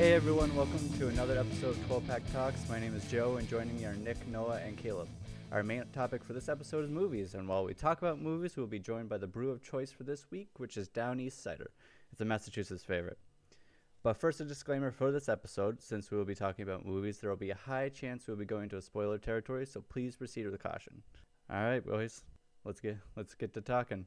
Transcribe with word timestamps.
Hey 0.00 0.14
everyone, 0.14 0.56
welcome 0.56 0.88
to 0.98 1.08
another 1.08 1.38
episode 1.38 1.76
of 1.76 1.86
12 1.86 2.06
Pack 2.06 2.32
Talks. 2.32 2.66
My 2.70 2.80
name 2.80 2.96
is 2.96 3.04
Joe, 3.10 3.36
and 3.36 3.46
joining 3.46 3.76
me 3.76 3.84
are 3.84 3.94
Nick, 3.96 4.16
Noah, 4.28 4.58
and 4.64 4.74
Caleb. 4.74 5.08
Our 5.52 5.62
main 5.62 5.84
topic 5.92 6.24
for 6.24 6.32
this 6.32 6.48
episode 6.48 6.86
is 6.86 6.90
movies, 6.90 7.34
and 7.34 7.46
while 7.46 7.66
we 7.66 7.74
talk 7.74 7.98
about 7.98 8.18
movies, 8.18 8.56
we'll 8.56 8.66
be 8.66 8.78
joined 8.78 9.10
by 9.10 9.18
the 9.18 9.26
brew 9.26 9.50
of 9.50 9.62
choice 9.62 9.92
for 9.92 10.04
this 10.04 10.30
week, 10.30 10.48
which 10.56 10.78
is 10.78 10.88
Downeast 10.88 11.42
Cider. 11.42 11.70
It's 12.12 12.20
a 12.22 12.24
Massachusetts 12.24 12.82
favorite. 12.82 13.18
But 14.02 14.16
first, 14.16 14.40
a 14.40 14.46
disclaimer 14.46 14.90
for 14.90 15.12
this 15.12 15.28
episode 15.28 15.82
since 15.82 16.10
we 16.10 16.16
will 16.16 16.24
be 16.24 16.34
talking 16.34 16.62
about 16.62 16.86
movies, 16.86 17.18
there 17.18 17.28
will 17.28 17.36
be 17.36 17.50
a 17.50 17.54
high 17.54 17.90
chance 17.90 18.26
we 18.26 18.32
will 18.32 18.38
be 18.38 18.46
going 18.46 18.70
to 18.70 18.78
a 18.78 18.82
spoiler 18.82 19.18
territory, 19.18 19.66
so 19.66 19.82
please 19.82 20.16
proceed 20.16 20.46
with 20.46 20.62
caution. 20.62 21.02
All 21.52 21.62
right, 21.62 21.84
boys, 21.84 22.22
let's 22.64 22.80
get 22.80 22.96
let's 23.16 23.34
get 23.34 23.52
to 23.52 23.60
talking. 23.60 24.06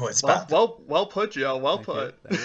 Oh, 0.00 0.06
it's 0.06 0.22
Well, 0.22 0.36
about 0.36 0.50
well, 0.50 0.80
well 0.86 1.06
put, 1.06 1.32
Joe. 1.32 1.56
Well 1.56 1.76
Thank 1.82 1.86
put. 1.86 2.14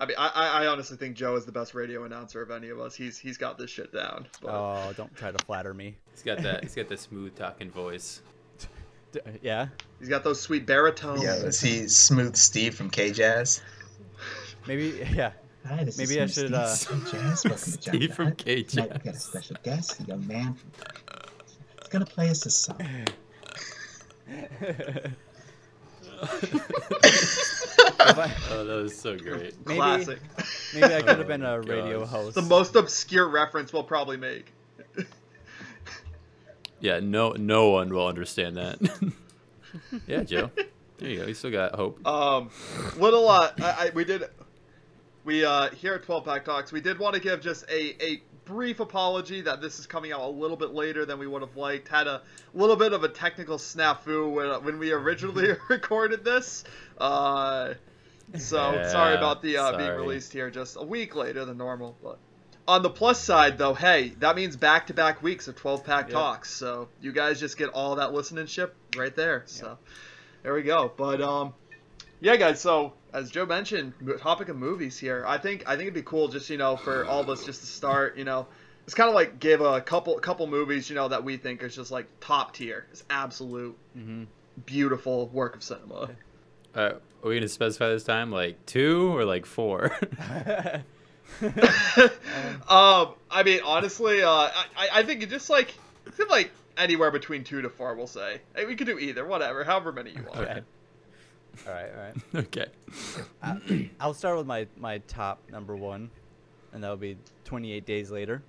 I 0.00 0.06
mean, 0.06 0.14
I, 0.16 0.28
I 0.28 0.62
I 0.62 0.66
honestly 0.68 0.96
think 0.96 1.16
Joe 1.16 1.34
is 1.36 1.44
the 1.44 1.50
best 1.52 1.74
radio 1.74 2.04
announcer 2.04 2.40
of 2.40 2.50
any 2.52 2.68
of 2.68 2.78
us. 2.78 2.94
He's 2.94 3.18
he's 3.18 3.36
got 3.36 3.58
this 3.58 3.68
shit 3.70 3.92
down. 3.92 4.26
But 4.40 4.50
Oh, 4.50 4.92
don't 4.96 5.12
try 5.16 5.32
to 5.32 5.44
flatter 5.44 5.74
me. 5.74 5.96
He's 6.12 6.22
got 6.22 6.38
that. 6.42 6.62
He's 6.62 6.74
got 6.76 6.88
the 6.88 6.96
smooth 6.96 7.34
talking 7.36 7.70
voice. 7.70 8.22
Yeah, 9.40 9.68
he's 9.98 10.10
got 10.10 10.22
those 10.22 10.38
sweet 10.38 10.66
baritones. 10.66 11.22
yeah. 11.22 11.36
Is 11.36 11.58
he 11.62 11.88
Smooth 11.88 12.36
Steve 12.36 12.74
from 12.74 12.90
K 12.90 13.10
Jazz? 13.10 13.62
maybe 14.66 15.02
yeah. 15.14 15.32
Hi, 15.66 15.82
this 15.82 15.96
Maybe 15.96 16.18
is 16.18 16.38
I 16.38 16.42
Steve 16.42 16.52
uh, 16.54 16.74
from 16.74 17.04
Jazz. 17.06 17.44
Welcome 17.44 17.72
to 17.72 17.78
Jump 17.80 17.96
Steve 17.96 18.14
from 18.14 18.26
Ahead. 18.26 18.38
K 18.38 18.62
Tonight 18.64 18.92
we've 18.92 19.04
got 19.04 19.14
a 19.14 19.18
special 19.18 19.56
guest, 19.62 19.98
a 20.00 20.02
young 20.02 20.26
man. 20.26 20.56
He's 21.80 21.88
gonna 21.88 22.04
play 22.04 22.28
us 22.28 22.44
a 22.44 22.50
song. 22.50 22.76
If 26.22 28.18
I- 28.18 28.34
Oh, 28.50 28.64
that 28.64 28.82
was 28.82 28.98
so 28.98 29.16
great. 29.16 29.54
maybe 29.66 29.78
Classic. 29.78 30.18
maybe 30.74 30.94
I 30.94 31.00
could 31.00 31.08
have 31.18 31.20
Oh 31.20 31.24
been 31.24 31.42
a 31.44 31.48
my 31.50 31.54
radio 31.56 32.00
gosh. 32.00 32.08
host. 32.10 32.34
the 32.34 32.42
most 32.42 32.74
obscure 32.76 33.28
reference 33.28 33.72
we'll 33.72 33.82
probably 33.84 34.16
make. 34.16 34.52
Yeah, 36.80 37.00
no, 37.00 37.32
no 37.32 37.70
one 37.70 37.92
will 37.92 38.06
understand 38.06 38.56
that. 38.56 38.78
yeah, 40.06 40.22
Joe. 40.22 40.48
There 40.98 41.08
you 41.10 41.18
go. 41.18 41.26
You 41.26 41.34
still 41.34 41.50
got 41.50 41.74
hope. 41.74 42.06
Um, 42.06 42.50
little 42.96 43.28
uh, 43.28 43.50
I, 43.60 43.86
I 43.86 43.90
we 43.94 44.04
did, 44.04 44.22
we 45.24 45.44
uh 45.44 45.70
here 45.70 45.94
at 45.94 46.04
Twelve 46.04 46.24
Pack 46.24 46.44
Talks, 46.44 46.70
we 46.70 46.80
did 46.80 46.96
want 47.00 47.16
to 47.16 47.20
give 47.20 47.40
just 47.40 47.64
a 47.68 48.00
a 48.00 48.22
brief 48.48 48.80
apology 48.80 49.42
that 49.42 49.60
this 49.60 49.78
is 49.78 49.86
coming 49.86 50.10
out 50.10 50.22
a 50.22 50.26
little 50.26 50.56
bit 50.56 50.72
later 50.72 51.04
than 51.04 51.18
we 51.18 51.26
would 51.26 51.42
have 51.42 51.56
liked. 51.56 51.86
Had 51.86 52.06
a 52.06 52.22
little 52.54 52.76
bit 52.76 52.94
of 52.94 53.04
a 53.04 53.08
technical 53.08 53.58
snafu 53.58 54.32
when 54.32 54.64
when 54.64 54.78
we 54.78 54.90
originally 54.90 55.50
recorded 55.68 56.24
this. 56.24 56.64
Uh, 56.96 57.74
so 58.36 58.72
Yeah, 58.72 58.88
sorry 58.88 59.16
about 59.16 59.42
the 59.42 59.58
uh, 59.58 59.76
being 59.76 59.94
released 59.94 60.32
here 60.32 60.50
just 60.50 60.76
a 60.76 60.82
week 60.82 61.14
later 61.14 61.44
than 61.44 61.58
normal, 61.58 61.96
but. 62.02 62.18
On 62.66 62.82
the 62.82 62.90
plus 62.90 63.18
side, 63.18 63.56
though, 63.56 63.72
hey, 63.72 64.10
that 64.18 64.36
means 64.36 64.54
back-to-back 64.54 65.22
weeks 65.22 65.48
of 65.48 65.56
12-pack 65.56 66.08
Yep. 66.08 66.12
talks. 66.12 66.50
So 66.50 66.88
you 67.00 67.12
guys 67.12 67.40
just 67.40 67.56
get 67.56 67.70
all 67.70 67.96
that 67.96 68.12
listening 68.12 68.44
ship 68.44 68.74
right 68.94 69.14
there. 69.16 69.44
So 69.46 69.78
there 70.42 70.52
we 70.52 70.62
go. 70.62 70.92
But 70.94 71.22
um, 71.22 71.54
yeah, 72.20 72.36
guys. 72.36 72.60
So 72.60 72.92
as 73.12 73.30
Joe 73.30 73.46
mentioned, 73.46 73.92
topic 74.18 74.48
of 74.48 74.56
movies 74.56 74.98
here. 74.98 75.24
I 75.26 75.38
think 75.38 75.64
I 75.66 75.72
think 75.72 75.82
it'd 75.82 75.94
be 75.94 76.02
cool 76.02 76.28
just 76.28 76.50
you 76.50 76.56
know 76.56 76.76
for 76.76 77.04
all 77.06 77.20
of 77.20 77.28
us 77.28 77.44
just 77.44 77.60
to 77.60 77.66
start. 77.66 78.16
You 78.16 78.24
know, 78.24 78.46
it's 78.84 78.94
kind 78.94 79.08
of 79.08 79.14
like 79.14 79.38
give 79.40 79.60
a 79.60 79.80
couple 79.80 80.18
couple 80.18 80.46
movies 80.46 80.88
you 80.88 80.94
know 80.96 81.08
that 81.08 81.24
we 81.24 81.36
think 81.36 81.62
is 81.62 81.74
just 81.74 81.90
like 81.90 82.06
top 82.20 82.54
tier. 82.54 82.86
It's 82.92 83.04
absolute 83.10 83.76
hmm 83.94 84.24
beautiful 84.66 85.28
work 85.28 85.54
of 85.54 85.62
cinema. 85.62 86.10
Uh, 86.74 86.94
are 87.22 87.28
we 87.28 87.34
gonna 87.36 87.48
specify 87.48 87.88
this 87.88 88.04
time 88.04 88.30
like 88.30 88.64
two 88.66 89.16
or 89.16 89.24
like 89.24 89.46
four? 89.46 89.92
um, 92.68 93.14
I 93.30 93.42
mean, 93.44 93.60
honestly, 93.64 94.22
uh, 94.22 94.30
I 94.30 94.64
I- 94.76 94.88
I 94.94 95.02
think 95.02 95.22
it 95.22 95.30
just 95.30 95.50
like 95.50 95.74
I 96.06 96.24
like 96.28 96.50
anywhere 96.76 97.10
between 97.10 97.44
two 97.44 97.62
to 97.62 97.68
four. 97.68 97.94
We'll 97.94 98.06
say 98.06 98.40
hey, 98.54 98.66
we 98.66 98.76
could 98.76 98.86
do 98.86 98.98
either, 98.98 99.24
whatever, 99.24 99.64
however 99.64 99.92
many 99.92 100.10
you 100.10 100.22
want. 100.24 100.38
Okay. 100.40 100.60
All 101.66 101.72
right, 101.74 101.90
all 101.94 102.02
right. 102.02 102.14
okay. 102.46 102.66
I- 103.42 103.90
I'll 104.00 104.14
start 104.14 104.36
with 104.38 104.46
my 104.46 104.66
my 104.78 104.98
top 105.08 105.38
number 105.50 105.76
one, 105.76 106.10
and 106.72 106.82
that'll 106.82 106.96
be 106.96 107.16
28 107.44 107.84
Days 107.86 108.10
Later, 108.10 108.42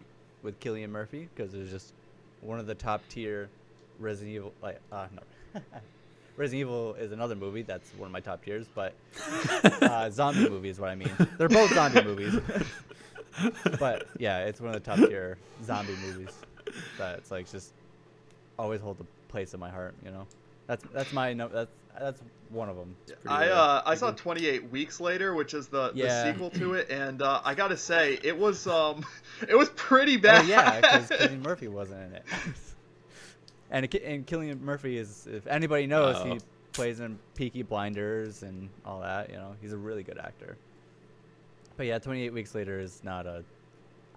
with 0.43 0.59
Cillian 0.59 0.89
Murphy, 0.89 1.29
because 1.35 1.53
it's 1.53 1.71
just 1.71 1.93
one 2.41 2.59
of 2.59 2.67
the 2.67 2.75
top 2.75 3.01
tier 3.09 3.49
Resident 3.99 4.35
Evil. 4.35 4.53
Like, 4.61 4.79
uh, 4.91 5.07
no, 5.15 5.61
Resident 6.37 6.61
Evil 6.61 6.93
is 6.95 7.11
another 7.11 7.35
movie 7.35 7.63
that's 7.63 7.89
one 7.97 8.07
of 8.07 8.11
my 8.13 8.19
top 8.21 8.43
tiers, 8.43 8.67
but 8.73 8.93
uh, 9.81 10.09
zombie 10.11 10.49
movie 10.49 10.69
is 10.69 10.79
what 10.79 10.89
I 10.89 10.95
mean. 10.95 11.11
They're 11.37 11.49
both 11.49 11.73
zombie 11.73 12.03
movies, 12.03 12.39
but 13.79 14.07
yeah, 14.17 14.39
it's 14.45 14.59
one 14.61 14.73
of 14.73 14.81
the 14.81 14.95
top 14.95 14.97
tier 14.99 15.37
zombie 15.63 15.95
movies. 16.05 16.33
That's 16.97 17.31
like 17.31 17.49
just 17.51 17.73
always 18.57 18.79
hold 18.81 18.97
a 19.01 19.31
place 19.31 19.53
in 19.53 19.59
my 19.59 19.69
heart. 19.69 19.95
You 20.05 20.11
know, 20.11 20.27
that's 20.67 20.83
that's 20.93 21.11
my 21.13 21.33
no, 21.33 21.47
that's 21.47 21.71
that's 21.99 22.21
one 22.49 22.69
of 22.69 22.75
them. 22.77 22.95
I 23.27 23.49
uh 23.49 23.81
I 23.85 23.95
saw 23.95 24.11
28 24.11 24.71
weeks 24.71 24.99
later, 24.99 25.33
which 25.35 25.53
is 25.53 25.67
the, 25.67 25.91
Yeah. 25.93 26.23
the 26.25 26.31
sequel 26.33 26.49
to 26.51 26.73
it, 26.73 26.89
and 26.91 27.21
uh, 27.21 27.41
I 27.43 27.53
gotta 27.55 27.77
say 27.77 28.17
it 28.23 28.37
was 28.37 28.65
um 28.67 29.05
it 29.47 29.55
was 29.57 29.69
pretty 29.69 30.15
Oh 30.17 30.21
bad. 30.21 30.47
yeah, 30.47 30.79
because 30.81 31.09
Cillian 31.09 31.43
Murphy 31.43 31.67
wasn't 31.67 32.01
in 32.03 32.13
it. 32.15 32.23
and 33.71 33.85
it, 33.85 34.03
and 34.03 34.25
Cillian 34.25 34.61
Murphy 34.61 34.97
is, 34.97 35.27
if 35.31 35.45
anybody 35.47 35.85
knows, 35.87 36.15
Oh. 36.19 36.25
he 36.33 36.39
plays 36.73 36.99
in 36.99 37.19
Peaky 37.35 37.63
Blinders 37.63 38.43
and 38.43 38.69
all 38.85 39.01
that. 39.01 39.29
You 39.29 39.35
know, 39.35 39.55
he's 39.61 39.73
a 39.73 39.77
really 39.77 40.03
good 40.03 40.17
actor. 40.17 40.57
But 41.77 41.85
yeah, 41.85 41.99
28 41.99 42.33
weeks 42.33 42.55
later 42.55 42.79
is 42.79 43.03
not 43.03 43.25
a. 43.25 43.43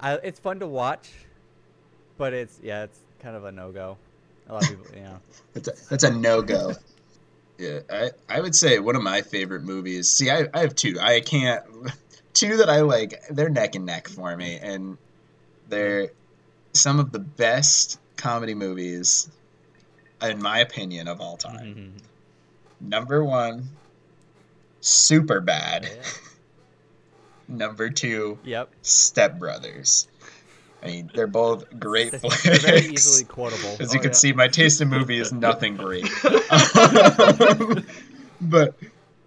I, 0.00 0.14
it's 0.14 0.40
fun 0.40 0.58
to 0.60 0.66
watch, 0.66 1.10
but 2.18 2.32
it's 2.32 2.58
yeah, 2.62 2.84
it's 2.84 2.98
kind 3.20 3.36
of 3.36 3.44
a 3.44 3.52
no 3.52 3.70
go. 3.72 3.96
A 4.48 4.54
lot 4.54 4.62
of 4.64 4.70
people, 4.70 4.86
you 4.96 5.02
know. 5.04 5.20
That's 5.54 5.68
a, 5.68 5.72
that's 5.90 6.04
a 6.04 6.10
no 6.10 6.42
go. 6.42 6.72
Yeah, 7.58 7.80
I, 7.90 8.10
I 8.28 8.40
would 8.40 8.54
say 8.54 8.78
one 8.78 8.96
of 8.96 9.02
my 9.02 9.22
favorite 9.22 9.62
movies. 9.62 10.08
See, 10.10 10.30
I, 10.30 10.48
I 10.52 10.60
have 10.60 10.74
two. 10.74 10.96
I 11.00 11.20
can't 11.20 11.62
two 12.34 12.56
that 12.58 12.68
I 12.68 12.80
like. 12.80 13.22
They're 13.30 13.50
neck 13.50 13.74
and 13.74 13.86
neck 13.86 14.08
for 14.08 14.36
me, 14.36 14.58
and 14.60 14.98
they're 15.68 16.10
some 16.72 16.98
of 16.98 17.12
the 17.12 17.18
best 17.18 18.00
comedy 18.16 18.54
movies, 18.54 19.30
in 20.22 20.42
my 20.42 20.60
opinion, 20.60 21.08
of 21.08 21.20
all 21.20 21.36
time. 21.36 21.66
Mm-hmm. 21.66 22.88
Number 22.88 23.24
one, 23.24 23.68
Super 24.80 25.40
Bad. 25.40 25.84
Yeah. 25.84 26.02
Number 27.48 27.90
two, 27.90 28.38
Yep. 28.44 28.70
Step 28.82 29.38
Brothers. 29.38 30.08
I 30.82 30.86
mean, 30.86 31.10
they're 31.14 31.28
both 31.28 31.78
great 31.78 32.10
They're 32.10 32.58
very 32.58 32.86
easily 32.86 33.24
quotable. 33.24 33.76
As 33.78 33.94
you 33.94 34.00
Oh, 34.00 34.02
can 34.02 34.10
yeah. 34.10 34.16
see, 34.16 34.32
my 34.32 34.48
taste 34.48 34.80
in 34.80 34.88
movie 34.88 35.18
is 35.18 35.32
nothing 35.32 35.76
great. 35.76 36.04
but 38.40 38.74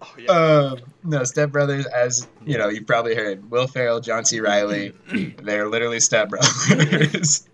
Oh, 0.02 0.14
yeah. 0.18 0.30
uh, 0.30 0.76
no, 1.04 1.24
Step 1.24 1.50
Brothers, 1.50 1.86
as 1.86 2.28
you 2.44 2.58
know, 2.58 2.68
you've 2.68 2.86
probably 2.86 3.14
heard 3.14 3.50
Will 3.50 3.66
Ferrell, 3.66 4.00
John 4.00 4.26
C. 4.26 4.40
Reilly. 4.40 4.92
they're 5.42 5.68
literally 5.68 6.00
step 6.00 6.28
brothers, 6.28 7.48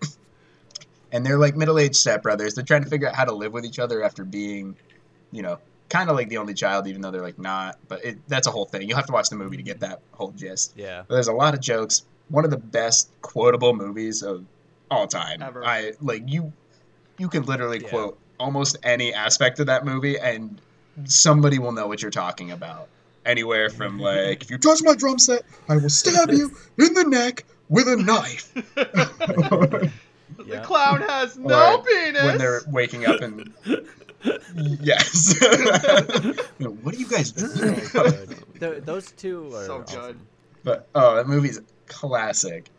and 1.13 1.25
they're 1.25 1.37
like 1.37 1.55
middle-aged 1.55 1.95
step 1.95 2.21
brothers. 2.21 2.53
They're 2.53 2.65
trying 2.65 2.83
to 2.83 2.89
figure 2.89 3.07
out 3.07 3.15
how 3.15 3.23
to 3.23 3.33
live 3.33 3.53
with 3.53 3.63
each 3.63 3.79
other 3.79 4.03
after 4.03 4.25
being, 4.25 4.75
you 5.31 5.41
know, 5.41 5.57
kind 5.87 6.09
of 6.09 6.17
like 6.17 6.27
the 6.27 6.37
only 6.37 6.53
child, 6.53 6.85
even 6.87 7.01
though 7.01 7.11
they're 7.11 7.21
like 7.21 7.39
not. 7.39 7.79
But 7.87 8.03
it, 8.03 8.17
that's 8.27 8.45
a 8.45 8.51
whole 8.51 8.65
thing. 8.65 8.89
You'll 8.89 8.97
have 8.97 9.07
to 9.07 9.13
watch 9.13 9.29
the 9.29 9.37
movie 9.37 9.55
to 9.57 9.63
get 9.63 9.79
that 9.79 10.01
whole 10.11 10.31
gist. 10.31 10.73
Yeah. 10.75 11.03
But 11.07 11.15
there's 11.15 11.29
a 11.29 11.33
lot 11.33 11.53
of 11.53 11.61
jokes. 11.61 12.03
One 12.29 12.45
of 12.45 12.51
the 12.51 12.57
best 12.57 13.09
quotable 13.21 13.73
movies 13.75 14.21
of 14.23 14.45
all 14.89 15.07
time. 15.07 15.41
Ever. 15.41 15.65
I 15.65 15.93
like 16.01 16.23
you. 16.27 16.51
You 17.17 17.29
can 17.29 17.43
literally 17.43 17.79
Yeah. 17.81 17.89
quote 17.89 18.19
almost 18.39 18.77
any 18.83 19.13
aspect 19.13 19.59
of 19.59 19.67
that 19.67 19.85
movie, 19.85 20.17
and 20.19 20.59
somebody 21.05 21.59
will 21.59 21.71
know 21.71 21.87
what 21.87 22.01
you're 22.01 22.11
talking 22.11 22.51
about. 22.51 22.87
Anywhere 23.25 23.69
from 23.69 23.99
like, 23.99 24.41
if 24.43 24.51
you 24.51 24.57
touch 24.57 24.79
my 24.83 24.95
drum 24.95 25.17
set, 25.19 25.43
I 25.69 25.77
will 25.77 25.89
stab 25.89 26.29
you 26.31 26.51
in 26.77 26.93
the 26.93 27.05
neck 27.05 27.45
with 27.69 27.87
a 27.87 27.95
knife. 27.95 28.53
the 28.75 29.91
clown 30.63 31.01
has 31.01 31.37
no 31.37 31.75
Or 31.77 31.83
penis. 31.83 32.23
when 32.23 32.37
they're 32.37 32.61
waking 32.67 33.05
up 33.05 33.21
and 33.21 33.53
yes. 34.81 35.35
what 36.59 36.93
are 36.93 36.97
you 36.97 37.07
guys 37.07 37.31
doing? 37.31 37.79
So 38.59 38.79
those 38.81 39.11
two 39.13 39.47
are 39.55 39.65
So 39.65 39.77
good. 39.79 39.87
awesome. 39.97 40.27
But 40.63 40.87
oh, 40.95 41.15
that 41.15 41.27
movie's 41.27 41.59
classic. 41.93 42.69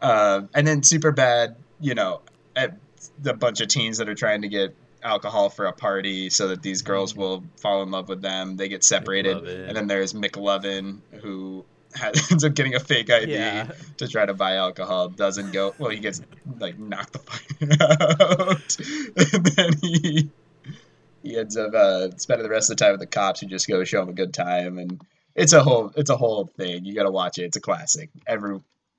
Uh, 0.00 0.42
and 0.54 0.66
then 0.66 0.82
super 0.82 1.12
bad, 1.12 1.56
you 1.80 1.94
know, 1.94 2.20
at 2.56 2.76
the 3.22 3.34
bunch 3.34 3.60
of 3.60 3.68
teens 3.68 3.98
that 3.98 4.08
are 4.08 4.14
trying 4.14 4.42
to 4.42 4.48
get 4.48 4.74
alcohol 5.02 5.48
for 5.50 5.66
a 5.66 5.72
party 5.72 6.30
so 6.30 6.48
that 6.48 6.62
these 6.62 6.82
girls 6.82 7.14
will 7.14 7.44
fall 7.56 7.82
in 7.82 7.90
love 7.90 8.08
with 8.08 8.22
them. 8.22 8.56
They 8.56 8.68
get 8.68 8.82
separated, 8.84 9.36
McLovin. 9.38 9.68
and 9.68 9.76
then 9.76 9.86
there's 9.86 10.12
McLovin 10.14 10.98
who 11.22 11.64
has, 11.94 12.26
ends 12.32 12.44
up 12.44 12.54
getting 12.54 12.74
a 12.74 12.80
fake 12.80 13.10
ID 13.10 13.32
Yeah. 13.32 13.70
to 13.98 14.08
try 14.08 14.24
to 14.26 14.34
buy 14.34 14.56
alcohol. 14.56 15.08
Doesn't 15.08 15.52
go 15.52 15.74
well. 15.78 15.90
He 15.90 15.98
gets 15.98 16.20
like 16.58 16.78
knocked 16.78 17.12
the 17.12 17.18
fuck 17.18 17.80
out, 19.28 19.34
and 19.34 19.46
then 19.46 19.72
he 19.82 20.30
he 21.22 21.36
ends 21.36 21.56
up 21.56 21.74
uh, 21.74 22.08
spending 22.16 22.44
the 22.44 22.50
rest 22.50 22.70
of 22.70 22.76
the 22.78 22.84
time 22.84 22.92
with 22.92 23.00
the 23.00 23.06
cops 23.06 23.40
who 23.40 23.46
just 23.46 23.68
go 23.68 23.84
show 23.84 24.02
him 24.02 24.08
a 24.08 24.12
good 24.14 24.32
time 24.32 24.78
and 24.78 25.00
it's 25.34 25.52
a 25.52 25.62
whole 25.62 25.92
it's 25.96 26.10
a 26.10 26.16
whole 26.16 26.46
thing 26.56 26.84
you 26.84 26.94
got 26.94 27.04
to 27.04 27.10
watch 27.10 27.38
it 27.38 27.44
it's 27.44 27.56
a 27.56 27.60
classic 27.60 28.10
every 28.26 28.58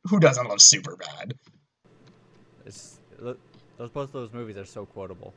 who 0.10 0.20
doesn't 0.20 0.48
love 0.48 0.60
Superbad? 0.60 1.34
It's 2.66 3.00
lo- 3.20 3.38
those 3.78 3.90
both 3.90 4.10
of 4.10 4.14
those 4.14 4.34
movies 4.34 4.58
are 4.58 4.66
so 4.66 4.86
quotable. 4.86 5.34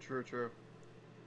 True, 0.00 0.22
true. 0.22 0.50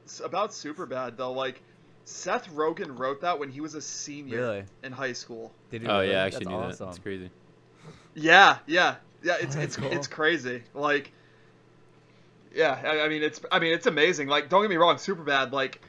It's 0.05 0.19
about 0.19 0.51
Superbad 0.51 1.17
though, 1.17 1.33
like 1.33 1.61
Seth 2.05 2.49
Rogen 2.53 2.97
wrote 2.97 3.21
that 3.21 3.37
when 3.39 3.49
he 3.49 3.59
was 3.59 3.75
a 3.75 3.81
senior 3.81 4.37
Really? 4.37 4.63
in 4.83 4.91
high 4.91 5.13
school. 5.13 5.51
Did 5.69 5.83
you 5.83 5.89
Oh 5.89 5.99
really? 5.99 6.11
yeah, 6.11 6.21
I 6.21 6.25
actually 6.25 6.45
That's 6.45 6.55
knew 6.55 6.61
awesome. 6.63 6.87
that. 6.87 6.91
It's 6.91 6.99
crazy. 6.99 7.29
Yeah, 8.15 8.57
yeah, 8.67 8.95
yeah. 9.23 9.35
It's 9.41 9.55
That's 9.55 9.75
it's 9.75 9.77
cool. 9.77 9.91
it's 9.91 10.07
crazy. 10.07 10.63
Like, 10.73 11.11
yeah, 12.55 12.79
I, 12.83 13.01
I 13.01 13.09
mean 13.09 13.23
it's 13.23 13.41
I 13.51 13.59
mean 13.59 13.73
it's 13.73 13.87
amazing. 13.87 14.27
Like, 14.27 14.49
don't 14.49 14.61
get 14.61 14.69
me 14.69 14.77
wrong, 14.77 14.95
Superbad. 14.95 15.51
Like, 15.51 15.81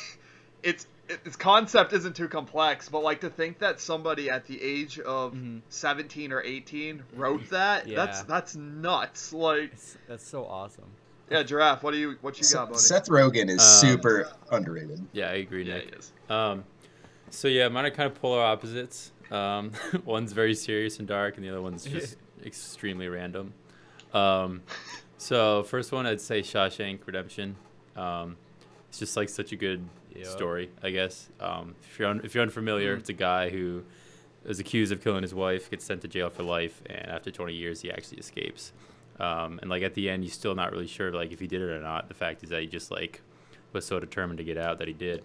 it's 0.62 0.86
its 1.08 1.36
concept 1.36 1.92
isn't 1.92 2.16
too 2.16 2.28
complex, 2.28 2.88
but 2.88 3.02
like 3.02 3.20
to 3.20 3.30
think 3.30 3.58
that 3.60 3.80
somebody 3.80 4.28
at 4.30 4.44
the 4.46 4.60
age 4.62 4.98
of 5.00 5.34
Mhm. 5.34 5.62
17 5.68 6.32
or 6.32 6.42
18 6.42 7.02
wrote 7.14 7.48
that, 7.50 7.86
that's 7.86 8.18
Yeah. 8.18 8.24
that's 8.26 8.56
nuts. 8.56 9.32
Like, 9.32 9.72
It's, 9.72 9.96
that's 10.08 10.26
so 10.26 10.44
awesome. 10.46 10.84
yeah, 11.30 11.42
giraffe. 11.42 11.82
What 11.82 11.92
do 11.92 11.98
you 11.98 12.16
what 12.22 12.36
you 12.36 12.42
got, 12.42 12.48
Seth, 12.48 12.68
buddy? 12.68 12.78
Seth 12.80 13.08
Rogen 13.08 13.48
is 13.50 13.60
Um, 13.62 13.88
super 13.90 14.28
underrated. 14.50 15.06
Yeah, 15.12 15.30
I 15.30 15.34
agree, 15.34 15.64
yeah, 15.64 15.74
Nick. 15.74 15.84
he 15.84 15.90
is. 15.96 16.12
Um, 16.28 16.64
so 17.30 17.48
yeah, 17.48 17.68
mine 17.68 17.84
are 17.86 17.90
kind 17.90 18.10
of 18.10 18.20
polar 18.20 18.40
opposites. 18.42 19.12
Um, 19.30 19.72
one's 20.04 20.32
very 20.32 20.54
serious 20.54 20.98
and 20.98 21.06
dark, 21.08 21.36
and 21.36 21.44
the 21.44 21.50
other 21.50 21.62
one's 21.62 21.84
just 21.84 22.16
extremely 22.44 23.08
random. 23.08 23.54
Um, 24.12 24.62
so 25.18 25.62
first 25.64 25.92
one, 25.92 26.06
I'd 26.06 26.20
say 26.20 26.42
Shawshank 26.42 27.00
Redemption. 27.06 27.56
Um, 27.96 28.36
it's 28.96 29.00
just 29.00 29.16
like 29.16 29.28
such 29.28 29.52
a 29.52 29.56
good 29.56 29.86
Yep. 30.14 30.24
story, 30.24 30.70
I 30.82 30.88
guess. 30.88 31.28
Um, 31.40 31.74
if 31.82 31.98
you're 31.98 32.08
un- 32.08 32.22
if 32.24 32.34
you're 32.34 32.42
unfamiliar, 32.42 32.96
Mm. 32.96 33.00
it's 33.00 33.10
a 33.10 33.12
guy 33.12 33.50
who 33.50 33.84
is 34.46 34.58
accused 34.58 34.90
of 34.90 35.02
killing 35.04 35.20
his 35.20 35.34
wife, 35.34 35.70
gets 35.70 35.84
sent 35.84 36.00
to 36.00 36.08
jail 36.08 36.30
for 36.30 36.42
life, 36.42 36.80
and 36.86 37.06
after 37.10 37.30
20 37.30 37.52
years, 37.52 37.82
he 37.82 37.90
actually 37.92 38.16
escapes. 38.16 38.72
Um, 39.20 39.58
and 39.60 39.68
like 39.68 39.82
at 39.82 39.92
the 39.92 40.08
end, 40.08 40.24
you're 40.24 40.30
still 40.32 40.54
not 40.54 40.72
really 40.72 40.86
sure 40.86 41.12
like 41.12 41.32
if 41.32 41.40
he 41.40 41.46
did 41.46 41.60
it 41.60 41.68
or 41.68 41.82
not. 41.82 42.08
The 42.08 42.14
fact 42.14 42.42
is 42.42 42.48
that 42.48 42.62
he 42.62 42.66
just 42.66 42.90
like 42.90 43.20
was 43.74 43.84
so 43.84 44.00
determined 44.00 44.38
to 44.38 44.44
get 44.44 44.56
out 44.56 44.78
that 44.78 44.88
he 44.88 44.94
did. 44.94 45.22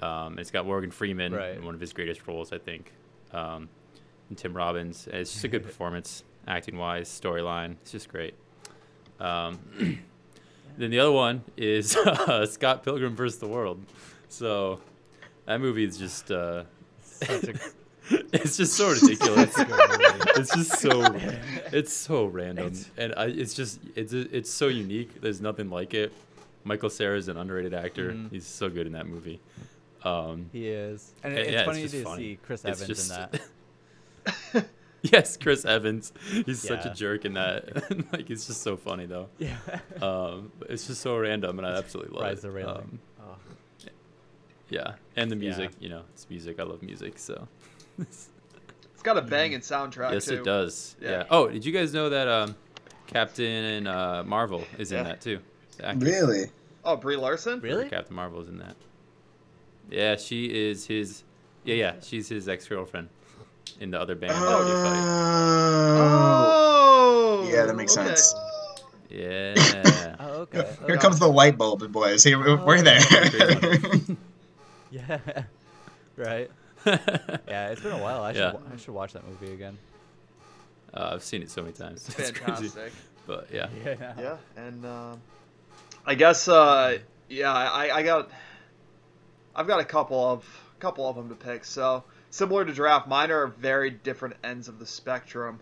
Um, 0.00 0.38
it's 0.38 0.52
got 0.52 0.64
Morgan 0.64 0.92
Freeman 0.92 1.32
Right. 1.32 1.56
in 1.56 1.64
one 1.64 1.74
of 1.74 1.80
his 1.80 1.92
greatest 1.92 2.24
roles, 2.28 2.52
I 2.52 2.58
think, 2.58 2.92
um, 3.32 3.68
and 4.28 4.38
Tim 4.38 4.54
Robbins. 4.56 5.08
And 5.08 5.16
it's 5.16 5.32
just 5.32 5.42
a 5.44 5.48
good 5.48 5.64
performance, 5.70 6.22
acting 6.46 6.76
wise, 6.78 7.08
storyline. 7.08 7.72
It's 7.82 7.90
just 7.90 8.08
great. 8.08 8.34
Um, 9.18 9.58
then 10.78 10.90
the 10.90 10.98
other 11.00 11.12
one 11.12 11.42
is 11.56 11.96
uh, 12.04 12.46
Scott 12.46 12.82
Pilgrim 12.84 13.14
vs. 13.14 13.38
the 13.38 13.48
World. 13.48 13.84
So 14.28 14.80
that 15.46 15.60
movie 15.60 15.84
is 15.84 15.96
just 15.98 16.30
uh, 16.30 16.64
a 17.28 17.54
it's 18.32 18.56
just 18.56 18.74
so 18.74 18.90
ridiculous. 18.90 19.54
it's 20.36 20.54
just 20.54 20.78
so 20.80 21.14
it's 21.72 21.92
so 21.92 22.26
random 22.26 22.66
It's- 22.68 22.90
and 22.96 23.14
I, 23.16 23.26
it's 23.26 23.54
just 23.54 23.78
it's 23.94 24.12
it's 24.12 24.50
so 24.50 24.68
unique 24.68 25.20
there's 25.20 25.40
nothing 25.40 25.70
like 25.70 25.94
it 25.94 26.12
michael 26.64 26.90
Cera 26.90 27.16
is 27.16 27.28
an 27.28 27.36
underrated 27.36 27.72
actor 27.74 28.12
Mhm. 28.12 28.30
he's 28.32 28.46
so 28.46 28.68
good 28.68 28.86
in 28.86 28.92
that 28.94 29.06
movie 29.06 29.38
um 30.02 30.46
He 30.52 30.68
is, 30.68 31.12
and 31.22 31.34
Yeah, 31.34 31.40
it's 31.40 31.52
yeah, 31.52 31.64
funny 31.66 31.82
just 31.82 31.94
to 31.94 32.02
funny. 32.04 32.22
see 32.22 32.38
Chris 32.44 32.64
it's 32.64 32.82
Evans 32.82 33.10
in 33.10 33.16
that. 34.54 34.66
yes 35.12 35.36
chris 35.36 35.64
evans 35.64 36.12
he's 36.46 36.60
such 36.60 36.84
a 36.84 36.92
jerk 36.94 37.24
in 37.24 37.34
that 37.34 37.90
like 38.12 38.28
it's 38.30 38.46
just 38.46 38.62
so 38.62 38.76
funny 38.76 39.06
though 39.06 39.28
Yeah. 39.38 39.56
um 40.02 40.52
it's 40.68 40.86
just 40.86 41.00
so 41.00 41.16
random 41.16 41.58
and 41.58 41.66
i 41.66 41.76
absolutely 41.76 42.12
love 42.14 42.22
Rise 42.24 42.38
it 42.38 42.42
the 42.42 42.50
railing. 42.50 42.76
Um, 42.76 42.98
oh. 43.22 43.88
yeah 44.68 44.94
and 45.16 45.30
the 45.30 45.36
Yeah. 45.36 45.40
music 45.40 45.70
you 45.80 45.88
know 45.88 46.02
it's 46.12 46.28
music 46.28 46.60
i 46.60 46.62
love 46.64 46.82
music 46.82 47.18
so 47.18 47.48
It's 47.98 48.28
got 49.02 49.16
a 49.16 49.22
banging 49.22 49.60
soundtrack 49.60 50.12
yes 50.12 50.26
too. 50.26 50.34
it 50.34 50.44
does 50.44 50.96
yeah. 51.00 51.10
Yeah. 51.10 51.24
oh 51.30 51.48
did 51.48 51.64
you 51.64 51.72
guys 51.72 51.94
know 51.94 52.10
that 52.10 52.28
um 52.28 52.54
captain 53.06 53.86
uh 53.86 54.22
marvel 54.26 54.64
is 54.78 54.92
in 54.92 55.04
that 55.04 55.20
too 55.20 55.38
Really? 55.96 56.50
Oh, 56.84 56.96
Brie 56.96 57.16
Larson. 57.16 57.60
Really? 57.60 57.88
Captain 57.88 58.14
Marvel 58.14 58.42
is 58.42 58.48
in 58.48 58.58
that. 58.58 58.76
Yeah, 59.90 60.16
she 60.16 60.44
is 60.44 60.86
his. 60.86 61.24
Yeah, 61.64 61.74
yeah, 61.74 61.94
she's 62.02 62.28
his 62.28 62.48
ex 62.50 62.66
girlfriend 62.68 63.08
in 63.80 63.90
the 63.90 64.00
other 64.00 64.14
band. 64.14 64.32
that 64.32 64.38
they 64.38 64.72
fight. 64.72 65.04
Oh. 65.98 67.42
Oh. 67.42 67.48
Yeah, 67.50 67.66
that 67.66 67.74
makes 67.76 67.96
okay. 67.96 68.08
sense. 68.08 68.34
Yeah. 69.08 69.54
Oh, 70.22 70.42
okay. 70.42 70.58
Here 70.86 70.94
okay. 70.96 70.96
comes 70.98 71.18
the 71.18 71.26
light 71.26 71.56
bulb, 71.56 71.90
boys. 71.92 72.22
Here, 72.22 72.38
we're 72.38 72.78
Oh. 72.78 72.82
there. 72.82 73.00
Yeah. 74.90 75.18
right. 76.16 76.50
Yeah, 76.86 77.68
it's 77.70 77.80
been 77.80 77.92
a 77.92 77.98
while. 78.02 78.22
I 78.22 78.32
should 78.32 78.38
Yeah. 78.40 78.52
wa- 78.52 78.60
I 78.72 78.76
should 78.76 78.94
watch 78.94 79.12
that 79.14 79.26
movie 79.26 79.52
again. 79.52 79.78
uh, 80.94 81.10
I've 81.14 81.22
seen 81.22 81.42
it 81.42 81.50
so 81.50 81.62
many 81.62 81.72
times. 81.72 82.06
It's 82.08 82.18
It's 82.18 82.30
crazy. 82.38 82.68
fantastic. 82.68 82.92
But 83.26 83.48
yeah. 83.52 83.68
Yeah. 83.84 84.14
Yeah, 84.18 84.36
and 84.56 84.84
um, 84.84 85.20
I 86.06 86.14
guess 86.14 86.48
uh, 86.48 86.98
yeah, 87.28 87.52
I, 87.52 87.96
I 87.98 88.02
got 88.02 88.30
I've 89.54 89.66
got 89.66 89.80
a 89.80 89.84
couple 89.84 90.22
of 90.22 90.44
couple 90.80 91.08
of 91.08 91.16
them 91.16 91.28
to 91.28 91.34
pick. 91.34 91.64
So 91.64 92.04
similar 92.30 92.64
to 92.64 92.72
Draft, 92.72 93.08
mine 93.08 93.30
are 93.30 93.46
very 93.48 93.90
different 93.90 94.36
ends 94.42 94.68
of 94.68 94.78
the 94.78 94.86
spectrum. 94.86 95.60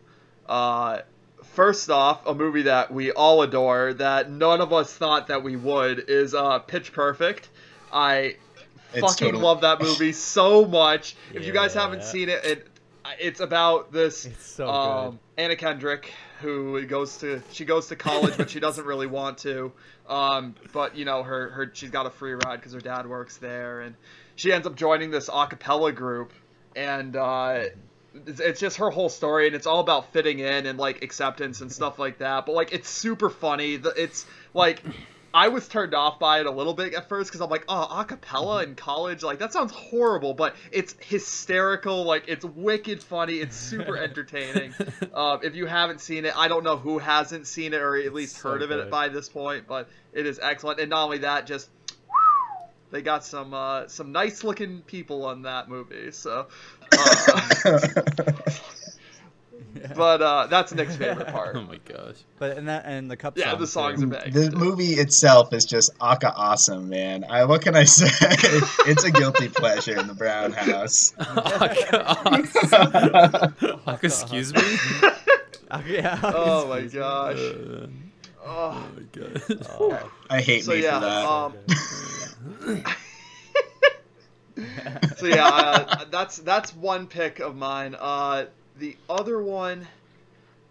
Uh, 0.49 1.01
first 1.43 1.91
off, 1.91 2.27
a 2.27 2.35
movie 2.35 2.63
that 2.63 2.93
we 2.93 3.11
all 3.13 3.43
adore 3.43 3.95
that 3.95 4.31
none 4.31 4.61
of 4.61 4.73
us 4.73 4.93
thought 4.93 5.27
that 5.29 5.43
we 5.43 5.57
would 5.57 6.05
is 6.09 6.35
uh, 6.35 6.59
Pitch 6.61 6.93
Perfect. 6.93 7.49
I 7.93 8.37
It's 8.95 9.01
fucking 9.01 9.29
total- 9.29 9.41
love 9.41 9.61
that 9.63 9.81
movie 9.83 10.13
so 10.13 10.65
much. 10.65 11.17
If 11.33 11.45
you 11.45 11.53
guys 11.53 11.75
haven't 11.75 12.05
seen 12.05 12.29
it, 12.29 12.45
it 12.45 12.67
it's 13.19 13.41
about 13.41 13.91
this 13.91 14.27
It's 14.27 14.45
so 14.45 14.69
um, 14.69 15.19
Anna 15.39 15.57
Kendrick 15.57 16.13
who 16.41 16.85
goes 16.85 17.17
to 17.19 17.43
she 17.51 17.65
goes 17.65 17.89
to 17.89 17.97
college 17.97 18.37
but 18.37 18.51
she 18.51 18.61
doesn't 18.61 18.85
really 18.85 19.07
want 19.07 19.39
to. 19.39 19.73
Um, 20.09 20.55
but 20.73 20.95
you 20.97 21.05
know 21.05 21.23
her 21.23 21.49
her 21.51 21.71
she's 21.73 21.91
got 21.91 22.05
a 22.07 22.11
free 22.11 22.33
ride 22.33 22.57
because 22.57 22.73
her 22.75 22.81
dad 22.81 23.07
works 23.07 23.39
there 23.39 23.81
and 23.81 23.95
she 24.37 24.53
ends 24.53 24.67
up 24.67 24.75
joining 24.77 25.11
this 25.11 25.29
a 25.33 25.47
cappella 25.47 25.91
group 25.93 26.33
and 26.79 27.17
uh, 27.17 27.65
it's, 28.27 28.41
it's 28.41 28.61
just 28.61 28.77
her 28.77 28.91
whole 28.91 29.09
story 29.09 29.47
and 29.47 29.57
it's 29.57 29.67
all 29.67 29.81
about 29.81 30.13
fitting 30.13 30.39
in 30.39 30.67
and 30.67 30.79
like 30.79 31.03
acceptance 31.03 31.61
and 31.61 31.73
stuff 31.73 31.99
like 31.99 32.19
that. 32.19 32.47
But 32.47 32.53
like 32.53 32.73
it's 32.73 32.89
super 32.89 33.29
funny. 33.29 33.75
It's 33.97 34.27
like 34.55 34.83
I 35.35 35.49
was 35.49 35.67
turned 35.69 35.95
off 35.95 36.19
by 36.19 36.41
it 36.41 36.47
a 36.47 36.51
little 36.51 36.73
bit 36.75 36.95
at 36.95 37.09
first 37.09 37.31
because 37.31 37.41
I'm 37.41 37.51
like, 37.51 37.65
oh, 37.69 38.01
a 38.01 38.05
cappella 38.05 38.63
in 38.63 38.77
college, 38.77 39.23
like 39.23 39.41
that 39.41 39.53
sounds 39.53 39.73
horrible, 39.73 40.35
but 40.35 40.55
it's 40.73 40.95
hysterical, 41.01 42.05
like 42.05 42.25
it's 42.29 42.45
wicked 42.45 43.03
funny, 43.03 43.35
it's 43.35 43.57
super 43.57 43.97
entertaining. 44.03 44.73
um, 45.13 45.41
if 45.43 45.55
you 45.57 45.67
haven't 45.67 46.01
seen 46.01 46.25
it, 46.25 46.35
I 46.37 46.49
don't 46.49 46.65
know 46.65 46.77
who 46.77 46.99
hasn't 46.99 47.47
seen 47.47 47.75
it 47.75 47.81
or 47.81 47.97
at 47.97 48.15
least 48.15 48.37
So 48.37 48.51
heard 48.51 48.63
of 48.63 48.71
it 48.71 48.77
good. 48.77 48.91
by 48.91 49.09
this 49.09 49.29
point, 49.29 49.67
but 49.67 49.89
it 50.13 50.27
is 50.27 50.39
excellent. 50.43 50.81
And 50.81 50.91
not 50.91 51.05
only 51.05 51.19
that, 51.19 51.47
just 51.47 51.69
they 52.91 53.03
got 53.03 53.25
some 53.25 53.53
uh, 53.55 53.87
some 53.89 54.13
nice 54.13 54.45
looking 54.45 54.83
people 54.83 55.25
on 55.25 55.43
that 55.43 55.69
movie, 55.69 56.11
so. 56.13 56.47
Uh, 56.97 57.81
but 59.97 60.23
uh, 60.23 60.47
that's 60.49 60.73
Nick's 60.73 60.97
favorite 60.97 61.29
part. 61.33 61.55
Oh 61.57 61.63
my 61.63 61.79
gosh. 61.85 62.17
But 62.39 62.57
and 62.57 62.69
that 62.69 62.85
and 62.87 63.11
the 63.11 63.17
cup 63.17 63.37
Yeah, 63.37 63.51
song 63.51 63.59
the 63.59 63.67
too. 63.67 63.67
songs 63.67 64.03
are 64.03 64.07
bang. 64.07 64.33
the 64.33 64.51
movie 64.53 64.95
itself 64.95 65.53
is 65.53 65.65
just 65.65 65.91
aca 66.01 66.33
awesome, 66.35 66.89
man. 66.89 67.25
I, 67.29 67.45
what 67.45 67.63
can 67.63 67.77
I 67.77 67.85
say? 67.85 68.07
it's 68.87 69.05
a 69.05 69.11
guilty 69.11 69.49
pleasure 69.49 69.99
in 69.99 70.07
the 70.07 70.15
Brown 70.15 70.53
House. 70.53 71.13
Excuse 74.03 74.55
me? 74.55 74.63
Oh, 75.71 75.83
yeah. 75.87 76.19
Oh 76.23 76.67
my 76.69 76.79
excuse 76.79 76.95
me. 76.95 77.01
gosh. 77.01 77.39
Oh. 78.49 78.89
my 78.97 79.03
god. 79.13 79.43
Oh. 79.79 80.11
I 80.31 80.41
hate 80.41 80.65
So 80.65 80.73
me 80.73 80.83
yeah, 80.83 80.99
for 81.01 81.07
that. 82.67 82.77
um, 82.77 82.85
so 85.17 85.27
yeah, 85.27 85.47
uh, 85.47 86.05
that's 86.11 86.39
that's 86.39 86.75
one 86.75 87.07
pick 87.07 87.39
of 87.41 87.55
mine. 87.57 87.95
Uh, 87.99 88.47
the 88.79 88.97
other 89.09 89.41
one 89.43 89.87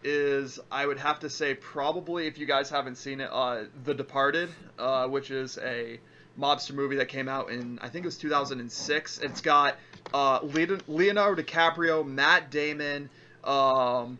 is 0.03 0.59
I 0.71 0.85
would 0.85 0.99
have 0.99 1.19
to 1.19 1.29
say 1.29 1.53
probably 1.53 2.27
if 2.27 2.37
you 2.37 2.45
guys 2.45 2.69
haven't 2.69 2.95
seen 2.95 3.21
it, 3.21 3.29
uh, 3.31 3.63
The 3.83 3.93
Departed, 3.93 4.49
uh, 4.77 5.07
which 5.07 5.31
is 5.31 5.57
a 5.57 5.99
mobster 6.39 6.73
movie 6.73 6.97
that 6.97 7.07
came 7.07 7.27
out 7.27 7.49
in 7.49 7.79
I 7.81 7.89
think 7.89 8.05
it 8.05 8.07
was 8.07 8.17
2006. 8.17 9.19
It's 9.19 9.41
got 9.41 9.75
uh, 10.13 10.39
Leonardo 10.87 11.41
DiCaprio, 11.41 12.05
Matt 12.05 12.51
Damon, 12.51 13.09
um, 13.43 14.19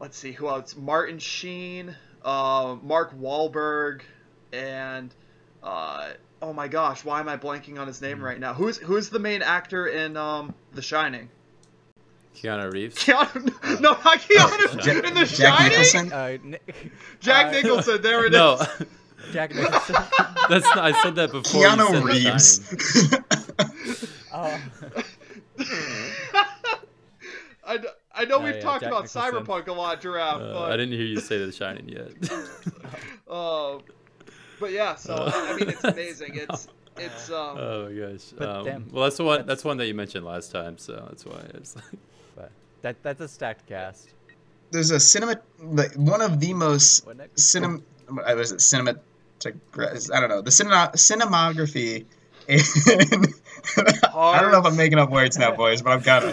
let's 0.00 0.16
see 0.16 0.32
who 0.32 0.48
else, 0.48 0.76
Martin 0.76 1.18
Sheen, 1.18 1.94
uh, 2.24 2.76
Mark 2.82 3.18
Wahlberg, 3.18 4.02
and 4.52 5.14
uh, 5.62 6.10
oh 6.42 6.52
my 6.52 6.68
gosh, 6.68 7.04
why 7.04 7.20
am 7.20 7.28
I 7.28 7.36
blanking 7.36 7.78
on 7.78 7.86
his 7.86 8.00
name 8.00 8.22
right 8.22 8.38
now? 8.38 8.54
Who's 8.54 8.76
who's 8.78 9.08
the 9.10 9.18
main 9.18 9.42
actor 9.42 9.86
in 9.88 10.16
um, 10.16 10.54
The 10.72 10.82
Shining? 10.82 11.28
Keanu 12.36 12.72
Reeves. 12.72 12.96
Keanu, 12.96 13.80
no, 13.80 13.90
not 13.92 14.04
Keanu 14.04 14.86
Ja- 14.86 15.08
in 15.08 15.14
The 15.14 15.24
Jack 15.24 15.58
Shining. 15.58 15.68
Nicholson? 15.70 16.12
Oh, 16.12 16.16
Uh, 16.16 16.38
Nick, 16.44 16.92
Jack 17.20 17.46
uh, 17.46 17.50
Nicholson, 17.50 18.00
there 18.02 18.24
it 18.26 18.32
is. 18.34 18.38
No, 18.38 18.60
Jack 19.32 19.54
Nicholson. 19.54 19.96
that's 20.48 20.64
not, 20.66 20.78
I 20.78 21.02
said 21.02 21.16
that 21.16 21.32
before. 21.32 21.64
Keanu 21.64 21.88
said 21.90 22.04
Reeves. 22.04 22.60
oh. 24.32 24.60
I, 27.66 27.76
d- 27.76 27.88
I 28.18 28.24
know 28.24 28.36
Oh, 28.36 28.40
we've 28.44 28.56
yeah, 28.56 28.60
talked 28.60 28.82
Jack 28.82 28.90
about 28.90 29.04
Nicholson. 29.04 29.44
Cyberpunk 29.44 29.68
a 29.68 29.72
lot, 29.72 30.00
Giraffe, 30.00 30.40
Uh, 30.42 30.52
but 30.52 30.72
I 30.72 30.76
didn't 30.76 30.92
hear 30.94 31.06
you 31.06 31.20
say 31.20 31.38
The 31.38 31.52
Shining 31.52 31.88
yet. 31.88 32.12
uh, 33.30 33.78
but 34.60 34.72
yeah. 34.72 34.94
So 34.96 35.14
Uh, 35.14 35.30
I 35.34 35.56
mean, 35.56 35.68
it's 35.70 35.84
amazing. 35.94 36.34
It's 36.34 36.68
it's 36.96 37.30
um. 37.40 37.56
oh 37.58 37.88
my 37.88 37.92
gosh. 37.94 38.24
But 38.36 38.48
Um, 38.48 38.64
damn, 38.64 38.88
well, 38.92 39.04
that's 39.04 39.16
the 39.16 39.24
one. 39.24 39.36
that's- 39.38 39.46
That's 39.48 39.64
one 39.64 39.76
that 39.78 39.86
you 39.86 39.94
mentioned 39.94 40.24
last 40.24 40.50
time, 40.50 40.78
so 40.78 41.04
that's 41.08 41.24
why 41.24 41.40
it's 41.54 41.76
like. 41.76 41.84
But 42.36 42.50
that 42.82 43.02
that's 43.02 43.20
a 43.20 43.28
stacked 43.28 43.66
cast. 43.66 44.08
There's 44.70 44.90
a 44.90 45.00
cinema, 45.00 45.36
like 45.62 45.94
one 45.94 46.20
of 46.20 46.40
the 46.40 46.52
most 46.54 47.06
What 47.06 47.16
next? 47.16 47.42
cinema. 47.42 47.80
I 48.26 48.34
was 48.34 48.52
it 48.52 48.60
cinema. 48.60 48.96
I 49.46 49.50
don't 50.20 50.28
know 50.28 50.42
the 50.42 50.50
cinema 50.50 50.90
cinematography. 50.94 52.04
In, 52.48 52.58
I 54.14 54.40
don't 54.40 54.50
know 54.52 54.58
if 54.60 54.64
I'm 54.66 54.76
making 54.76 54.98
up 54.98 55.10
words 55.10 55.36
now, 55.38 55.54
boys, 55.54 55.82
but 55.82 55.90
I'm 55.92 56.00
gonna. 56.00 56.32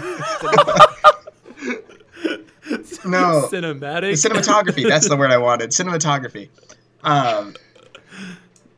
No. 3.06 3.48
Cinematic. 3.52 4.22
The 4.22 4.30
cinematography. 4.30 4.88
That's 4.88 5.08
the 5.10 5.18
word 5.18 5.32
I 5.32 5.38
wanted. 5.38 5.70
Cinematography. 5.72 6.50
Um, 7.04 7.56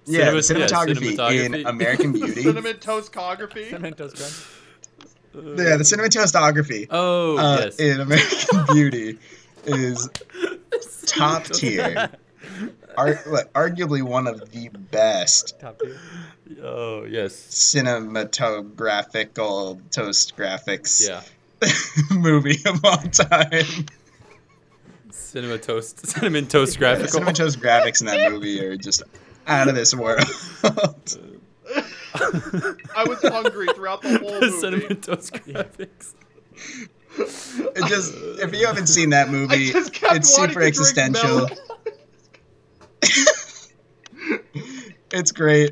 yeah, 0.06 0.32
the 0.32 0.42
Cinema- 0.44 0.66
yeah, 0.66 0.72
cinematography, 0.72 1.56
in. 1.56 1.66
American 1.66 2.12
Beauty. 2.14 2.42
Cinnamon 2.44 2.76
toastography. 2.78 3.70
Cinnamon 3.70 3.94
Toast 3.94 4.16
Crunch. 4.18 4.34
yeah, 5.58 5.78
the 5.78 5.84
cinematography 5.84 6.88
Oh 6.90 7.38
uh, 7.38 7.62
yes. 7.66 7.80
in 7.80 8.00
American 8.02 8.66
Beauty 8.74 9.18
is 9.66 10.10
top 11.06 11.44
tier. 11.46 12.10
Ar- 12.98 13.20
like, 13.28 13.54
arguably 13.54 14.02
one 14.02 14.26
of 14.28 14.50
the 14.52 14.70
best 14.70 15.60
Top 15.60 15.80
tier. 15.80 15.96
Oh 16.64 17.04
yes. 17.04 17.34
cinematographical 17.36 19.80
toast 19.92 20.36
graphics 20.38 21.08
Yeah. 21.08 21.22
movie 22.18 22.58
of 22.66 22.84
all 22.84 22.98
time. 22.98 23.86
Cinema 25.18 25.58
toast. 25.58 26.06
Cinnamon 26.08 26.48
toast 26.48 26.78
graphical. 26.78 27.10
Cinema 27.10 27.34
toast 27.34 27.60
graphics 27.60 28.02
in 28.02 28.08
that 28.08 28.32
movie 28.32 28.64
are 28.64 28.78
just 28.78 29.04
out 29.48 29.68
of 29.68 29.76
this 29.76 29.94
world. 29.94 30.24
I 32.96 33.04
was 33.06 33.22
hungry 33.22 33.68
throughout 33.76 34.02
the 34.02 34.18
whole 34.20 34.32
movie. 34.42 34.52
Cinnamon 34.60 35.02
toast 35.02 35.34
graphics. 35.34 36.14
It 37.20 37.88
just 37.88 38.14
if 38.16 38.54
you 38.54 38.66
haven't 38.68 38.88
seen 38.88 39.10
that 39.12 39.30
movie, 39.30 39.72
it's 39.74 40.36
super 40.36 40.62
existential. 40.62 41.48
It's 45.10 45.32
great. 45.32 45.72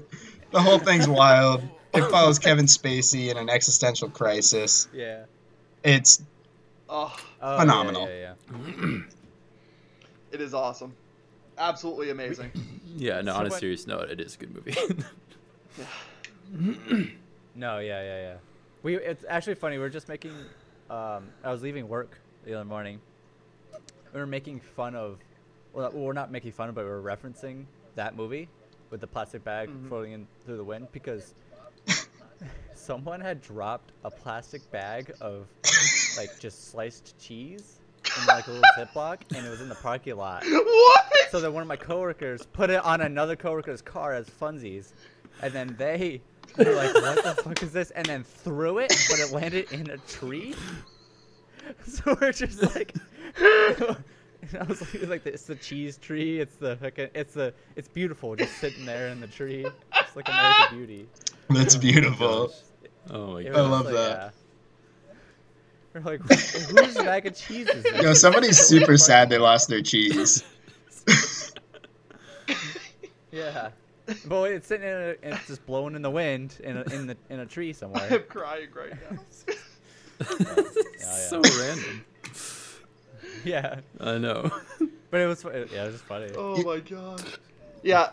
The 0.51 0.61
whole 0.61 0.79
thing's 0.79 1.09
wild. 1.09 1.61
It 1.93 2.09
follows 2.09 2.39
Kevin 2.39 2.65
Spacey 2.67 3.29
in 3.29 3.37
an 3.37 3.49
existential 3.49 4.09
crisis. 4.09 4.87
Yeah. 4.93 5.25
It's 5.83 6.21
Oh, 6.87 7.13
Phenomenal. 7.41 8.07
Yeah, 8.07 8.35
yeah, 8.51 8.97
it 10.35 10.41
is 10.41 10.53
awesome. 10.53 10.93
Absolutely 11.57 12.11
amazing. 12.11 12.51
Yeah. 12.97 13.19
No. 13.21 13.33
So 13.33 13.39
On 13.39 13.45
a 13.47 13.49
what- 13.49 13.59
serious 13.59 13.87
note, 13.87 14.09
it 14.09 14.21
is 14.21 14.35
a 14.35 14.37
good 14.37 14.55
movie. 14.55 14.73
No, 17.57 17.79
yeah, 17.79 18.01
yeah, 18.03 18.21
yeah. 18.21 18.35
We 18.83 18.97
it's 18.97 19.23
actually 19.29 19.55
funny. 19.55 19.77
We're 19.77 19.89
just 19.89 20.09
making. 20.09 20.31
Um, 20.89 21.27
I 21.43 21.51
was 21.51 21.61
leaving 21.61 21.87
work 21.87 22.17
the 22.45 22.53
other 22.53 22.65
morning. 22.65 22.99
We 24.13 24.19
were 24.19 24.25
making 24.25 24.59
fun 24.59 24.95
of. 24.95 25.19
Well, 25.73 25.91
we're 25.91 26.13
not 26.13 26.31
making 26.31 26.51
fun 26.53 26.69
of, 26.69 26.75
but 26.75 26.83
we 26.85 26.89
were 26.89 27.01
referencing 27.01 27.65
that 27.95 28.15
movie 28.15 28.47
with 28.91 29.01
the 29.01 29.07
plastic 29.07 29.43
bag 29.43 29.69
Mhm. 29.69 29.87
floating 29.89 30.11
in 30.13 30.27
through 30.45 30.57
the 30.57 30.63
wind 30.63 30.87
because 30.91 31.33
someone 32.75 33.19
had 33.21 33.41
dropped 33.41 33.91
a 34.03 34.11
plastic 34.11 34.69
bag 34.71 35.11
of 35.21 35.47
like 36.17 36.37
just 36.39 36.69
sliced 36.71 37.17
cheese 37.19 37.79
in 38.19 38.25
like 38.27 38.47
a 38.47 38.51
little 38.51 38.63
Ziploc, 38.77 39.19
and 39.35 39.45
it 39.45 39.50
was 39.50 39.62
in 39.62 39.69
the 39.69 39.75
parking 39.75 40.15
lot. 40.15 40.43
what? 40.45 41.05
So 41.31 41.39
then 41.39 41.53
one 41.53 41.62
of 41.62 41.67
my 41.67 41.75
coworkers 41.75 42.45
put 42.53 42.69
it 42.69 42.83
on 42.83 43.01
another 43.01 43.35
coworker's 43.35 43.81
car 43.81 44.13
as 44.13 44.29
funsies, 44.29 44.93
and 45.41 45.51
then 45.53 45.75
they 45.77 46.21
were 46.57 46.65
like, 46.74 46.93
"What 46.93 47.24
the 47.24 47.41
fuck 47.43 47.62
is 47.63 47.71
this?" 47.74 47.91
And 47.91 48.05
then 48.05 48.24
threw 48.24 48.77
it, 48.79 48.93
but 49.09 49.19
it 49.19 49.31
landed 49.31 49.71
in 49.71 49.89
a 49.89 49.97
tree. 49.97 50.55
So 51.88 52.15
we're 52.21 52.31
just 52.31 52.62
like, 52.75 52.93
and 53.39 53.97
I 54.59 54.63
was 54.67 54.81
like, 54.93 55.07
like, 55.07 55.25
"It's 55.25 55.45
the 55.47 55.55
cheese 55.55 55.97
tree. 55.97 56.39
It's 56.39 56.57
the 56.57 56.75
fucking, 56.77 57.09
it's 57.15 57.33
the, 57.33 57.55
it's 57.75 57.88
beautiful, 57.88 58.35
just 58.35 58.57
sitting 58.59 58.85
there 58.85 59.07
in 59.07 59.19
the 59.19 59.25
tree, 59.25 59.65
just 59.95 60.15
like 60.15 60.29
American 60.29 60.77
Beauty." 60.77 61.07
that's 61.50 61.75
beautiful. 61.75 62.53
oh 63.09 63.33
my 63.33 63.39
It 63.41 63.51
god. 63.53 63.55
I 63.57 63.62
love 63.62 63.85
like, 63.85 63.93
that. 63.95 64.09
yeah. 64.09 64.29
We're 65.95 66.01
like, 66.01 66.21
whose 66.21 66.95
bag 66.95 67.25
of 67.25 67.35
cheese 67.37 67.69
is 67.69 67.83
this? 67.83 67.95
You 67.95 68.03
know, 68.03 68.13
somebody's 68.13 68.59
super 68.67 68.97
sad 68.97 69.29
they 69.29 69.37
lost 69.37 69.69
their 69.69 69.81
cheese. 69.81 70.43
Yeah. 73.31 73.71
But 74.27 74.51
it's 74.51 74.67
sitting 74.67 74.87
in 74.87 74.93
a, 74.93 75.15
and 75.21 75.33
it's 75.33 75.47
just 75.47 75.65
blowing 75.65 75.95
in 75.95 76.01
the 76.01 76.09
wind 76.09 76.57
in 76.63 76.77
a, 76.77 76.83
in 76.83 77.07
the 77.07 77.17
in 77.29 77.41
a 77.41 77.45
tree 77.45 77.73
somewhere. 77.73 78.07
I'm 78.09 78.23
crying 78.29 78.69
right 78.73 78.93
now. 79.11 79.19
so 80.97 81.41
random. 81.41 82.05
Yeah. 83.43 83.81
I 83.99 84.17
know. 84.19 84.49
But 85.11 85.19
it 85.19 85.25
was 85.25 85.43
yeah, 85.43 85.51
it 85.51 85.71
was 85.71 85.93
just 85.95 86.05
funny. 86.05 86.31
Oh 86.37 86.63
my 86.63 86.79
god. 86.79 87.23
Yeah. 87.83 88.11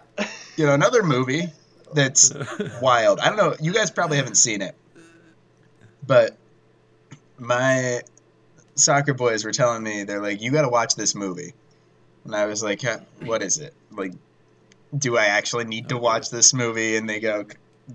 You 0.56 0.66
know, 0.66 0.74
another 0.74 1.04
movie 1.04 1.52
that's 1.94 2.32
wild. 2.80 3.20
I 3.20 3.28
don't 3.28 3.36
know. 3.36 3.54
You 3.60 3.72
guys 3.72 3.92
probably 3.92 4.16
haven't 4.16 4.34
seen 4.34 4.60
it, 4.60 4.74
but 6.04 6.36
my 7.42 8.02
soccer 8.76 9.14
boys 9.14 9.44
were 9.44 9.52
telling 9.52 9.82
me 9.82 10.04
they're 10.04 10.22
like, 10.22 10.40
"You 10.40 10.50
got 10.52 10.62
to 10.62 10.68
watch 10.68 10.94
this 10.94 11.14
movie," 11.14 11.54
and 12.24 12.34
I 12.34 12.46
was 12.46 12.62
like, 12.62 12.82
"What 13.20 13.42
is 13.42 13.58
it? 13.58 13.74
Like, 13.90 14.12
do 14.96 15.16
I 15.16 15.26
actually 15.26 15.64
need 15.64 15.88
to 15.88 15.98
watch 15.98 16.30
this 16.30 16.54
movie?" 16.54 16.96
And 16.96 17.08
they 17.08 17.20
go, 17.20 17.44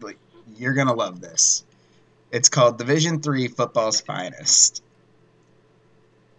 "Like, 0.02 0.18
you're 0.58 0.74
gonna 0.74 0.94
love 0.94 1.22
this. 1.22 1.64
It's 2.32 2.50
called 2.50 2.78
Division 2.78 3.22
Three 3.22 3.48
Football's 3.48 4.02
Finest," 4.02 4.84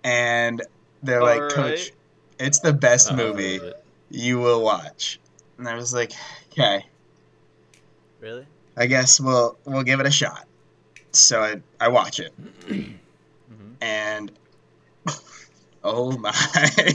and 0.05 0.62
they're 1.03 1.23
like, 1.23 1.41
All 1.41 1.50
"Coach, 1.50 1.93
it's 2.38 2.61
the 2.61 2.75
best 2.75 3.12
movie 3.12 3.59
love 3.59 3.69
it. 3.69 3.85
you 4.11 4.38
will 4.38 4.62
watch." 4.62 5.19
And 5.57 5.67
I 5.67 5.75
was 5.75 5.95
like, 5.95 6.12
"Okay." 6.53 6.85
Really? 8.21 8.47
I 8.77 8.87
guess 8.87 9.19
we'll 9.19 9.57
we'll 9.65 9.83
give 9.83 10.00
it 10.00 10.07
a 10.07 10.11
shot. 10.11 10.48
So 11.19 11.43
I 11.43 11.61
I 11.81 11.89
watch 11.89 12.21
it 12.21 12.33
and 13.81 14.31
oh 15.85 16.13
my. 16.19 16.33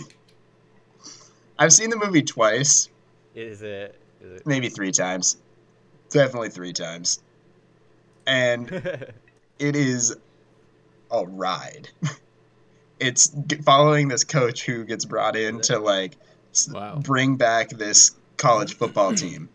I've 1.59 1.71
seen 1.73 1.89
the 1.89 1.97
movie 1.97 2.23
twice, 2.23 2.89
Is 3.35 3.61
it? 3.61 3.95
Is 4.21 4.41
maybe 4.45 4.69
3 4.69 4.91
times. 4.91 5.37
Definitely 6.09 6.49
3 6.49 6.73
times. 6.73 7.21
And 8.25 8.71
it? 8.71 9.15
it 9.59 9.75
is 9.75 10.15
a 11.11 11.25
ride. 11.25 11.89
It's 12.99 13.35
following 13.63 14.07
this 14.07 14.23
coach 14.23 14.65
who 14.65 14.83
gets 14.85 15.05
brought 15.05 15.35
in 15.35 15.61
to 15.61 15.79
like 15.79 16.13
Wow. 16.71 16.99
bring 17.03 17.35
back 17.35 17.69
this 17.69 18.11
college 18.37 18.75
football 18.77 19.13
team, 19.13 19.49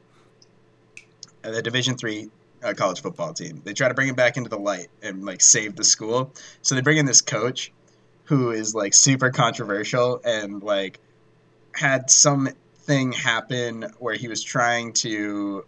the 1.43 1.63
Division 1.63 1.97
three 1.97 2.29
uh, 2.63 2.75
college 2.75 3.01
football 3.03 3.33
team. 3.33 3.61
They 3.65 3.73
try 3.73 3.89
to 3.89 3.95
bring 3.95 4.09
him 4.09 4.15
back 4.15 4.37
into 4.37 4.51
the 4.51 4.59
light 4.59 4.89
and 5.03 5.25
like 5.25 5.41
save 5.41 5.77
the 5.77 5.85
school. 5.85 6.33
So 6.63 6.75
they 6.75 6.81
bring 6.81 6.99
in 6.99 7.07
this 7.07 7.21
coach 7.21 7.73
who 8.25 8.51
is 8.51 8.75
like 8.75 8.95
super 8.95 9.31
controversial 9.31 10.21
and 10.25 10.63
like 10.63 10.99
had 11.75 12.11
something 12.11 13.13
happen 13.13 13.87
where 13.99 14.15
he 14.15 14.29
was 14.29 14.43
trying 14.43 14.93
to 14.95 15.65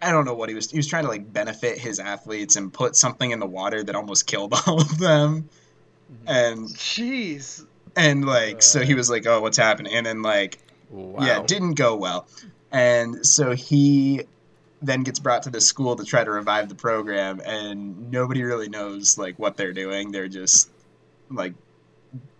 I 0.00 0.10
don't 0.10 0.24
know 0.24 0.34
what 0.34 0.48
he 0.48 0.54
was 0.54 0.70
he 0.70 0.76
was 0.78 0.86
trying 0.86 1.04
to 1.04 1.08
like 1.08 1.32
benefit 1.32 1.78
his 1.78 1.98
athletes 2.00 2.56
and 2.56 2.72
put 2.72 2.96
something 2.96 3.30
in 3.30 3.38
the 3.38 3.46
water 3.46 3.82
that 3.82 3.94
almost 3.94 4.26
killed 4.28 4.52
all 4.66 4.80
of 4.80 4.98
them 4.98 5.48
and 6.26 6.66
Jeez. 6.68 7.64
and 7.96 8.24
like 8.26 8.62
so 8.62 8.82
he 8.84 8.92
Uh. 8.92 8.96
was 8.96 9.08
like 9.10 9.26
oh 9.26 9.40
what's 9.40 9.56
happening 9.56 9.92
and 9.94 10.04
then 10.06 10.22
like 10.22 10.58
Wow. 10.90 11.24
yeah 11.24 11.40
it 11.40 11.46
didn't 11.46 11.74
go 11.74 11.96
well 11.96 12.26
and 12.70 13.24
so 13.26 13.52
he 13.54 14.22
then 14.82 15.02
gets 15.04 15.18
brought 15.18 15.44
to 15.44 15.50
the 15.50 15.60
school 15.60 15.96
to 15.96 16.04
try 16.04 16.24
to 16.24 16.30
revive 16.30 16.68
the 16.68 16.74
program 16.74 17.40
and 17.44 18.10
nobody 18.10 18.42
really 18.42 18.68
knows 18.68 19.16
like 19.16 19.38
what 19.38 19.56
they're 19.56 19.72
doing. 19.72 20.10
They're 20.10 20.28
just 20.28 20.70
like 21.30 21.54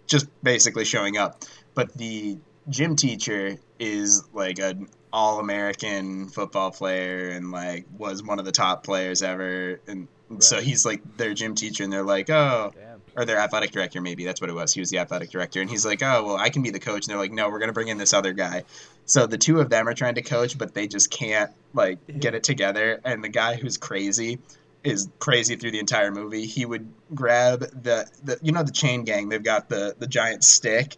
just 0.07 0.27
basically 0.43 0.85
showing 0.85 1.17
up. 1.17 1.45
But 1.75 1.95
the 1.95 2.39
gym 2.69 2.97
teacher 2.97 3.57
is 3.79 4.25
like 4.33 4.59
an 4.59 4.89
all-american 5.13 6.29
football 6.29 6.71
player 6.71 7.29
and 7.31 7.51
like 7.51 7.87
was 7.97 8.23
one 8.23 8.39
of 8.39 8.45
the 8.45 8.53
top 8.53 8.85
players 8.85 9.23
ever. 9.23 9.81
And 9.87 10.09
so 10.39 10.61
he's 10.61 10.85
like 10.85 11.17
their 11.17 11.35
gym 11.35 11.55
teacher 11.55 11.85
and 11.85 11.93
they're 11.93 12.03
like 12.03 12.29
oh 12.29 12.73
Damn. 12.75 12.92
Or 13.17 13.25
their 13.25 13.39
athletic 13.39 13.71
director 13.71 14.01
maybe 14.01 14.25
that's 14.25 14.41
what 14.41 14.49
it 14.51 14.55
was 14.55 14.73
he 14.73 14.81
was 14.81 14.91
the 14.91 14.99
athletic 14.99 15.31
director 15.31 15.61
and 15.61 15.69
he's 15.71 15.85
like 15.85 16.03
oh 16.03 16.25
well 16.25 16.37
i 16.37 16.49
can 16.51 16.63
be 16.63 16.71
the 16.71 16.81
coach 16.81 17.07
and 17.07 17.11
they're 17.11 17.19
like 17.19 17.33
no 17.33 17.49
we're 17.51 17.59
going 17.59 17.69
to 17.69 17.73
bring 17.75 17.89
in 17.89 17.99
this 17.99 18.13
other 18.15 18.33
guy 18.33 18.63
so 19.07 19.27
the 19.27 19.39
two 19.39 19.61
of 19.61 19.69
them 19.71 19.87
are 19.89 19.95
trying 19.95 20.15
to 20.15 20.23
coach 20.23 20.57
but 20.57 20.75
they 20.75 20.87
just 20.89 21.11
can't 21.11 21.51
like 21.75 21.99
get 22.21 22.35
it 22.35 22.43
together 22.43 23.01
and 23.05 23.23
the 23.23 23.29
guy 23.29 23.55
who's 23.57 23.77
crazy 23.77 24.39
is 24.85 25.09
crazy 25.21 25.55
through 25.55 25.71
the 25.71 25.79
entire 25.79 26.11
movie. 26.11 26.45
He 26.45 26.67
would 26.67 26.93
grab 27.15 27.61
the, 27.61 28.05
the 28.25 28.37
you 28.43 28.51
know 28.51 28.65
the 28.65 28.73
chain 28.73 29.05
gang. 29.05 29.29
They've 29.29 29.41
got 29.41 29.69
the 29.69 29.95
the 29.97 30.09
giant 30.09 30.43
stick. 30.43 30.97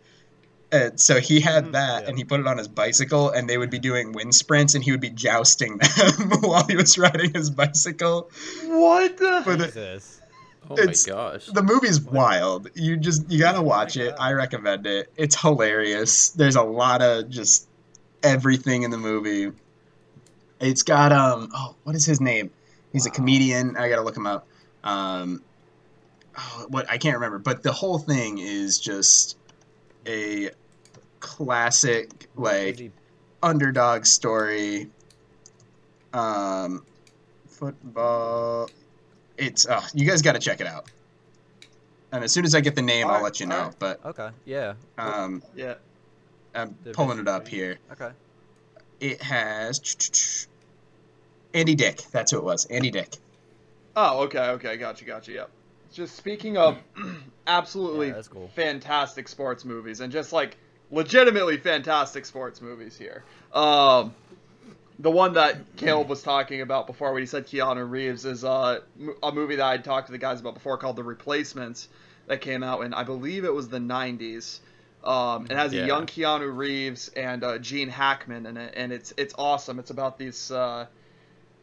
And 0.72 0.98
so 0.98 1.20
he 1.20 1.40
had 1.40 1.66
Mhm. 1.66 1.72
that, 1.72 2.02
Yeah. 2.04 2.08
and 2.08 2.16
he 2.16 2.24
put 2.24 2.40
it 2.40 2.46
on 2.46 2.56
his 2.56 2.66
bicycle, 2.66 3.28
and 3.28 3.46
they 3.46 3.58
would 3.58 3.68
be 3.68 3.78
doing 3.78 4.12
wind 4.12 4.34
sprints, 4.34 4.74
and 4.74 4.82
he 4.82 4.90
would 4.90 5.02
be 5.02 5.10
jousting 5.10 5.76
them 5.98 6.30
while 6.40 6.66
he 6.66 6.76
was 6.76 6.96
riding 6.96 7.34
his 7.34 7.50
bicycle. 7.50 8.30
What 8.64 9.18
the? 9.18 9.42
For 10.66 10.76
the, 10.76 10.86
Jesus. 10.88 11.08
Oh 11.08 11.12
It's- 11.12 11.16
my 11.16 11.32
gosh. 11.32 11.46
the 11.46 11.62
movie's 11.62 12.00
wild. 12.00 12.70
You 12.74 12.96
just 12.96 13.30
you 13.30 13.38
gotta 13.38 13.62
watch 13.62 13.96
it. 13.96 14.10
God. 14.16 14.18
I 14.20 14.32
recommend 14.32 14.86
it. 14.86 15.10
It's 15.16 15.40
hilarious. 15.40 16.30
There's 16.30 16.56
a 16.56 16.62
lot 16.62 17.02
of 17.02 17.28
just 17.30 17.68
everything 18.22 18.82
in 18.82 18.90
the 18.90 18.98
movie. 18.98 19.52
It's 20.60 20.82
got 20.82 21.12
um 21.12 21.50
oh 21.54 21.74
what 21.84 21.94
is 21.96 22.06
his 22.06 22.20
name? 22.20 22.50
He's 22.92 23.06
a 23.06 23.10
comedian. 23.10 23.76
I 23.76 23.88
gotta 23.88 24.02
look 24.02 24.16
him 24.16 24.26
up. 24.26 24.46
Um, 24.84 25.42
oh, 26.38 26.66
what 26.68 26.88
I 26.90 26.96
can't 26.98 27.14
remember, 27.16 27.38
but 27.38 27.62
the 27.62 27.72
whole 27.72 27.98
thing 27.98 28.38
is 28.38 28.78
just 28.78 29.36
a 30.06 30.50
classic 31.20 32.28
like 32.36 32.78
he- 32.78 32.90
underdog 33.42 34.06
story. 34.06 34.88
Um, 36.12 36.84
football. 37.48 38.70
It's 39.36 39.66
uh, 39.66 39.82
you 39.94 40.06
guys 40.08 40.22
got 40.22 40.32
to 40.32 40.38
check 40.38 40.60
it 40.60 40.66
out. 40.66 40.90
And 42.12 42.22
as 42.22 42.32
soon 42.32 42.44
as 42.44 42.54
I 42.54 42.60
get 42.60 42.76
the 42.76 42.82
name, 42.82 43.08
I'll 43.08 43.22
let 43.22 43.40
you 43.40 43.46
know. 43.46 43.56
alright. 43.56 43.78
But 43.78 44.04
Okay. 44.04 44.28
Yeah. 44.44 44.74
um, 44.98 45.42
Yeah. 45.56 45.74
I'm 46.54 46.76
The 46.84 46.92
pulling 46.92 47.18
it 47.18 47.26
up 47.26 47.48
here. 47.48 47.78
Okay. 47.92 48.10
It 49.00 49.20
has 49.20 50.46
Andy 51.52 51.74
Dick. 51.74 52.02
That's 52.12 52.30
who 52.30 52.38
it 52.38 52.44
was. 52.44 52.66
Andy 52.66 52.90
Dick. 52.92 53.16
Oh, 53.96 54.22
okay, 54.24 54.48
okay, 54.50 54.76
gotcha, 54.76 55.04
gotcha. 55.04 55.32
Yep. 55.32 55.50
Just 55.92 56.16
speaking 56.16 56.56
of 56.56 56.78
absolutely 57.46 58.08
Yeah, 58.08 58.22
cool. 58.30 58.48
fantastic 58.54 59.28
sports 59.28 59.64
movies 59.64 60.00
and 60.00 60.12
just 60.12 60.32
like 60.32 60.56
legitimately 60.90 61.56
fantastic 61.58 62.24
sports 62.26 62.60
movies 62.60 62.96
here. 62.96 63.24
Um, 63.52 64.14
the 64.98 65.10
one 65.10 65.34
that 65.34 65.76
Caleb 65.76 66.08
was 66.08 66.22
talking 66.22 66.60
about 66.60 66.86
before 66.86 67.12
when 67.12 67.22
he 67.22 67.26
said 67.26 67.46
Keanu 67.46 67.88
Reeves 67.88 68.24
is 68.24 68.44
uh, 68.44 68.80
a 69.22 69.32
movie 69.32 69.56
that 69.56 69.66
I 69.66 69.76
talked 69.78 70.06
to 70.06 70.12
the 70.12 70.18
guys 70.18 70.40
about 70.40 70.54
before 70.54 70.78
called 70.78 70.96
The 70.96 71.02
Replacements 71.02 71.88
that 72.26 72.40
came 72.40 72.62
out 72.62 72.82
in 72.84 72.94
I 72.94 73.02
believe 73.04 73.44
it 73.44 73.52
was 73.52 73.68
the 73.68 73.78
90s. 73.78 74.60
Um, 75.02 75.46
it 75.50 75.56
has 75.56 75.74
Yeah. 75.74 75.84
a 75.84 75.86
young 75.86 76.06
Keanu 76.06 76.56
Reeves 76.56 77.08
and 77.08 77.44
uh, 77.44 77.58
Gene 77.58 77.88
Hackman 77.90 78.46
in 78.46 78.56
it, 78.56 78.74
and 78.76 78.92
it's 78.92 79.12
it's 79.16 79.34
awesome. 79.36 79.78
It's 79.78 79.90
about 79.90 80.16
these 80.18 80.50
uh, 80.50 80.86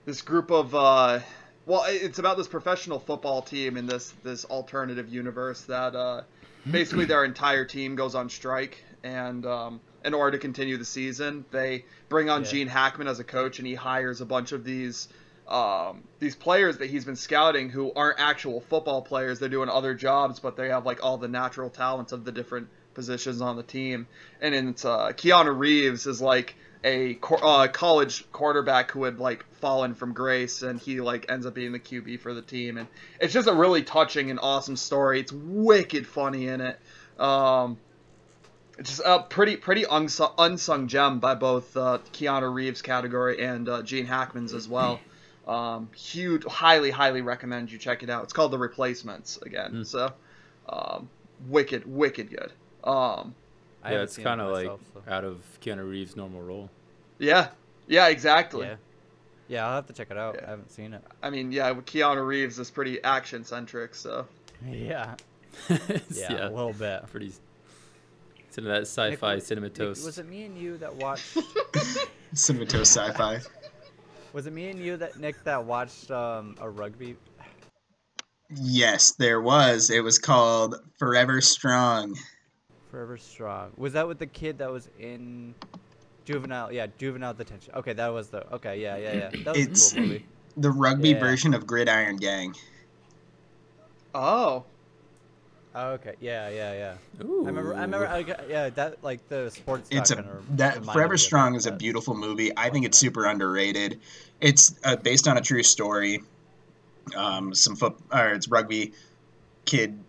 this 0.05 0.21
group 0.21 0.51
of 0.51 0.75
uh, 0.75 1.19
well, 1.65 1.85
it's 1.87 2.19
about 2.19 2.37
this 2.37 2.47
professional 2.47 2.99
football 2.99 3.41
team 3.41 3.77
in 3.77 3.87
this 3.87 4.13
this 4.23 4.45
alternative 4.45 5.09
universe 5.09 5.61
that 5.63 5.95
uh, 5.95 6.21
basically 6.69 7.05
their 7.05 7.23
entire 7.25 7.65
team 7.65 7.95
goes 7.95 8.13
on 8.13 8.29
strike, 8.29 8.83
and 9.03 9.45
um, 9.45 9.81
in 10.03 10.13
order 10.13 10.37
to 10.37 10.41
continue 10.41 10.77
the 10.77 10.85
season, 10.85 11.45
they 11.51 11.85
bring 12.09 12.29
on 12.29 12.43
Yeah. 12.43 12.49
Gene 12.49 12.67
Hackman 12.67 13.07
as 13.07 13.19
a 13.19 13.23
coach, 13.23 13.59
and 13.59 13.67
he 13.67 13.75
hires 13.75 14.21
a 14.21 14.25
bunch 14.25 14.51
of 14.51 14.63
these 14.63 15.07
um, 15.47 16.03
these 16.19 16.35
players 16.35 16.77
that 16.77 16.89
he's 16.89 17.03
been 17.03 17.17
scouting 17.17 17.69
who 17.69 17.91
aren't 17.93 18.19
actual 18.19 18.61
football 18.61 19.01
players. 19.01 19.39
They're 19.39 19.49
doing 19.49 19.67
other 19.69 19.93
jobs, 19.93 20.39
but 20.39 20.55
they 20.55 20.69
have 20.69 20.85
like 20.85 21.03
all 21.03 21.17
the 21.17 21.27
natural 21.27 21.69
talents 21.69 22.13
of 22.13 22.23
the 22.23 22.31
different 22.31 22.69
positions 22.93 23.41
on 23.41 23.57
the 23.57 23.63
team. 23.63 24.07
And 24.39 24.55
it's 24.55 24.85
uh, 24.85 25.09
Keanu 25.09 25.57
Reeves 25.57 26.07
is 26.07 26.21
like 26.21 26.55
a 26.85 27.15
co- 27.15 27.35
uh, 27.35 27.67
college 27.67 28.31
quarterback 28.31 28.91
who 28.91 29.03
had 29.03 29.19
like 29.19 29.45
fallen 29.55 29.93
from 29.93 30.13
grace, 30.13 30.61
and 30.61 30.79
he 30.79 31.01
like 31.01 31.29
ends 31.29 31.45
up 31.45 31.53
being 31.53 31.73
the 31.73 31.79
QB 31.79 32.21
for 32.21 32.33
the 32.33 32.41
team. 32.41 32.77
And 32.77 32.87
it's 33.19 33.33
just 33.33 33.49
a 33.49 33.53
really 33.53 33.83
touching 33.83 34.29
and 34.29 34.39
awesome 34.41 34.77
story. 34.77 35.19
It's 35.19 35.33
wicked 35.33 36.07
funny 36.07 36.47
in 36.47 36.61
it. 36.61 36.79
Um, 37.19 37.77
it's 38.77 38.89
just 38.89 39.01
a 39.05 39.19
pretty 39.19 39.57
pretty 39.57 39.85
unsung, 39.89 40.33
unsung 40.37 40.87
gem 40.87 41.19
by 41.19 41.35
both 41.35 41.75
uh, 41.77 41.99
Keanu 42.13 42.53
Reeves 42.53 42.81
category 42.81 43.43
and 43.43 43.67
uh, 43.69 43.81
Gene 43.83 44.05
Hackman's 44.05 44.53
as 44.53 44.67
well. 44.67 44.99
Um, 45.47 45.89
huge, 45.95 46.45
highly, 46.45 46.91
highly 46.91 47.21
recommend 47.21 47.71
you 47.71 47.77
check 47.77 48.03
it 48.03 48.09
out. 48.09 48.23
It's 48.23 48.33
called 48.33 48.51
The 48.51 48.57
Replacements 48.59 49.37
again. 49.41 49.71
Hmm. 49.71 49.83
So, 49.83 50.13
um, 50.69 51.09
wicked, 51.47 51.85
wicked 51.85 52.29
good. 52.29 52.51
Um, 52.83 53.33
I 53.83 53.93
yeah, 53.93 54.01
it's 54.03 54.17
kind 54.17 54.39
of 54.39 54.51
like 54.51 54.67
so- 54.67 54.79
out 55.07 55.23
of 55.25 55.41
Keanu 55.61 55.89
Reeves' 55.89 56.15
normal 56.15 56.41
role. 56.41 56.69
yeah, 57.19 57.49
yeah, 57.87 58.07
exactly. 58.07 58.67
Yeah. 58.67 58.75
Yeah, 59.47 59.67
I'll 59.67 59.75
have 59.75 59.87
to 59.87 59.93
check 59.93 60.11
it 60.11 60.17
out. 60.17 60.35
Yeah. 60.39 60.45
I 60.47 60.49
haven't 60.51 60.71
seen 60.71 60.93
it. 60.93 61.03
I 61.21 61.29
mean, 61.29 61.51
yeah, 61.51 61.73
Keanu 61.73 62.25
Reeves 62.25 62.57
is 62.57 62.69
pretty 62.71 63.03
action 63.03 63.43
centric. 63.43 63.95
So, 63.95 64.27
Yeah. 64.71 65.15
It's- 65.69 66.17
Yeah, 66.17 66.47
a 66.47 66.49
little 66.49 66.71
bit. 66.73 67.05
pretty. 67.11 67.33
It's 68.51 68.57
into 68.57 68.69
that 68.69 68.81
sci-fi 68.81 69.35
Nick, 69.35 69.43
cinematose. 69.45 70.03
was 70.03 70.17
it 70.17 70.27
me 70.27 70.43
and 70.43 70.57
you 70.57 70.77
that 70.79 70.93
watched? 70.93 71.37
Cinematose 72.35 72.81
sci-fi. 72.87 73.39
was 74.33 74.45
it 74.45 74.51
me 74.51 74.69
and 74.69 74.77
you 74.77 74.97
that 74.97 75.17
Nick 75.17 75.41
that 75.45 75.63
watched 75.63 76.11
um, 76.11 76.57
a 76.59 76.69
rugby? 76.69 77.15
Yes, 78.53 79.11
there 79.11 79.39
was. 79.39 79.89
It 79.89 80.03
was 80.03 80.19
called 80.19 80.75
Forever 80.99 81.39
Strong. 81.39 82.17
Forever 82.89 83.15
Strong. 83.15 83.71
Was 83.77 83.93
that 83.93 84.05
with 84.05 84.19
the 84.19 84.27
kid 84.27 84.57
that 84.57 84.69
was 84.69 84.89
in 84.99 85.55
juvenile? 86.25 86.73
Yeah, 86.73 86.87
juvenile 86.97 87.33
detention. 87.33 87.73
Okay, 87.75 87.93
that 87.93 88.09
was 88.09 88.27
the. 88.31 88.45
Okay, 88.55 88.81
yeah, 88.81 88.97
yeah, 88.97 89.13
yeah. 89.13 89.29
That 89.45 89.55
was 89.55 89.57
It's- 89.57 89.91
a 89.93 89.95
cool 89.95 90.03
movie. 90.07 90.25
The 90.57 90.71
rugby 90.71 91.11
Yeah. 91.11 91.19
version 91.21 91.53
of 91.53 91.65
Gridiron 91.65 92.17
Gang. 92.17 92.53
oh, 94.13 94.65
Oh, 95.73 95.91
okay, 95.91 96.15
yeah, 96.19 96.49
yeah, 96.49 96.73
yeah. 96.73 97.25
Ooh. 97.25 97.43
I 97.45 97.47
remember. 97.47 97.75
I 97.75 97.81
remember. 97.81 98.07
I 98.07 98.23
got, 98.23 98.49
yeah, 98.49 98.69
that 98.71 99.01
like 99.03 99.25
the 99.29 99.49
sports. 99.51 99.87
It's 99.91 100.11
a 100.11 100.23
that 100.51 100.83
Forever 100.85 101.17
Strong 101.17 101.55
is 101.55 101.65
a 101.65 101.71
beautiful 101.71 102.13
movie. 102.13 102.51
I 102.57 102.69
think 102.69 102.85
it's 102.85 102.97
super 102.97 103.25
underrated. 103.25 104.01
It's 104.41 104.75
uh, 104.83 104.97
based 104.97 105.27
on 105.27 105.37
a 105.37 105.41
true 105.41 105.63
story. 105.63 106.23
Um, 107.15 107.55
some 107.55 107.75
foot 107.75 107.95
or 108.11 108.29
it's 108.29 108.47
rugby 108.47 108.93
kid 109.65 110.03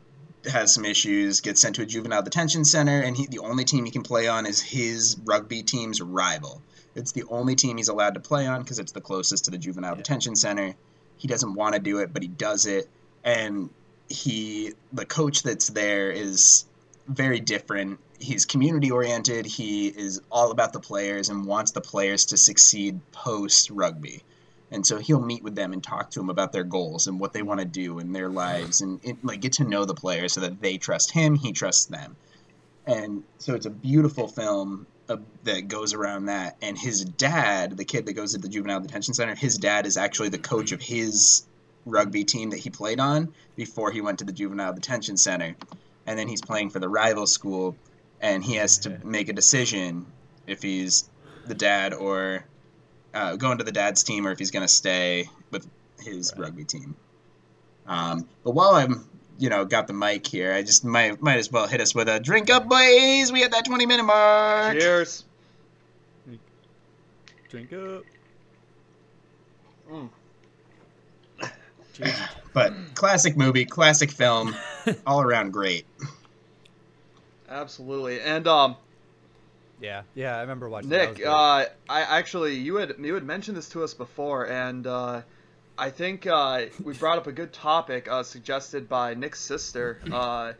has 0.51 0.75
some 0.75 0.85
issues, 0.85 1.41
gets 1.41 1.61
sent 1.61 1.77
to 1.77 1.83
a 1.83 1.87
juvenile 1.87 2.23
detention 2.23 2.65
center, 2.65 3.01
and 3.01 3.17
he 3.17 3.27
the 3.29 3.39
only 3.39 3.65
team 3.65 3.85
he 3.85 3.91
can 3.93 4.03
play 4.03 4.27
on 4.27 4.47
is 4.47 4.61
his 4.61 5.17
rugby 5.25 5.63
team's 5.63 6.01
rival. 6.01 6.61
It's 6.97 7.13
the 7.13 7.25
only 7.31 7.55
team 7.55 7.77
he's 7.77 7.89
allowed 7.89 8.15
to 8.15 8.21
play 8.21 8.47
on 8.47 8.63
because 8.63 8.79
it's 8.81 8.93
the 8.93 9.01
closest 9.01 9.45
to 9.45 9.51
the 9.53 9.59
juvenile 9.59 9.93
Yeah. 9.93 9.99
detention 9.99 10.35
center. 10.35 10.75
He 11.17 11.29
doesn't 11.29 11.55
want 11.55 11.75
to 11.75 11.81
do 11.81 11.99
it, 11.99 12.13
but 12.13 12.23
he 12.23 12.29
does 12.29 12.67
it, 12.67 12.89
and 13.23 13.71
he 14.13 14.75
the 14.93 15.07
coach 15.07 15.43
that's 15.43 15.69
there 15.69 16.11
is 16.11 16.65
very 17.09 17.41
different. 17.41 17.99
He's 18.19 18.45
community 18.45 18.91
oriented. 18.91 19.47
He 19.47 19.89
is 19.89 20.21
all 20.31 20.51
about 20.51 20.73
the 20.73 20.81
players 20.81 21.29
and 21.29 21.47
wants 21.47 21.73
the 21.73 21.81
players 21.81 22.27
to 22.27 22.37
succeed 22.37 23.01
post 23.11 23.71
rugby. 23.71 24.23
And 24.71 24.87
so 24.87 24.99
he'll 24.99 25.21
meet 25.21 25.43
with 25.43 25.55
them 25.55 25.73
and 25.73 25.83
talk 25.83 26.11
to 26.13 26.21
them 26.21 26.31
about 26.31 26.53
their 26.53 26.65
goals 26.65 27.07
and 27.07 27.21
what 27.21 27.33
they 27.33 27.43
want 27.43 27.61
to 27.61 27.67
do 27.67 27.99
in 27.99 28.13
their 28.13 28.31
lives 28.31 28.81
and 28.81 29.01
it, 29.03 29.23
like 29.25 29.41
get 29.41 29.53
to 29.55 29.65
know 29.65 29.85
the 29.85 29.95
players 29.95 30.33
so 30.33 30.41
that 30.41 30.63
they 30.63 30.79
trust 30.79 31.11
him, 31.11 31.35
he 31.35 31.53
trusts 31.53 31.87
them. 31.87 32.17
And 32.87 33.23
so 33.39 33.55
it's 33.55 33.67
a 33.67 33.71
beautiful 33.71 34.29
film 34.29 34.87
that 35.45 35.69
goes 35.69 35.93
around 35.93 36.27
that. 36.27 36.57
And 36.63 36.79
his 36.79 37.05
dad, 37.05 37.77
the 37.77 37.85
kid 37.85 38.07
that 38.07 38.15
goes 38.15 38.33
to 38.33 38.39
the 38.39 38.49
juvenile 38.49 38.81
detention 38.81 39.15
center, 39.15 39.35
his 39.35 39.59
dad 39.59 39.87
is 39.87 39.97
actually 39.97 40.31
the 40.31 40.39
coach 40.39 40.73
of 40.73 40.81
his 40.81 41.45
rugby 41.85 42.25
team 42.25 42.51
that 42.51 42.59
he 42.61 42.71
played 42.71 43.01
on 43.01 43.33
before 43.57 43.91
he 43.91 44.01
went 44.01 44.19
to 44.21 44.25
the 44.25 44.33
juvenile 44.33 44.73
detention 44.73 45.17
center. 45.17 45.57
And 46.07 46.19
then 46.19 46.29
he's 46.29 46.43
playing 46.43 46.71
for 46.71 46.79
the 46.81 46.89
rival 46.89 47.27
school, 47.27 47.77
and 48.21 48.43
he 48.43 48.57
has 48.57 48.79
to 48.79 48.99
make 49.05 49.29
a 49.29 49.33
decision 49.33 50.07
if 50.47 50.63
he's 50.63 51.09
the 51.47 51.55
dad 51.55 51.95
or 51.95 52.45
uh, 53.15 53.37
going 53.37 53.59
to 53.59 53.65
the 53.65 53.73
dad's 53.73 54.03
team 54.03 54.27
or 54.27 54.33
if 54.33 54.39
he's 54.39 54.51
going 54.51 54.67
to 54.67 54.73
stay 54.73 55.29
with 55.51 55.69
his 56.01 56.33
Right. 56.37 56.47
rugby 56.47 56.65
team. 56.65 56.97
Um, 57.87 58.29
but 58.45 58.53
while 58.53 58.75
I'm, 58.75 59.09
you 59.39 59.49
know, 59.49 59.65
got 59.65 59.87
the 59.87 59.93
mic 59.93 60.27
here, 60.27 60.53
I 60.53 60.63
just 60.63 60.85
might 60.85 61.21
might 61.21 61.39
as 61.39 61.51
well 61.51 61.67
hit 61.67 61.81
us 61.81 61.95
with 61.95 62.09
a 62.09 62.21
drink 62.21 62.51
up, 62.51 62.69
boys. 62.69 63.33
We 63.33 63.41
hit 63.41 63.51
that 63.53 63.65
20 63.65 63.87
minute 63.87 64.05
mark. 64.05 64.79
cheers. 64.79 65.25
Drink 67.49 67.73
up. 67.75 68.05
Mm. 69.91 70.09
Cheers. 71.95 72.15
But 72.55 72.75
classic 72.95 73.35
movie, 73.35 73.65
classic 73.65 74.11
film, 74.11 74.55
all 75.07 75.23
around 75.23 75.53
great. 75.55 75.87
Absolutely. 77.49 78.21
And 78.21 78.47
um, 78.47 78.77
Yeah, 79.81 80.03
yeah. 80.15 80.37
I 80.37 80.43
remember 80.43 80.69
watching. 80.69 80.91
that. 80.91 81.15
That 81.15 81.19
Nick, 81.19 81.27
uh, 81.27 81.65
I 81.89 82.03
actually 82.03 82.57
you 82.57 82.77
had 82.77 82.97
you 83.01 83.15
had 83.15 83.25
mentioned 83.25 83.57
this 83.57 83.71
to 83.71 83.83
us 83.83 83.95
before, 83.95 84.49
and 84.51 84.87
uh, 84.87 85.23
I 85.79 85.89
think 85.89 86.27
uh, 86.27 86.67
we 86.85 86.93
brought 86.93 87.17
up 87.17 87.27
a 87.27 87.33
good 87.33 87.55
topic 87.55 88.07
uh, 88.07 88.23
suggested 88.23 88.89
by 88.89 89.15
Nick's 89.15 89.41
sister. 89.41 89.99
Uh, 90.13 90.53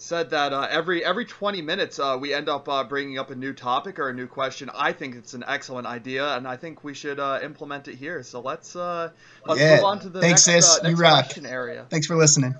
said 0.00 0.30
that 0.30 0.52
uh, 0.52 0.66
every 0.70 1.04
every 1.04 1.26
20 1.26 1.60
minutes 1.60 1.98
uh, 1.98 2.16
we 2.18 2.32
end 2.32 2.48
up 2.48 2.68
uh, 2.68 2.82
bringing 2.84 3.18
up 3.18 3.30
a 3.30 3.34
new 3.34 3.52
topic 3.52 3.98
or 3.98 4.08
a 4.08 4.14
new 4.14 4.26
question. 4.26 4.70
I 4.74 4.92
think 4.92 5.14
it's 5.14 5.34
an 5.34 5.44
excellent 5.46 5.86
idea, 5.86 6.36
and 6.36 6.48
I 6.48 6.56
think 6.56 6.82
we 6.82 6.94
should 6.94 7.20
uh, 7.20 7.38
implement 7.42 7.86
it 7.86 7.96
here. 7.96 8.22
So 8.22 8.40
let's 8.40 8.74
uh, 8.74 9.10
let's 9.46 9.60
Yeah. 9.60 9.76
move 9.76 9.84
on 9.84 10.00
to 10.00 10.08
the 10.08 10.20
Thanks, 10.20 10.46
next, 10.46 10.66
sis. 10.66 10.76
uh, 10.78 10.82
You 10.82 10.88
next 10.90 11.00
rock. 11.00 11.24
question 11.26 11.46
area. 11.46 11.86
Thanks 11.90 12.06
for 12.06 12.16
listening. 12.16 12.54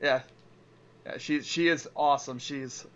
Yeah, 0.00 0.20
yeah, 1.04 1.18
she 1.18 1.42
she 1.42 1.66
is 1.68 1.88
awesome. 1.96 2.38
She's 2.38 2.86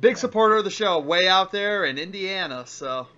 big 0.00 0.16
supporter 0.16 0.56
of 0.56 0.64
the 0.64 0.70
show, 0.70 1.00
way 1.00 1.26
out 1.28 1.50
there 1.50 1.84
in 1.84 1.98
Indiana. 1.98 2.64
So 2.66 3.08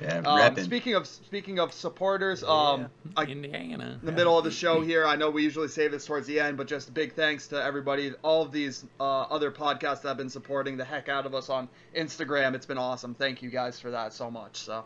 Yeah, 0.00 0.18
um, 0.18 0.56
speaking 0.56 0.94
of 0.94 1.06
speaking 1.06 1.58
of 1.58 1.72
supporters, 1.72 2.44
um, 2.44 2.88
I, 3.16 3.24
Indiana. 3.24 3.98
in 4.00 4.06
the 4.06 4.12
middle 4.12 4.38
of 4.38 4.44
the 4.44 4.50
show 4.50 4.80
here. 4.80 5.04
I 5.04 5.16
know 5.16 5.30
we 5.30 5.42
usually 5.42 5.68
save 5.68 5.90
this 5.90 6.06
towards 6.06 6.26
the 6.26 6.38
end, 6.38 6.56
but 6.56 6.68
just 6.68 6.94
big 6.94 7.14
thanks 7.14 7.48
to 7.48 7.62
everybody, 7.62 8.12
all 8.22 8.42
of 8.42 8.52
these 8.52 8.84
uh, 9.00 9.22
other 9.22 9.50
podcasts 9.50 10.02
that 10.02 10.08
have 10.08 10.16
been 10.16 10.30
supporting 10.30 10.76
the 10.76 10.84
heck 10.84 11.08
out 11.08 11.26
of 11.26 11.34
us 11.34 11.48
on 11.48 11.68
Instagram. 11.96 12.54
It's 12.54 12.66
been 12.66 12.78
awesome. 12.78 13.14
Thank 13.14 13.42
you 13.42 13.50
guys 13.50 13.80
for 13.80 13.90
that 13.90 14.12
so 14.12 14.30
much. 14.30 14.58
So, 14.58 14.84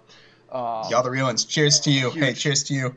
um, 0.50 0.84
Y'all 0.90 1.02
the 1.02 1.10
real 1.10 1.26
ones. 1.26 1.44
Cheers 1.44 1.80
to 1.80 1.90
you. 1.90 2.10
Hey, 2.10 2.32
cheers 2.32 2.62
to 2.64 2.74
you. 2.74 2.96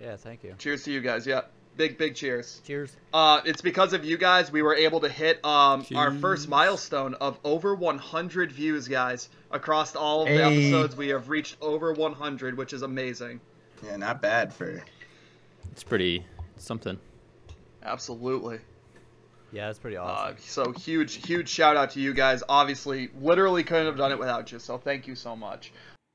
Yeah, 0.00 0.16
thank 0.16 0.44
you. 0.44 0.54
cheers 0.58 0.82
to 0.84 0.92
you 0.92 1.00
guys. 1.00 1.26
Yeah, 1.26 1.42
big 1.76 1.98
big 1.98 2.14
cheers. 2.14 2.60
Cheers. 2.66 2.96
Uh, 3.12 3.40
it's 3.44 3.60
because 3.60 3.92
of 3.92 4.04
you 4.04 4.16
guys 4.16 4.50
we 4.52 4.62
were 4.62 4.74
able 4.74 5.00
to 5.00 5.08
hit 5.08 5.44
um, 5.44 5.84
our 5.94 6.10
first 6.12 6.48
milestone 6.48 7.14
of 7.14 7.38
over 7.44 7.74
100 7.74 8.52
views, 8.52 8.88
guys. 8.88 9.28
Across 9.50 9.96
all 9.96 10.22
of 10.22 10.28
the 10.28 10.34
Hey. 10.34 10.42
episodes, 10.70 10.96
we 10.96 11.08
have 11.08 11.28
reached 11.28 11.56
over 11.60 11.92
100, 11.92 12.56
which 12.56 12.72
is 12.72 12.82
amazing. 12.82 13.40
Yeah, 13.84 13.96
not 13.96 14.22
bad 14.22 14.52
for. 14.54 14.82
It's 15.72 15.82
pretty 15.82 16.24
something. 16.56 16.98
Absolutely. 17.82 18.58
Yeah, 19.52 19.66
that's 19.66 19.78
pretty 19.78 19.96
Uh, 19.98 20.04
awesome. 20.04 20.36
so 20.38 20.72
huge, 20.72 21.26
huge 21.26 21.48
shout 21.48 21.76
out 21.76 21.90
to 21.90 22.00
you 22.00 22.14
guys. 22.14 22.42
Obviously, 22.48 23.10
literally 23.20 23.62
couldn't 23.62 23.86
have 23.86 23.96
done 23.98 24.10
it 24.12 24.18
without 24.18 24.50
you. 24.52 24.58
So 24.58 24.78
thank 24.78 25.06
you 25.06 25.14
so 25.14 25.36
much. 25.36 25.72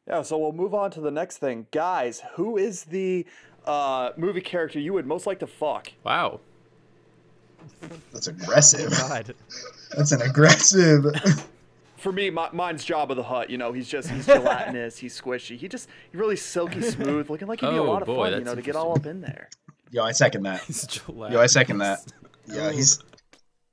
Yeah. 0.07 0.21
So 0.23 0.37
we'll 0.37 0.53
move 0.53 0.73
on 0.73 0.89
to 0.91 1.01
the 1.01 1.11
next 1.11 1.37
thing, 1.37 1.67
guys. 1.71 2.23
Who 2.35 2.57
is 2.57 2.85
the 2.85 3.25
uh, 3.67 4.11
movie 4.17 4.41
character 4.41 4.79
you 4.79 4.93
would 4.93 5.05
most 5.05 5.27
like 5.27 5.39
to 5.39 5.47
fuck? 5.47 5.91
Wow. 6.03 6.39
That's 8.13 8.27
aggressive. 8.27 8.91
God. 8.91 9.35
That's 9.95 10.11
an 10.11 10.21
aggressive. 10.21 11.05
For 11.97 12.11
me, 12.11 12.29
my, 12.29 12.49
mine's 12.53 12.85
Jabba 12.85 13.15
the 13.15 13.23
Hutt. 13.23 13.49
You 13.49 13.57
know, 13.57 13.73
he's 13.73 13.87
just 13.87 14.09
he's 14.09 14.25
gelatinous, 14.25 14.97
he's 14.99 15.19
squishy, 15.19 15.57
he 15.57 15.67
just 15.67 15.89
he's 16.11 16.19
really 16.19 16.35
silky 16.35 16.81
smooth, 16.81 17.29
looking 17.29 17.47
like 17.47 17.59
he'd 17.59 17.69
be 17.71 17.75
a 17.75 17.81
Oh, 17.81 17.85
lot 17.85 18.01
of 18.03 18.05
boy, 18.05 18.29
fun. 18.29 18.39
You 18.39 18.45
know, 18.45 18.55
to 18.55 18.61
get 18.61 18.75
all 18.75 18.95
up 18.95 19.05
in 19.05 19.21
there. 19.21 19.49
Yo, 19.91 20.03
I 20.03 20.11
second 20.11 20.43
that. 20.43 20.61
He's 20.67 20.99
Yo, 21.07 21.39
I 21.39 21.45
second 21.47 21.77
that. 21.79 21.99
Yo, 22.47 22.69
he's. 22.71 22.99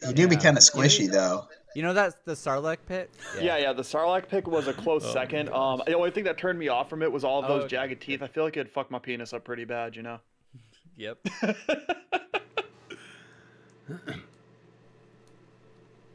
He 0.07 0.12
do 0.12 0.28
be 0.28 0.37
kind 0.37 0.57
of 0.57 0.62
squishy 0.62 1.11
though. 1.11 1.48
You 1.74 1.82
know 1.82 1.92
that's 1.92 2.16
the 2.24 2.32
Sarlacc 2.34 2.78
pit? 2.87 3.10
Yeah, 3.40 3.56
yeah. 3.58 3.72
The 3.72 3.82
Sarlacc 3.82 4.28
pit 4.28 4.46
was 4.46 4.68
a 4.68 4.72
close 4.72 5.04
Oh, 5.04 5.12
second. 5.12 5.48
Um, 5.50 5.82
the 5.87 5.94
only 5.94 6.10
thing 6.12 6.24
that 6.24 6.38
turned 6.38 6.58
me 6.58 6.68
off 6.68 6.88
from 6.88 7.02
it 7.02 7.10
was 7.10 7.24
all 7.24 7.40
of 7.40 7.46
Oh, 7.46 7.54
those 7.54 7.62
okay. 7.64 7.70
jagged 7.76 8.00
teeth. 8.00 8.22
I 8.22 8.28
feel 8.28 8.44
like 8.44 8.56
it'd 8.56 8.70
fuck 8.72 8.90
my 8.90 8.98
penis 9.00 9.32
up 9.32 9.44
pretty 9.44 9.64
bad. 9.64 9.96
You 9.96 10.02
know. 10.02 10.18
Yep. 10.96 11.18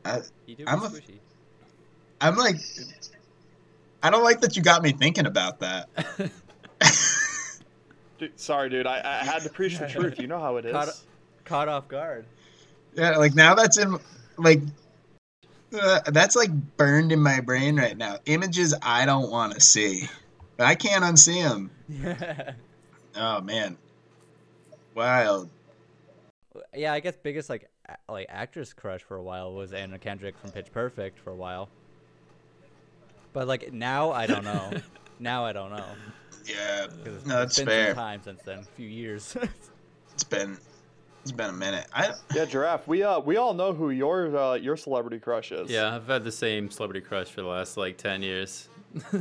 I, 0.06 0.19
He 0.45 0.56
do 0.56 0.63
be 0.65 0.69
I'm 0.69 0.80
a- 0.84 0.88
squishy. 0.89 1.19
I'm 2.22 2.36
like. 2.36 2.58
I 4.02 4.10
don't 4.10 4.24
like 4.24 4.39
that 4.41 4.56
you 4.56 4.62
got 4.63 4.82
me 4.82 4.91
thinking 4.93 5.26
about 5.26 5.60
that. 5.60 5.89
Dude, 8.19 8.38
sorry, 8.39 8.69
dude. 8.69 8.86
I, 8.88 9.02
I 9.22 9.26
had 9.26 9.43
to 9.43 9.50
preach 9.50 9.78
the 9.80 9.88
truth. 9.89 10.19
You 10.19 10.28
know 10.28 10.39
how 10.39 10.58
it 10.58 10.65
is. 10.65 10.72
Caught, 10.74 10.89
caught 11.45 11.67
off 11.69 11.88
guard. 11.88 12.26
Yeah, 12.95 13.12
like 13.17 13.34
now 13.36 13.56
that's 13.56 13.78
in 13.78 13.98
like 14.38 14.62
uh, 15.74 16.00
that's 16.08 16.36
like 16.36 16.52
burned 16.78 17.12
in 17.12 17.20
my 17.22 17.40
brain 17.42 17.78
right 17.78 17.98
now. 17.98 18.18
Images 18.26 18.74
I 18.82 19.06
don't 19.06 19.30
want 19.30 19.54
to 19.54 19.62
see, 19.62 20.08
but 20.58 20.66
I 20.68 20.76
can't 20.76 21.04
unsee 21.04 21.44
them. 21.48 21.72
Yeah. 21.88 22.54
Oh 23.16 23.42
man, 23.42 23.76
wild. 24.94 25.50
yeah, 26.76 26.94
I 26.94 27.00
guess 27.00 27.16
biggest 27.22 27.50
like 27.50 27.68
a- 27.90 28.12
like 28.12 28.28
actress 28.30 28.72
crush 28.72 29.02
for 29.02 29.18
a 29.18 29.24
while 29.24 29.52
was 29.54 29.74
Anna 29.74 29.98
Kendrick 29.98 30.38
from 30.38 30.52
Pitch 30.52 30.72
Perfect 30.72 31.20
for 31.20 31.32
a 31.32 31.36
while. 31.36 31.70
But 33.34 33.48
like 33.48 33.74
now 33.74 34.12
I 34.12 34.28
don't 34.28 34.44
know. 34.46 34.72
now 35.20 35.44
I 35.44 35.54
don't 35.54 35.72
know. 35.72 35.86
Yeah, 36.46 36.88
no, 37.26 37.42
it's 37.42 37.58
been 37.58 37.66
fair. 37.68 37.88
some 37.88 37.96
time 37.96 38.22
since 38.24 38.42
then, 38.44 38.60
a 38.60 38.64
few 38.64 38.88
years. 38.88 39.36
It's 40.14 40.24
been 40.24 40.58
it's 41.22 41.32
been 41.32 41.50
a 41.50 41.54
minute. 41.54 41.86
I 41.94 42.14
Yeah, 42.34 42.46
giraffe. 42.46 42.88
We 42.88 43.04
uh 43.04 43.20
we 43.20 43.38
all 43.38 43.54
know 43.54 43.74
who 43.74 43.92
your 43.92 44.36
uh, 44.36 44.54
your 44.56 44.78
celebrity 44.78 45.20
crush 45.20 45.52
is. 45.52 45.70
Yeah, 45.70 45.96
I've 45.96 46.08
had 46.08 46.24
the 46.24 46.32
same 46.32 46.72
celebrity 46.72 47.06
crush 47.06 47.28
for 47.28 47.42
the 47.42 47.48
last 47.48 47.78
like 47.78 47.98
ten 47.98 48.22
years. 48.22 48.68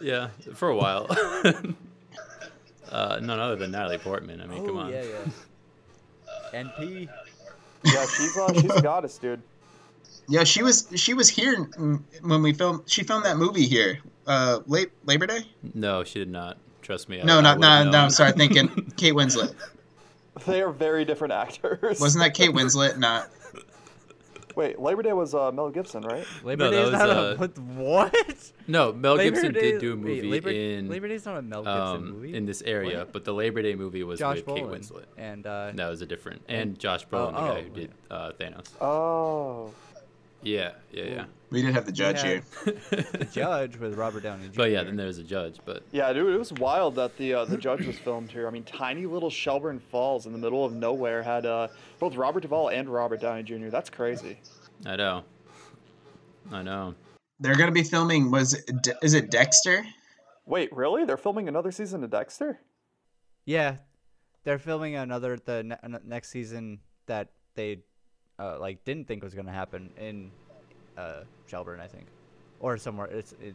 yeah, 0.00 0.28
for 0.54 0.68
a 0.68 0.76
while. 0.76 1.06
uh, 2.90 3.18
none 3.22 3.38
other 3.40 3.56
than 3.56 3.70
Natalie 3.70 3.98
Portman. 3.98 4.40
I 4.40 4.46
mean, 4.46 4.66
come 4.66 4.76
oh 4.76 4.80
on. 4.80 4.92
yeah, 4.92 5.02
yeah. 5.02 6.62
NP. 6.62 7.08
Yeah, 7.84 8.06
she's 8.06 8.36
uh, 8.36 8.52
she's 8.54 8.70
a 8.70 8.82
goddess, 8.82 9.18
dude. 9.18 9.40
yeah, 10.28 10.44
she 10.44 10.62
was 10.62 10.88
she 10.96 11.14
was 11.14 11.28
here 11.28 11.68
when 12.22 12.42
we 12.42 12.52
filmed. 12.52 12.82
She 12.86 13.04
filmed 13.04 13.24
that 13.24 13.36
movie 13.36 13.66
here. 13.66 13.98
Uh, 14.26 14.60
late 14.66 14.90
Labor 15.04 15.26
Day. 15.26 15.46
No, 15.74 16.02
she 16.02 16.18
did 16.18 16.30
not. 16.30 16.58
Trust 16.82 17.08
me. 17.08 17.20
I- 17.20 17.24
No, 17.24 17.38
I 17.38 17.42
not 17.42 17.58
would've 17.58 17.86
no, 17.86 17.90
no. 17.92 17.98
I'm 17.98 18.10
sorry, 18.10 18.32
thinking 18.32 18.92
Kate 18.96 19.14
Winslet. 19.14 19.54
They 20.46 20.60
are 20.62 20.70
very 20.70 21.04
different 21.04 21.32
actors. 21.32 21.98
Wasn't 22.00 22.22
that 22.22 22.34
Kate 22.34 22.50
Winslet? 22.54 22.98
Not. 22.98 23.28
Wait, 24.54 24.78
Labor 24.80 25.02
Day 25.02 25.12
was 25.12 25.34
uh, 25.34 25.52
Mel 25.52 25.68
Gibson, 25.70 26.02
right? 26.02 26.26
Labor 26.42 26.64
No, 26.64 26.70
Day 26.70 26.76
that 26.76 26.82
is 26.86 26.92
was, 26.92 27.00
not 27.00 27.10
uh, 27.10 27.12
a 27.12 27.36
what? 27.36 27.58
What? 28.14 28.52
No, 28.66 28.90
Mel 28.92 29.16
Labor 29.16 29.34
Gibson 29.34 29.52
Day- 29.52 29.72
did 29.72 29.80
do 29.80 29.92
a 29.92 29.96
wait, 29.96 30.02
movie 30.02 30.22
Labor, 30.30 30.48
in 30.50 30.88
Labor 30.88 31.08
Day's 31.08 31.26
not 31.26 31.36
a 31.36 31.42
Mel 31.42 31.62
Gibson 31.62 31.78
um, 31.80 32.10
movie. 32.10 32.34
in 32.34 32.46
this 32.46 32.62
area, 32.62 33.00
What? 33.00 33.12
but 33.12 33.24
the 33.26 33.34
Labor 33.34 33.60
Day 33.60 33.74
movie 33.74 34.02
was 34.02 34.18
Josh 34.18 34.36
with 34.36 34.46
Kate 34.46 34.64
Brolin 34.64 34.70
Winslet. 34.80 35.04
and 35.18 35.46
uh, 35.46 35.72
That 35.74 35.88
was 35.90 36.00
a 36.00 36.06
different, 36.06 36.42
and 36.48 36.78
Josh 36.78 37.06
Brolin, 37.06 37.32
the 37.32 37.38
oh, 37.38 37.54
guy 37.54 37.62
who 37.62 37.68
did 37.70 37.90
uh, 38.10 38.32
Thanos. 38.40 38.66
Oh. 38.80 39.72
Yeah, 40.46 40.70
yeah, 40.92 41.04
yeah. 41.04 41.24
We 41.50 41.60
did 41.60 41.74
have 41.74 41.86
the 41.86 41.92
judge 41.92 42.22
had- 42.22 42.26
here. 42.26 42.42
the 42.90 43.28
Judge 43.32 43.76
with 43.78 43.94
Robert 43.94 44.22
Downey 44.22 44.46
Jr. 44.48 44.52
but 44.56 44.70
yeah, 44.70 44.84
then 44.84 44.94
there 44.94 45.08
was 45.08 45.18
a 45.18 45.24
judge. 45.24 45.58
But 45.64 45.82
Yeah, 45.90 46.12
dude, 46.12 46.32
it 46.32 46.38
was 46.38 46.52
wild 46.52 46.94
that 46.94 47.16
the 47.16 47.34
uh, 47.34 47.44
the 47.44 47.56
judge 47.56 47.84
was 47.84 47.98
filmed 47.98 48.30
here. 48.30 48.46
I 48.46 48.50
mean, 48.50 48.62
tiny 48.62 49.06
little 49.06 49.28
Shelburne 49.30 49.80
Falls 49.80 50.26
in 50.26 50.32
the 50.32 50.38
middle 50.38 50.64
of 50.64 50.72
nowhere 50.72 51.22
had 51.22 51.46
uh, 51.46 51.66
both 51.98 52.14
Robert 52.14 52.40
Duvall 52.40 52.68
and 52.68 52.88
Robert 52.88 53.20
Downey 53.20 53.42
Jr. 53.42 53.68
That's 53.70 53.90
crazy. 53.90 54.38
I 54.84 54.94
know, 54.94 55.24
I 56.52 56.62
know. 56.62 56.94
They're 57.40 57.56
gonna 57.56 57.72
be 57.72 57.82
filming. 57.82 58.30
Was 58.30 58.54
it, 58.54 58.82
De- 58.82 58.98
is 59.02 59.14
it 59.14 59.30
Dexter? 59.30 59.84
Wait, 60.44 60.72
really? 60.72 61.04
They're 61.04 61.16
filming 61.16 61.48
another 61.48 61.72
season 61.72 62.04
of 62.04 62.10
Dexter? 62.10 62.60
Yeah, 63.44 63.78
they're 64.44 64.60
filming 64.60 64.94
another 64.94 65.36
the 65.44 65.64
ne- 65.64 65.98
next 66.04 66.30
season 66.30 66.78
that 67.06 67.30
they 67.56 67.80
uh, 68.38 68.58
like 68.58 68.84
didn't 68.84 69.06
think 69.08 69.22
was 69.22 69.34
gonna 69.34 69.52
happen 69.52 69.90
in 69.98 70.30
uh, 70.96 71.20
Shelburne, 71.46 71.80
I 71.80 71.86
think, 71.86 72.06
or 72.60 72.76
somewhere. 72.76 73.06
It's 73.06 73.32
it, 73.40 73.54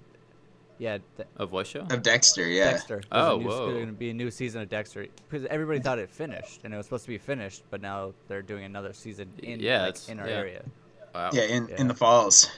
yeah, 0.78 0.98
De- 1.18 1.26
Of 1.38 1.52
what 1.52 1.68
show? 1.68 1.82
Of 1.82 2.02
Dexter, 2.02 2.48
yeah. 2.48 2.72
Dexter. 2.72 3.04
Oh, 3.12 3.38
new, 3.38 3.48
whoa. 3.48 3.68
There's 3.68 3.80
gonna 3.82 3.92
be 3.94 4.10
a 4.10 4.14
new 4.14 4.32
season 4.32 4.62
of 4.62 4.70
Dexter 4.70 5.06
because 5.30 5.46
everybody 5.48 5.80
thought 5.80 6.00
it 6.00 6.10
finished 6.10 6.62
and 6.64 6.74
it 6.74 6.78
was 6.78 6.88
supposed 6.88 7.04
to 7.06 7.10
be 7.10 7.18
finished, 7.20 7.64
but 7.70 7.82
now 7.82 8.14
they're 8.28 8.42
doing 8.42 8.64
another 8.64 8.94
season 8.94 9.32
in 9.44 9.60
Yeah, 9.60 9.86
like, 9.86 10.10
in 10.10 10.20
our 10.20 10.28
yeah. 10.28 10.34
area. 10.36 10.64
Wow. 11.14 11.30
Yeah, 11.34 11.44
in, 11.44 11.68
Yeah. 11.68 11.82
in 11.82 11.88
the 11.88 11.94
falls. 11.94 12.50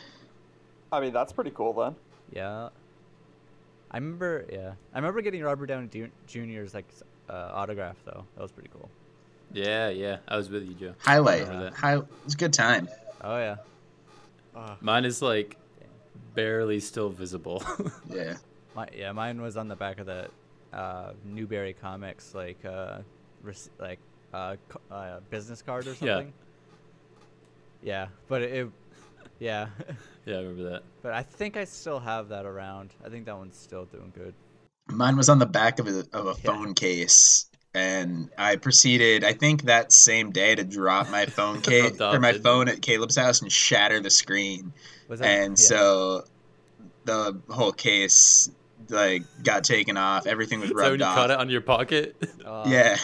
I 0.92 1.00
mean, 1.02 1.12
that's 1.12 1.34
pretty 1.34 1.52
cool 1.52 1.74
then. 1.74 1.96
Yeah. 2.32 2.70
I 3.92 3.98
remember, 3.98 4.46
yeah, 4.52 4.74
I 4.94 4.98
remember 5.00 5.22
getting 5.22 5.44
Robert 5.44 5.66
Downey 5.68 6.10
Jr.'s 6.28 6.74
like 6.74 6.86
uh, 7.30 7.50
autograph 7.54 7.98
though. 8.06 8.26
That 8.36 8.42
was 8.42 8.52
pretty 8.52 8.70
cool. 8.74 8.90
Yeah, 9.54 9.90
yeah. 9.90 10.18
I 10.28 10.36
was 10.38 10.50
with 10.50 10.64
you, 10.64 10.74
Joe. 10.74 10.94
Highlight. 11.00 11.44
remember 11.44 11.66
that. 11.66 11.74
High, 11.74 11.98
it 11.98 12.06
was 12.26 12.34
a 12.34 12.38
good 12.38 12.54
time. 12.54 12.90
Oh 13.22 13.38
yeah. 13.38 13.56
Mine 14.82 15.06
is 15.06 15.22
like 15.22 15.58
barely 16.36 16.80
still 16.80 17.10
visible. 17.10 17.64
Yeah. 18.10 18.36
My 18.76 18.88
yeah, 18.96 19.12
mine 19.12 19.42
was 19.42 19.56
on 19.58 19.68
the 19.68 19.76
back 19.76 20.00
of 20.00 20.08
the 20.08 20.28
uh, 20.74 21.14
Newbury 21.24 21.74
Comics 21.74 22.34
like 22.34 22.64
uh, 22.66 23.00
rec- 23.44 23.58
like 23.80 24.00
uh, 24.34 24.56
co- 24.68 24.82
uh, 24.96 25.20
business 25.30 25.62
card 25.62 25.86
or 25.88 25.92
Yeah. 25.92 25.96
something. 26.18 26.34
Yeah, 27.84 28.08
but 28.28 28.42
it, 28.42 28.52
it 28.54 28.70
yeah, 29.40 29.68
yeah, 30.26 30.36
I 30.36 30.40
remember 30.40 30.70
that. 30.72 30.84
but 31.04 31.14
I 31.14 31.22
think 31.22 31.58
I 31.58 31.66
still 31.66 32.00
have 32.00 32.30
that 32.30 32.46
around. 32.46 32.94
I 33.06 33.10
think 33.10 33.26
that 33.26 33.38
one's 33.38 33.58
still 33.58 33.86
doing 33.86 34.12
good. 34.16 34.34
Mine 34.88 35.18
was 35.18 35.30
on 35.30 35.38
the 35.40 35.46
back 35.46 35.80
of 35.80 35.88
a, 35.88 36.00
of 36.14 36.26
a 36.28 36.30
Yeah. 36.30 36.34
phone 36.44 36.74
case. 36.74 37.46
And 37.76 38.30
I 38.38 38.58
proceeded, 38.58 39.24
I 39.24 39.34
think 39.34 39.64
that 39.64 39.92
same 39.92 40.32
day, 40.32 40.54
to 40.54 40.64
drop 40.64 41.10
my 41.10 41.26
phone 41.28 41.62
case 41.62 42.00
or 42.00 42.20
my 42.20 42.34
phone 42.34 42.68
at 42.68 42.82
Caleb's 42.82 43.16
house 43.16 43.42
and 43.42 43.52
shatter 43.52 44.00
the 44.00 44.12
screen. 44.12 44.74
Was 45.08 45.20
that 45.20 45.28
And 45.28 45.52
yeah. 45.52 45.56
so 45.66 46.24
the 47.06 47.40
whole 47.50 47.72
case 47.72 48.52
like 48.90 49.24
got 49.44 49.64
taken 49.64 49.98
off. 49.98 50.28
Everything 50.28 50.60
was 50.60 50.70
So 50.74 50.76
rubbed 50.76 51.00
you 51.00 51.06
off. 51.06 51.16
caught 51.16 51.32
it 51.32 51.40
on 51.40 51.50
your 51.50 51.62
pocket. 51.62 52.16
Uh, 52.46 52.64
yeah. 52.68 52.98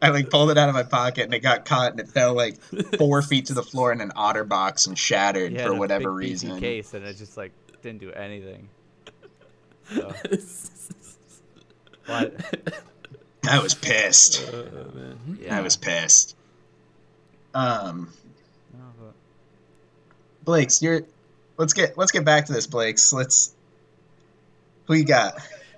I 0.00 0.10
like 0.10 0.30
pulled 0.30 0.50
it 0.50 0.58
out 0.58 0.68
of 0.68 0.74
my 0.74 0.84
pocket 0.84 1.24
and 1.24 1.34
it 1.34 1.40
got 1.40 1.64
caught 1.64 1.92
and 1.92 2.00
it 2.00 2.08
fell 2.08 2.34
like 2.34 2.60
four 2.98 3.20
feet 3.22 3.46
to 3.46 3.54
the 3.54 3.64
floor 3.64 3.90
in 3.92 4.00
an 4.00 4.12
otter 4.14 4.44
box 4.44 4.86
and 4.86 4.96
shattered 4.96 5.52
had 5.52 5.66
for 5.66 5.72
a 5.72 5.76
whatever 5.76 6.10
big, 6.12 6.30
reason. 6.30 6.60
Case 6.60 6.94
and 6.94 7.04
it 7.04 7.16
just 7.16 7.36
like 7.36 7.52
didn't 7.82 8.00
do 8.00 8.12
anything. 8.12 8.68
So, 9.92 10.12
I 12.08 12.30
was 13.62 13.74
pissed. 13.74 14.52
Man. 14.52 15.38
yeah, 15.40 15.56
I 15.56 15.62
was 15.62 15.76
pissed. 15.76 16.36
Um, 17.54 18.12
no, 18.74 18.84
but- 19.00 19.14
Blake's, 20.44 20.82
you're. 20.82 21.02
Let's 21.56 21.72
get 21.72 21.96
let's 21.96 22.12
get 22.12 22.24
back 22.24 22.46
to 22.46 22.52
this, 22.52 22.66
Blake's. 22.66 23.12
Let's. 23.12 23.54
Who 24.86 24.94
you 24.94 25.04
got? 25.04 25.34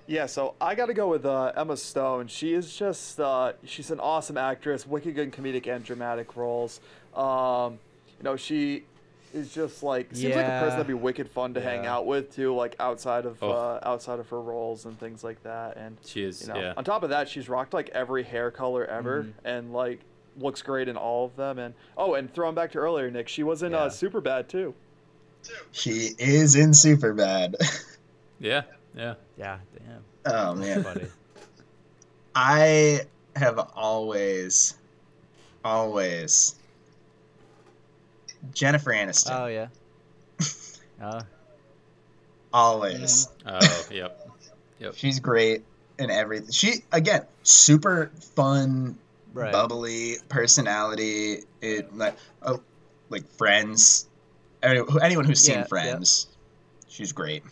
Yeah, 0.06 0.26
so 0.26 0.54
I 0.60 0.74
got 0.74 0.86
to 0.86 0.94
go 0.94 1.08
with 1.08 1.24
uh, 1.24 1.52
Emma 1.56 1.76
Stone. 1.76 2.26
She 2.26 2.52
is 2.52 2.76
just 2.76 3.20
uh, 3.20 3.52
she's 3.64 3.92
an 3.92 4.00
awesome 4.00 4.36
actress, 4.36 4.84
wicked 4.86 5.14
good 5.14 5.30
comedic 5.32 5.72
and 5.72 5.84
dramatic 5.84 6.36
roles. 6.36 6.80
Um, 7.14 7.78
you 8.18 8.24
know, 8.24 8.36
she 8.36 8.82
is 9.32 9.52
just 9.54 9.82
like 9.82 10.08
seems 10.14 10.34
like 10.34 10.44
a 10.44 10.48
person 10.60 10.70
that'd 10.70 10.86
be 10.86 10.94
wicked 10.94 11.28
fun 11.30 11.54
to 11.54 11.60
hang 11.60 11.86
out 11.86 12.06
with 12.06 12.34
too, 12.34 12.54
like 12.54 12.74
outside 12.80 13.24
of 13.26 13.42
Oh. 13.42 13.50
uh, 13.50 13.80
outside 13.82 14.18
of 14.18 14.28
her 14.30 14.40
roles 14.40 14.84
and 14.86 14.98
things 14.98 15.22
like 15.22 15.42
that. 15.44 15.76
And 15.76 15.96
She 16.04 16.24
is, 16.24 16.42
you 16.46 16.52
know, 16.52 16.60
yeah. 16.60 16.74
on 16.76 16.84
top 16.84 17.02
of 17.02 17.10
that, 17.10 17.28
she's 17.28 17.48
rocked 17.48 17.72
like 17.72 17.88
every 17.90 18.22
hair 18.24 18.50
color 18.50 18.84
ever, 18.86 19.24
Mhm. 19.24 19.32
and 19.44 19.72
like 19.72 20.00
looks 20.38 20.62
great 20.62 20.88
in 20.88 20.96
all 20.96 21.26
of 21.26 21.36
them. 21.36 21.58
And 21.58 21.74
oh, 21.96 22.14
and 22.14 22.32
throwing 22.32 22.54
back 22.54 22.72
to 22.72 22.78
earlier, 22.78 23.10
Nick, 23.10 23.28
she 23.28 23.42
was 23.42 23.62
in 23.62 23.74
uh, 23.74 23.88
Super 23.88 24.20
Bad 24.20 24.48
too. 24.48 24.74
She 25.72 26.10
is 26.18 26.54
in 26.56 26.74
super 26.74 27.12
bad. 27.14 27.56
Yeah, 28.42 28.62
yeah. 28.96 29.14
yeah, 29.36 29.58
damn. 29.78 30.02
oh 30.34 30.54
man. 30.54 30.82
Funny. 30.82 31.06
I 32.34 33.02
have 33.36 33.58
always, 33.74 34.76
always 35.64 36.54
Jennifer 38.54 38.90
Aniston. 38.92 39.40
Oh 39.40 39.46
yeah. 39.46 39.68
Oh 41.02 41.20
always. 42.52 43.28
Oh, 43.46 43.58
yep. 43.90 44.28
Yep. 44.80 44.94
She's 44.96 45.20
great 45.20 45.64
in 45.98 46.10
everything. 46.10 46.50
She 46.50 46.84
again, 46.92 47.24
super 47.42 48.10
fun, 48.34 48.98
right. 49.32 49.52
bubbly 49.52 50.16
personality. 50.28 51.38
It 51.60 51.96
like 51.96 52.16
oh, 52.42 52.60
like 53.08 53.26
Friends. 53.32 54.06
Any- 54.62 54.82
Anyone 55.00 55.24
who's 55.24 55.40
seen 55.40 55.54
Yeah, 55.54 55.60
yeah. 55.60 55.66
Friends, 55.66 56.26
she's 56.88 57.12
great. 57.12 57.44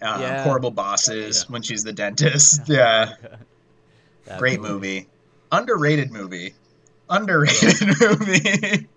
Uh, 0.00 0.18
Yeah. 0.20 0.44
Horrible 0.44 0.70
bosses 0.70 1.44
Yeah. 1.46 1.52
when 1.52 1.62
she's 1.62 1.84
the 1.84 1.92
dentist. 1.92 2.62
Yeah, 2.68 3.14
That 4.26 4.38
great 4.38 4.60
movie. 4.60 5.08
Underrated 5.50 6.10
movie. 6.10 6.54
Underrated 7.10 7.88
movie. 8.00 8.87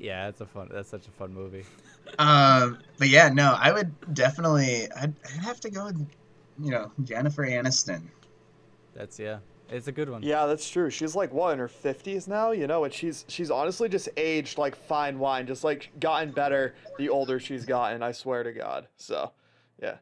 Yeah, 0.00 0.28
it's 0.28 0.40
a 0.40 0.46
fun. 0.46 0.70
That's 0.72 0.88
such 0.88 1.06
a 1.06 1.10
fun 1.10 1.34
movie. 1.34 1.64
um, 2.18 2.78
but 2.98 3.08
yeah, 3.08 3.28
no, 3.28 3.54
I 3.58 3.70
would 3.70 4.14
definitely. 4.14 4.90
I'd, 4.96 5.12
I'd 5.24 5.44
have 5.44 5.60
to 5.60 5.70
go 5.70 5.84
with, 5.84 6.08
you 6.58 6.70
know, 6.70 6.90
Jennifer 7.04 7.46
Aniston. 7.46 8.02
That's 8.94 9.18
yeah. 9.18 9.38
It's 9.68 9.86
a 9.86 9.92
good 9.92 10.08
one. 10.08 10.22
Yeah, 10.22 10.46
that's 10.46 10.68
true. 10.68 10.90
She's 10.90 11.14
like 11.14 11.32
what 11.32 11.52
in 11.52 11.58
her 11.58 11.68
fifties 11.68 12.26
now, 12.26 12.50
you 12.50 12.66
know, 12.66 12.84
and 12.84 12.92
she's 12.92 13.26
she's 13.28 13.50
honestly 13.50 13.88
just 13.88 14.08
aged 14.16 14.56
like 14.56 14.74
fine 14.74 15.18
wine, 15.18 15.46
just 15.46 15.64
like 15.64 15.90
gotten 16.00 16.32
better 16.32 16.74
the 16.98 17.10
older 17.10 17.38
she's 17.38 17.66
gotten. 17.66 18.02
I 18.02 18.12
swear 18.12 18.42
to 18.42 18.52
God. 18.52 18.88
So, 18.96 19.32
yeah. 19.80 19.96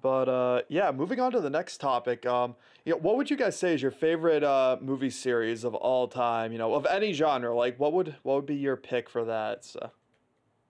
But 0.00 0.28
uh, 0.28 0.62
yeah, 0.68 0.90
moving 0.90 1.20
on 1.20 1.32
to 1.32 1.40
the 1.40 1.50
next 1.50 1.78
topic. 1.80 2.26
Um, 2.26 2.54
you 2.84 2.92
know, 2.92 2.98
what 2.98 3.16
would 3.16 3.30
you 3.30 3.36
guys 3.36 3.58
say 3.58 3.74
is 3.74 3.82
your 3.82 3.90
favorite 3.90 4.44
uh, 4.44 4.76
movie 4.80 5.10
series 5.10 5.64
of 5.64 5.74
all 5.74 6.08
time? 6.08 6.52
You 6.52 6.58
know, 6.58 6.74
of 6.74 6.86
any 6.86 7.12
genre. 7.12 7.54
Like, 7.56 7.78
what 7.78 7.92
would 7.92 8.16
what 8.22 8.36
would 8.36 8.46
be 8.46 8.56
your 8.56 8.76
pick 8.76 9.08
for 9.08 9.24
that? 9.24 9.64
So, 9.64 9.90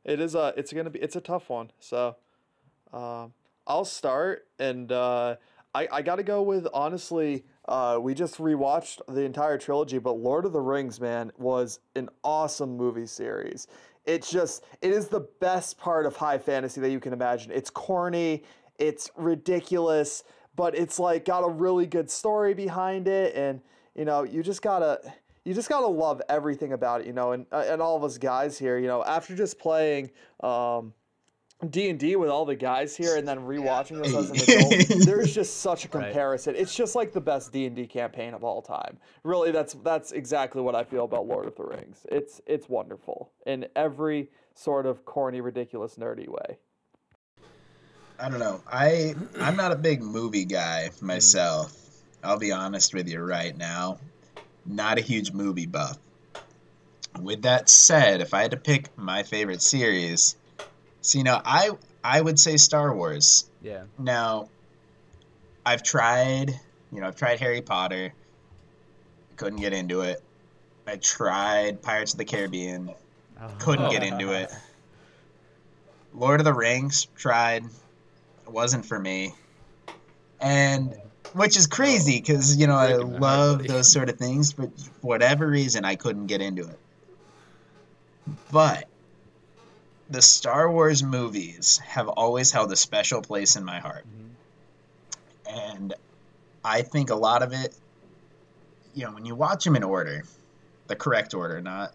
it 0.04 0.20
is 0.20 0.34
a 0.34 0.54
it's 0.56 0.72
gonna 0.72 0.90
be 0.90 1.00
it's 1.00 1.16
a 1.16 1.20
tough 1.20 1.50
one. 1.50 1.70
So, 1.80 2.16
um, 2.92 3.32
I'll 3.66 3.84
start, 3.84 4.46
and 4.58 4.90
uh, 4.92 5.36
I 5.74 5.88
I 5.90 6.02
gotta 6.02 6.22
go 6.22 6.42
with 6.42 6.66
honestly. 6.72 7.44
Uh, 7.68 7.98
we 8.00 8.14
just 8.14 8.38
rewatched 8.38 9.00
the 9.08 9.22
entire 9.22 9.58
trilogy, 9.58 9.98
but 9.98 10.12
Lord 10.12 10.44
of 10.44 10.52
the 10.52 10.60
Rings, 10.60 11.00
man, 11.00 11.32
was 11.36 11.80
an 11.96 12.08
awesome 12.22 12.76
movie 12.76 13.08
series. 13.08 13.66
It's 14.04 14.30
just 14.30 14.64
it 14.82 14.92
is 14.92 15.08
the 15.08 15.26
best 15.40 15.76
part 15.76 16.06
of 16.06 16.16
high 16.16 16.38
fantasy 16.38 16.80
that 16.80 16.90
you 16.90 17.00
can 17.00 17.12
imagine. 17.12 17.50
It's 17.50 17.70
corny, 17.70 18.44
it's 18.78 19.10
ridiculous, 19.16 20.24
but 20.54 20.74
it's 20.74 20.98
like 20.98 21.24
got 21.24 21.40
a 21.44 21.48
really 21.50 21.86
good 21.86 22.10
story 22.10 22.54
behind 22.54 23.08
it, 23.08 23.34
and 23.34 23.60
you 23.94 24.04
know 24.04 24.22
you 24.24 24.42
just 24.42 24.62
gotta 24.62 25.00
you 25.44 25.54
just 25.54 25.68
gotta 25.68 25.86
love 25.86 26.20
everything 26.28 26.72
about 26.72 27.00
it, 27.02 27.06
you 27.06 27.12
know. 27.12 27.32
And 27.32 27.46
uh, 27.52 27.64
and 27.68 27.80
all 27.80 27.96
of 27.96 28.04
us 28.04 28.18
guys 28.18 28.58
here, 28.58 28.78
you 28.78 28.86
know, 28.88 29.04
after 29.04 29.34
just 29.36 29.58
playing. 29.58 30.10
Um, 30.40 30.94
D 31.70 31.88
and 31.88 31.98
D 31.98 32.16
with 32.16 32.28
all 32.28 32.44
the 32.44 32.54
guys 32.54 32.94
here, 32.94 33.16
and 33.16 33.26
then 33.26 33.38
rewatching 33.38 33.98
this 33.98 34.12
as 34.12 34.30
an 34.30 34.40
adult, 34.42 35.06
there's 35.06 35.32
just 35.34 35.60
such 35.60 35.86
a 35.86 35.88
Right. 35.88 36.08
comparison. 36.08 36.54
It's 36.54 36.74
just 36.74 36.94
like 36.94 37.12
the 37.14 37.20
best 37.22 37.50
D 37.50 37.64
and 37.64 37.74
D 37.74 37.86
campaign 37.86 38.34
of 38.34 38.44
all 38.44 38.60
time. 38.60 38.98
Really, 39.24 39.52
that's 39.52 39.72
that's 39.82 40.12
exactly 40.12 40.60
what 40.60 40.74
I 40.74 40.84
feel 40.84 41.04
about 41.04 41.26
Lord 41.26 41.46
of 41.46 41.54
the 41.56 41.64
Rings. 41.64 42.04
It's 42.10 42.42
it's 42.46 42.68
wonderful 42.68 43.32
in 43.46 43.66
every 43.74 44.28
sort 44.54 44.84
of 44.84 45.06
corny, 45.06 45.40
ridiculous, 45.40 45.94
nerdy 45.96 46.28
way. 46.28 46.58
I 48.18 48.28
don't 48.28 48.40
know. 48.40 48.62
I 48.70 49.14
I'm 49.40 49.56
not 49.56 49.72
a 49.72 49.76
big 49.76 50.02
movie 50.02 50.44
guy 50.44 50.90
myself. 51.00 51.76
I'll 52.22 52.38
be 52.38 52.52
honest 52.52 52.94
with 52.94 53.08
you 53.08 53.20
right 53.20 53.56
now. 53.56 53.98
Not 54.64 54.98
a 54.98 55.02
huge 55.02 55.32
movie 55.32 55.66
buff. 55.66 55.98
With 57.20 57.42
that 57.42 57.68
said, 57.68 58.20
if 58.20 58.34
I 58.34 58.42
had 58.42 58.50
to 58.50 58.56
pick 58.56 58.96
my 58.98 59.22
favorite 59.22 59.62
series, 59.62 60.36
so 61.00 61.18
you 61.18 61.24
know, 61.24 61.40
I 61.44 61.70
I 62.02 62.20
would 62.20 62.38
say 62.38 62.56
Star 62.56 62.94
Wars. 62.94 63.48
Yeah. 63.62 63.84
Now, 63.98 64.48
I've 65.64 65.82
tried, 65.82 66.50
you 66.92 67.00
know, 67.00 67.08
I've 67.08 67.16
tried 67.16 67.40
Harry 67.40 67.62
Potter. 67.62 68.12
Couldn't 69.36 69.60
get 69.60 69.72
into 69.72 70.02
it. 70.02 70.22
I 70.86 70.96
tried 70.96 71.82
Pirates 71.82 72.12
of 72.12 72.18
the 72.18 72.24
Caribbean. 72.24 72.90
Oh. 73.40 73.48
Couldn't 73.58 73.90
get 73.90 74.02
into 74.02 74.32
it. 74.32 74.50
Lord 76.14 76.40
of 76.40 76.44
the 76.44 76.54
Rings, 76.54 77.06
tried. 77.16 77.64
It 78.46 78.52
wasn't 78.52 78.86
for 78.86 78.98
me. 78.98 79.34
And 80.40 80.94
which 81.32 81.56
is 81.56 81.66
crazy 81.66 82.20
because, 82.20 82.56
you 82.56 82.66
know, 82.66 82.76
I 82.76 82.92
Breaking 82.94 83.12
my 83.12 83.18
heart, 83.18 83.20
love 83.20 83.66
those 83.66 83.90
sort 83.90 84.08
of 84.08 84.16
things, 84.16 84.52
but 84.52 84.78
for 84.78 84.90
whatever 85.00 85.46
reason, 85.46 85.84
I 85.84 85.96
couldn't 85.96 86.26
get 86.26 86.40
into 86.40 86.62
it. 86.68 86.78
But 88.50 88.88
the 90.08 90.22
Star 90.22 90.70
Wars 90.70 91.02
movies 91.02 91.78
have 91.78 92.08
always 92.08 92.52
held 92.52 92.72
a 92.72 92.76
special 92.76 93.22
place 93.22 93.56
in 93.56 93.64
my 93.64 93.80
heart. 93.80 94.04
Mhm. 94.06 94.30
And 95.48 95.94
I 96.64 96.82
think 96.82 97.10
a 97.10 97.14
lot 97.14 97.42
of 97.42 97.52
it, 97.52 97.74
you 98.94 99.04
know, 99.04 99.12
when 99.12 99.24
you 99.26 99.34
watch 99.34 99.64
them 99.64 99.76
in 99.76 99.82
order, 99.82 100.24
the 100.86 100.96
correct 100.96 101.34
order, 101.34 101.60
not 101.60 101.92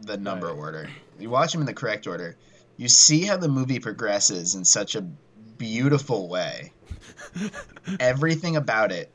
the 0.00 0.16
number 0.16 0.46
Right. 0.48 0.56
order, 0.56 0.90
you 1.18 1.30
watch 1.30 1.52
them 1.52 1.62
in 1.62 1.66
the 1.66 1.74
correct 1.74 2.06
order, 2.06 2.36
you 2.76 2.88
see 2.88 3.22
how 3.22 3.36
the 3.36 3.48
movie 3.48 3.80
progresses 3.80 4.54
in 4.54 4.64
such 4.64 4.94
a 4.94 5.04
beautiful 5.58 6.28
way. 6.28 6.72
Everything 8.00 8.56
about 8.56 8.92
it, 8.92 9.10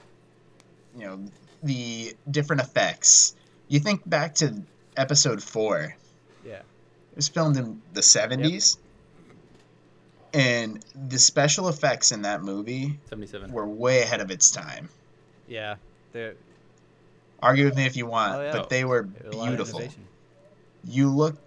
you 0.97 1.05
know, 1.05 1.19
the 1.63 2.15
different 2.29 2.61
effects. 2.61 3.35
You 3.67 3.79
think 3.79 4.07
back 4.09 4.35
to 4.35 4.61
episode 4.97 5.41
four, 5.43 5.95
Yeah. 6.45 6.53
it 6.55 7.15
was 7.15 7.27
filmed 7.29 7.57
in 7.57 7.81
the 7.93 8.01
70s. 8.01 8.77
And 10.33 10.83
the 10.95 11.19
special 11.19 11.67
effects 11.67 12.11
in 12.13 12.21
that 12.21 12.41
movie 12.41 12.97
77. 13.09 13.51
were 13.51 13.67
way 13.67 14.01
ahead 14.01 14.21
of 14.21 14.31
its 14.31 14.49
time. 14.51 14.89
Yeah. 15.47 15.75
They're 16.13 16.35
Argue 17.43 17.65
with 17.65 17.75
me 17.75 17.85
if 17.87 17.97
you 17.97 18.05
want, 18.05 18.35
Oh, 18.35 18.41
yeah. 18.43 18.51
but 18.51 18.69
they 18.69 18.85
were 18.85 19.09
a 19.25 19.35
lot 19.35 19.47
of 19.47 19.57
beautiful. 19.57 19.81
You 20.85 21.09
look 21.09 21.37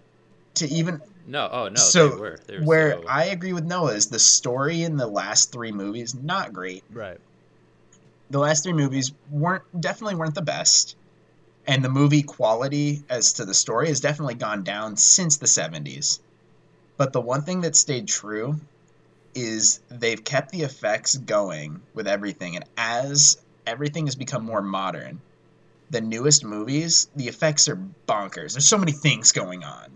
to 0.54 0.66
even 0.66 1.00
No, 1.26 1.48
oh 1.50 1.68
no, 1.68 1.76
so 1.76 2.08
they 2.08 2.16
were. 2.16 2.38
They 2.46 2.58
were 2.58 2.64
where 2.64 2.92
so- 2.92 3.08
I 3.08 3.24
agree 3.26 3.52
with 3.52 3.64
Noah 3.64 3.94
is 3.94 4.08
the 4.08 4.18
story 4.18 4.82
in 4.82 4.96
the 4.96 5.06
last 5.06 5.52
three 5.52 5.72
movies 5.72 6.14
not 6.14 6.52
great. 6.52 6.84
Right. 6.92 7.18
The 8.30 8.38
last 8.38 8.64
three 8.64 8.72
movies 8.72 9.12
weren't 9.30 9.62
definitely 9.80 10.16
weren't 10.16 10.34
the 10.34 10.42
best, 10.42 10.96
and 11.66 11.82
the 11.84 11.88
movie 11.88 12.22
quality 12.22 13.04
as 13.08 13.34
to 13.34 13.44
the 13.44 13.54
story 13.54 13.88
has 13.88 14.00
definitely 14.00 14.34
gone 14.34 14.64
down 14.64 14.96
since 14.96 15.38
the 15.38 15.46
seventies. 15.46 16.20
But 16.96 17.12
the 17.12 17.20
one 17.20 17.42
thing 17.42 17.62
that 17.62 17.74
stayed 17.74 18.06
true 18.06 18.60
is 19.34 19.80
they've 19.88 20.22
kept 20.22 20.52
the 20.52 20.62
effects 20.62 21.16
going 21.16 21.80
with 21.94 22.06
everything, 22.06 22.56
and 22.56 22.64
as 22.76 23.38
everything 23.66 24.06
has 24.06 24.14
become 24.14 24.44
more 24.44 24.62
modern, 24.62 25.20
the 25.90 26.00
newest 26.00 26.44
movies, 26.44 27.08
the 27.16 27.28
effects 27.28 27.68
are 27.68 27.82
bonkers. 28.06 28.52
There's 28.52 28.68
so 28.68 28.78
many 28.78 28.92
things 28.92 29.32
going 29.32 29.64
on 29.64 29.90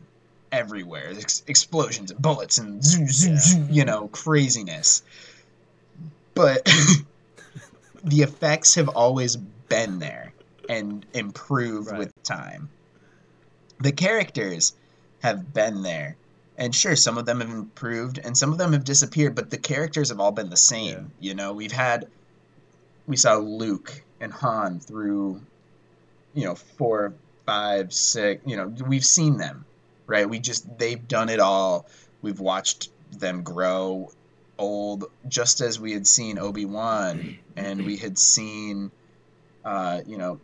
everywhere. 0.53 1.11
Ex- 1.11 1.43
explosions 1.47 2.11
and 2.11 2.21
bullets 2.21 2.59
and 2.59 2.83
Yeah. 2.85 3.67
you 3.71 3.85
know, 3.85 4.09
craziness. 4.09 5.03
But 6.35 6.65
the 8.05 8.23
effects 8.23 8.75
have 8.77 8.89
always 8.89 9.37
been 9.37 9.99
there 9.99 10.33
and 10.69 11.05
improved 11.15 11.91
Right. 11.91 11.99
with 11.99 12.23
time. 12.23 12.69
The 13.81 13.93
characters 13.93 14.75
have 15.23 15.53
been 15.53 15.83
there. 15.83 16.17
And 16.57 16.75
sure, 16.75 16.97
some 16.97 17.19
of 17.19 17.25
them 17.27 17.41
have 17.41 17.51
improved 17.51 18.19
and 18.19 18.37
some 18.37 18.51
of 18.51 18.59
them 18.59 18.73
have 18.73 18.83
disappeared, 18.85 19.37
but 19.37 19.51
the 19.51 19.59
characters 19.59 20.09
have 20.09 20.19
all 20.19 20.33
been 20.33 20.51
the 20.51 20.57
same. 20.57 21.13
You 21.21 21.35
know, 21.35 21.53
we've 21.53 21.71
had 21.73 22.09
we 23.07 23.17
saw 23.17 23.37
Luke 23.37 24.03
and 24.21 24.33
Han 24.33 24.81
through, 24.81 25.41
you 26.35 26.45
know, 26.45 26.55
four, 26.57 27.15
five, 27.47 27.93
six, 27.93 28.43
you 28.45 28.57
know, 28.57 28.67
we've 28.87 29.05
seen 29.07 29.39
them, 29.39 29.65
right? 30.09 30.29
We 30.29 30.41
just 30.41 30.79
they've 30.79 31.07
done 31.07 31.29
it 31.29 31.39
all. 31.39 31.87
We've 32.21 32.41
watched 32.41 32.91
them 33.13 33.45
grow 33.45 34.11
old 34.59 35.05
just 35.29 35.61
as 35.61 35.79
we 35.79 35.93
had 35.93 36.05
seen 36.07 36.37
Obi-Wan 36.37 37.39
and 37.57 37.87
we 37.87 37.97
had 37.97 38.19
seen 38.19 38.91
uh, 39.65 40.01
you 40.05 40.19
know, 40.19 40.41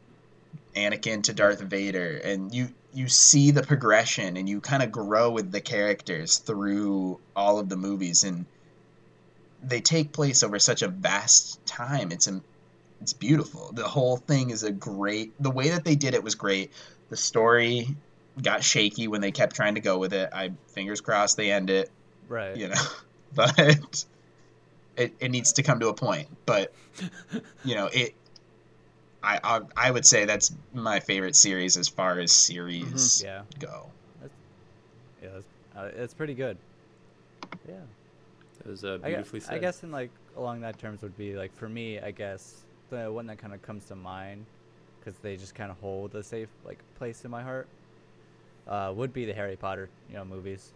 Anakin 0.77 1.24
to 1.24 1.33
Darth 1.33 1.61
Vader 1.61 2.20
and 2.22 2.55
you 2.55 2.68
you 2.92 3.09
see 3.09 3.50
the 3.50 3.62
progression 3.62 4.37
and 4.37 4.48
you 4.48 4.61
kind 4.61 4.83
of 4.83 4.92
grow 4.92 5.31
with 5.31 5.50
the 5.50 5.61
characters 5.61 6.38
through 6.38 7.18
all 7.35 7.59
of 7.59 7.68
the 7.68 7.77
movies 7.77 8.22
and 8.22 8.44
they 9.64 9.81
take 9.81 10.12
place 10.12 10.42
over 10.42 10.59
such 10.59 10.83
a 10.83 10.88
vast 10.88 11.64
time. 11.66 12.12
It's 12.12 12.29
a, 12.29 12.40
it's 13.00 13.12
beautiful. 13.12 13.72
The 13.72 13.88
whole 13.88 14.18
thing 14.18 14.50
is 14.50 14.62
a 14.62 14.70
great. 14.70 15.33
The 15.42 15.50
way 15.50 15.70
that 15.70 15.85
they 15.85 15.96
did 15.96 16.14
it 16.14 16.22
was 16.22 16.35
great. 16.35 16.70
The 17.09 17.16
story 17.16 17.96
got 18.42 18.64
shaky 18.64 19.09
when 19.09 19.20
they 19.20 19.31
kept 19.31 19.55
trying 19.55 19.75
to 19.75 19.81
go 19.81 19.99
with 19.99 20.12
it. 20.12 20.31
I 20.33 20.53
fingers 20.68 21.01
crossed 21.01 21.37
they 21.37 21.51
end 21.51 21.70
it. 21.70 21.90
Right. 22.29 22.57
You 22.57 22.68
know, 22.68 22.83
but 23.35 24.05
it 24.97 25.14
it 25.20 25.31
needs 25.31 25.53
to 25.55 25.62
come 25.62 25.81
to 25.81 25.88
a 25.88 25.94
point. 25.94 26.29
But 26.47 26.73
you 27.64 27.75
know 27.75 27.87
it. 27.92 28.14
I, 29.23 29.40
I 29.42 29.61
I 29.77 29.90
would 29.90 30.05
say 30.05 30.27
that's 30.27 30.55
my 30.75 31.01
favorite 31.01 31.35
series 31.35 31.77
as 31.77 31.88
far 31.88 32.18
as 32.20 32.31
series 32.31 33.23
Yeah. 33.25 33.42
go. 33.59 33.87
Yeah. 35.23 35.29
That's, 35.33 35.47
uh, 35.77 35.90
it's 36.03 36.12
pretty 36.14 36.35
good. 36.35 36.59
Yeah. 37.66 37.77
It 38.61 38.70
was 38.70 38.85
uh, 38.85 38.99
I, 39.03 39.09
beautifully 39.09 39.40
said. 39.40 39.55
I 39.55 39.59
guess 39.59 39.83
in 39.83 39.90
like 39.90 40.11
along 40.37 40.61
that 40.61 40.79
terms 40.79 41.03
would 41.03 41.16
be 41.16 41.37
like 41.37 41.55
for 41.57 41.68
me, 41.68 41.99
I 41.99 42.11
guess 42.11 42.64
the 42.90 43.11
one 43.11 43.27
that 43.29 43.38
kind 43.38 43.55
of 43.55 43.62
comes 43.62 43.87
to 43.87 43.97
mind 43.97 44.44
because 45.01 45.18
they 45.20 45.37
just 45.37 45.55
kind 45.55 45.70
of 45.70 45.79
hold 45.79 46.14
a 46.14 46.23
safe 46.23 46.49
like 46.64 46.79
place 46.97 47.25
in 47.25 47.31
my 47.31 47.42
heart 47.42 47.66
uh, 48.68 48.92
would 48.94 49.12
be 49.12 49.24
the 49.24 49.35
Harry 49.35 49.57
Potter 49.57 49.88
you 50.09 50.14
know 50.14 50.24
movies. 50.24 50.72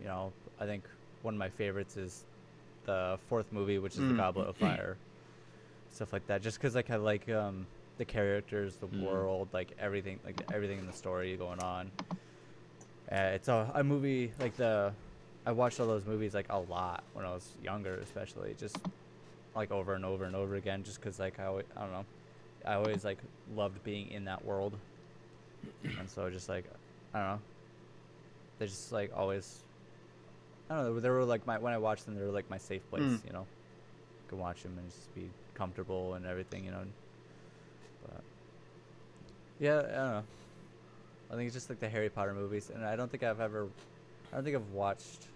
You 0.00 0.06
know, 0.06 0.32
I 0.60 0.66
think 0.66 0.84
one 1.22 1.34
of 1.34 1.38
my 1.38 1.48
favorites 1.48 1.96
is 1.96 2.24
the 2.84 3.18
fourth 3.28 3.50
movie, 3.52 3.78
which 3.78 3.94
is 3.94 3.98
the 4.00 4.14
Mm. 4.14 4.16
Goblet 4.18 4.48
of 4.48 4.56
Fire, 4.56 4.96
stuff 5.94 6.12
like 6.12 6.26
that. 6.26 6.42
Just 6.42 6.58
because 6.58 6.74
like 6.74 6.90
I 6.90 6.96
like 6.96 7.28
um, 7.28 7.66
the 7.98 8.04
characters, 8.04 8.76
the 8.76 8.86
Mm. 8.86 9.02
world, 9.02 9.48
like 9.52 9.72
everything, 9.78 10.20
like 10.24 10.36
everything 10.52 10.78
in 10.78 10.86
the 10.86 10.92
story 10.92 11.36
going 11.36 11.60
on. 11.60 11.90
Uh, 13.10 13.30
it's 13.34 13.48
a, 13.48 13.70
a 13.74 13.84
movie 13.84 14.32
like 14.40 14.56
the 14.56 14.92
I 15.46 15.52
watched 15.52 15.78
all 15.78 15.86
those 15.86 16.04
movies 16.04 16.34
like 16.34 16.46
a 16.50 16.58
lot 16.58 17.04
when 17.12 17.24
I 17.24 17.32
was 17.32 17.52
younger, 17.62 17.94
especially 17.96 18.54
just 18.54 18.76
like 19.54 19.70
over 19.70 19.94
and 19.94 20.04
over 20.04 20.24
and 20.24 20.34
over 20.34 20.56
again, 20.56 20.82
just 20.82 21.00
because 21.00 21.18
like 21.18 21.38
I, 21.38 21.46
always, 21.46 21.66
I 21.76 21.80
don't 21.82 21.92
know, 21.92 22.06
I 22.66 22.74
always 22.74 23.04
like 23.04 23.20
loved 23.48 23.82
being 23.84 24.08
in 24.10 24.24
that 24.24 24.44
world, 24.44 24.78
and 25.98 26.10
so 26.10 26.28
just 26.30 26.48
like 26.48 26.66
I 27.14 27.18
don't 27.18 27.28
know, 27.28 27.40
They're 28.58 28.68
just 28.68 28.92
like 28.92 29.10
always, 29.16 29.60
I 30.70 30.76
don't 30.76 30.84
know, 30.94 31.00
they 31.00 31.08
were 31.08 31.24
like 31.24 31.46
my 31.46 31.58
when 31.58 31.72
I 31.72 31.78
watched 31.78 32.04
them, 32.06 32.14
they 32.14 32.22
were 32.22 32.30
like 32.32 32.48
my 32.50 32.58
safe 32.58 32.88
place, 32.90 33.02
Mm. 33.02 33.26
you 33.26 33.32
know, 33.32 33.46
I 33.46 34.30
could 34.30 34.38
watch 34.38 34.62
them 34.62 34.76
and 34.78 34.90
just 34.90 35.14
be 35.14 35.30
comfortable 35.54 36.14
and 36.14 36.26
everything, 36.26 36.64
you 36.64 36.70
know. 36.70 36.84
But 38.06 38.20
yeah, 39.58 39.78
I 39.78 39.80
don't 39.82 39.92
know. 39.92 40.24
I 41.30 41.34
think 41.34 41.46
it's 41.46 41.54
just 41.54 41.68
like 41.70 41.80
the 41.80 41.88
Harry 41.88 42.08
Potter 42.10 42.34
movies, 42.34 42.70
and 42.72 42.84
I 42.84 42.94
don't 42.96 43.10
think 43.10 43.22
I've 43.22 43.40
ever, 43.40 43.66
I 44.32 44.36
don't 44.36 44.44
think 44.44 44.56
I've 44.56 44.70
watched. 44.72 45.26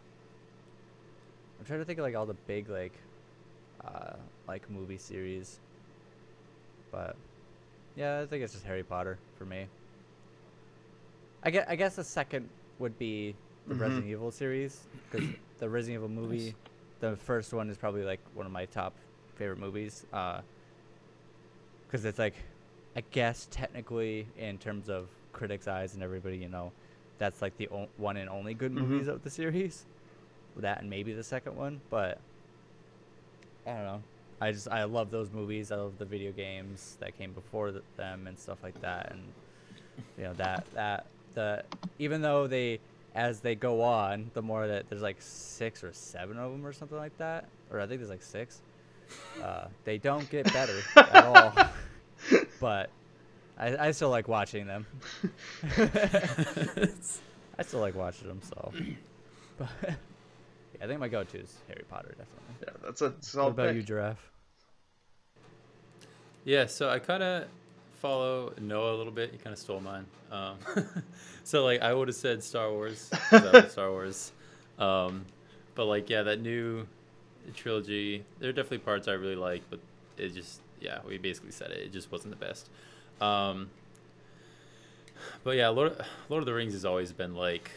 I'm 1.59 1.67
trying 1.67 1.81
to 1.81 1.85
think 1.85 1.99
of 1.99 2.05
like 2.05 2.15
all 2.15 2.27
the 2.27 2.37
big 2.47 2.69
like, 2.69 2.93
uh, 3.85 4.13
like 4.47 4.69
movie 4.71 4.99
series. 4.99 5.59
But, 6.93 7.17
yeah, 7.97 8.21
I 8.21 8.27
think 8.27 8.43
it's 8.45 8.53
just 8.53 8.65
Harry 8.65 8.83
Potter 8.83 9.19
for 9.37 9.45
me. 9.45 9.67
I 11.43 11.51
guess 11.51 11.67
I 11.69 11.77
guess 11.77 11.97
the 11.97 12.05
second 12.05 12.49
would 12.79 12.99
be 12.99 13.35
the 13.67 13.75
Mhm. 13.75 13.81
Resident 13.81 14.07
Evil 14.11 14.31
series 14.31 14.87
because 15.11 15.27
the 15.59 15.69
Resident 15.69 15.97
Evil 15.99 16.09
movie, 16.09 16.55
the 17.01 17.17
first 17.17 17.53
one 17.53 17.69
is 17.71 17.77
probably 17.77 18.05
like 18.05 18.21
one 18.35 18.47
of 18.47 18.53
my 18.53 18.67
top 18.67 18.95
favorite 19.37 19.59
movies. 19.59 20.05
Uh, 20.13 20.41
because 21.87 22.05
it's 22.05 22.19
like, 22.19 22.35
I 22.95 23.03
guess 23.11 23.49
technically 23.51 24.27
in 24.37 24.59
terms 24.59 24.89
of 24.89 25.09
critics' 25.33 25.67
eyes 25.67 25.95
and 25.95 26.03
everybody, 26.03 26.37
you 26.37 26.49
know, 26.49 26.73
that's 27.19 27.43
like 27.43 27.57
the 27.57 27.69
o- 27.69 27.89
one 27.97 28.17
and 28.17 28.31
only 28.31 28.55
good 28.55 28.73
Mhm. 28.73 28.89
movies 28.89 29.09
of 29.09 29.23
the 29.25 29.31
series. 29.31 29.85
That 30.57 30.81
and 30.81 30.91
maybe 30.91 31.13
the 31.13 31.23
second 31.25 31.57
one, 31.57 31.81
but 31.91 32.19
I 33.67 33.73
don't 33.73 33.85
know. 33.85 34.03
I 34.41 34.53
just 34.53 34.69
I 34.69 34.85
love 34.85 35.11
those 35.11 35.31
movies. 35.31 35.71
I 35.71 35.77
love 35.77 35.99
the 35.99 36.05
video 36.05 36.33
games 36.33 36.97
that 37.01 37.17
came 37.17 37.33
before 37.33 37.73
them 37.97 38.27
and 38.27 38.39
stuff 38.39 38.59
like 38.63 38.81
that. 38.81 39.13
And 39.13 39.23
you 40.19 40.25
know 40.25 40.35
that 40.35 40.67
that 40.75 41.07
the 41.35 41.65
even 41.99 42.23
though 42.23 42.47
they 42.47 42.81
as 43.15 43.41
they 43.41 43.55
go 43.55 43.83
on, 43.83 44.31
the 44.35 44.43
more 44.43 44.67
that 44.69 44.89
there's 44.89 45.03
like 45.03 45.17
six 45.21 45.83
or 45.83 45.93
seven 45.93 46.39
of 46.39 46.53
them 46.53 46.65
or 46.67 46.73
something 46.73 46.99
like 46.99 47.17
that, 47.19 47.49
or 47.71 47.81
I 47.81 47.87
think 47.87 48.01
there's 48.01 48.11
like 48.11 48.23
six. 48.23 48.61
Uh, 49.43 49.67
they 49.85 49.99
don't 49.99 50.29
get 50.31 50.53
better 50.53 50.81
at 50.97 51.25
all. 51.25 51.53
But 52.61 52.91
I, 53.59 53.89
I 53.89 53.91
still 53.93 54.11
like 54.11 54.29
watching 54.29 54.67
them. 54.67 54.87
I 55.79 57.63
still 57.63 57.81
like 57.81 57.95
watching 57.95 58.29
them. 58.29 58.41
So, 58.43 58.73
but 59.57 59.69
yeah, 59.83 59.95
I 60.83 60.87
think 60.87 61.01
my 61.01 61.09
go-to 61.09 61.39
is 61.39 61.57
Harry 61.69 61.85
Potter 61.89 62.11
definitely. 62.11 62.55
Yeah, 62.63 62.73
that's 62.85 63.01
a 63.01 63.15
What 63.41 63.49
about 63.53 63.69
pick. 63.69 63.77
you, 63.77 63.83
Giraffe? 63.83 64.31
Yeah, 66.45 66.67
so 66.67 66.89
I 66.91 66.99
kind 66.99 67.23
of 67.23 67.45
follow 68.01 68.53
Noah 68.59 68.95
a 68.95 68.97
little 68.97 69.13
bit. 69.13 69.31
He 69.31 69.39
kind 69.39 69.53
of 69.53 69.59
stole 69.59 69.81
mine. 69.81 70.07
Um, 70.33 70.57
so 71.45 71.65
like 71.65 71.83
I 71.83 71.93
would 71.93 72.09
have 72.09 72.17
said 72.17 72.43
Star 72.43 72.71
Wars, 72.71 73.11
Star 73.69 73.91
Wars. 73.91 74.33
Um, 74.79 75.27
but 75.75 75.85
like 75.85 76.09
yeah, 76.09 76.23
that 76.23 76.41
new 76.41 76.87
trilogy, 77.55 78.25
there 78.39 78.49
are 78.51 78.53
definitely 78.53 78.79
parts 78.79 79.09
I 79.09 79.13
really 79.13 79.37
like, 79.37 79.63
but 79.71 79.81
it 80.17 80.35
just 80.35 80.61
yeah, 80.81 80.99
we 81.07 81.19
basically 81.19 81.53
said 81.53 81.71
it. 81.71 81.79
It 81.79 81.93
just 81.93 82.11
wasn't 82.11 82.39
the 82.39 82.45
best. 82.45 82.71
Um, 83.21 83.69
but 85.45 85.57
yeah, 85.57 85.69
Lord 85.69 85.97
Lord 86.29 86.43
of 86.43 86.47
the 86.47 86.55
Rings 86.55 86.73
has 86.73 86.85
always 86.85 87.13
been 87.13 87.35
like 87.35 87.71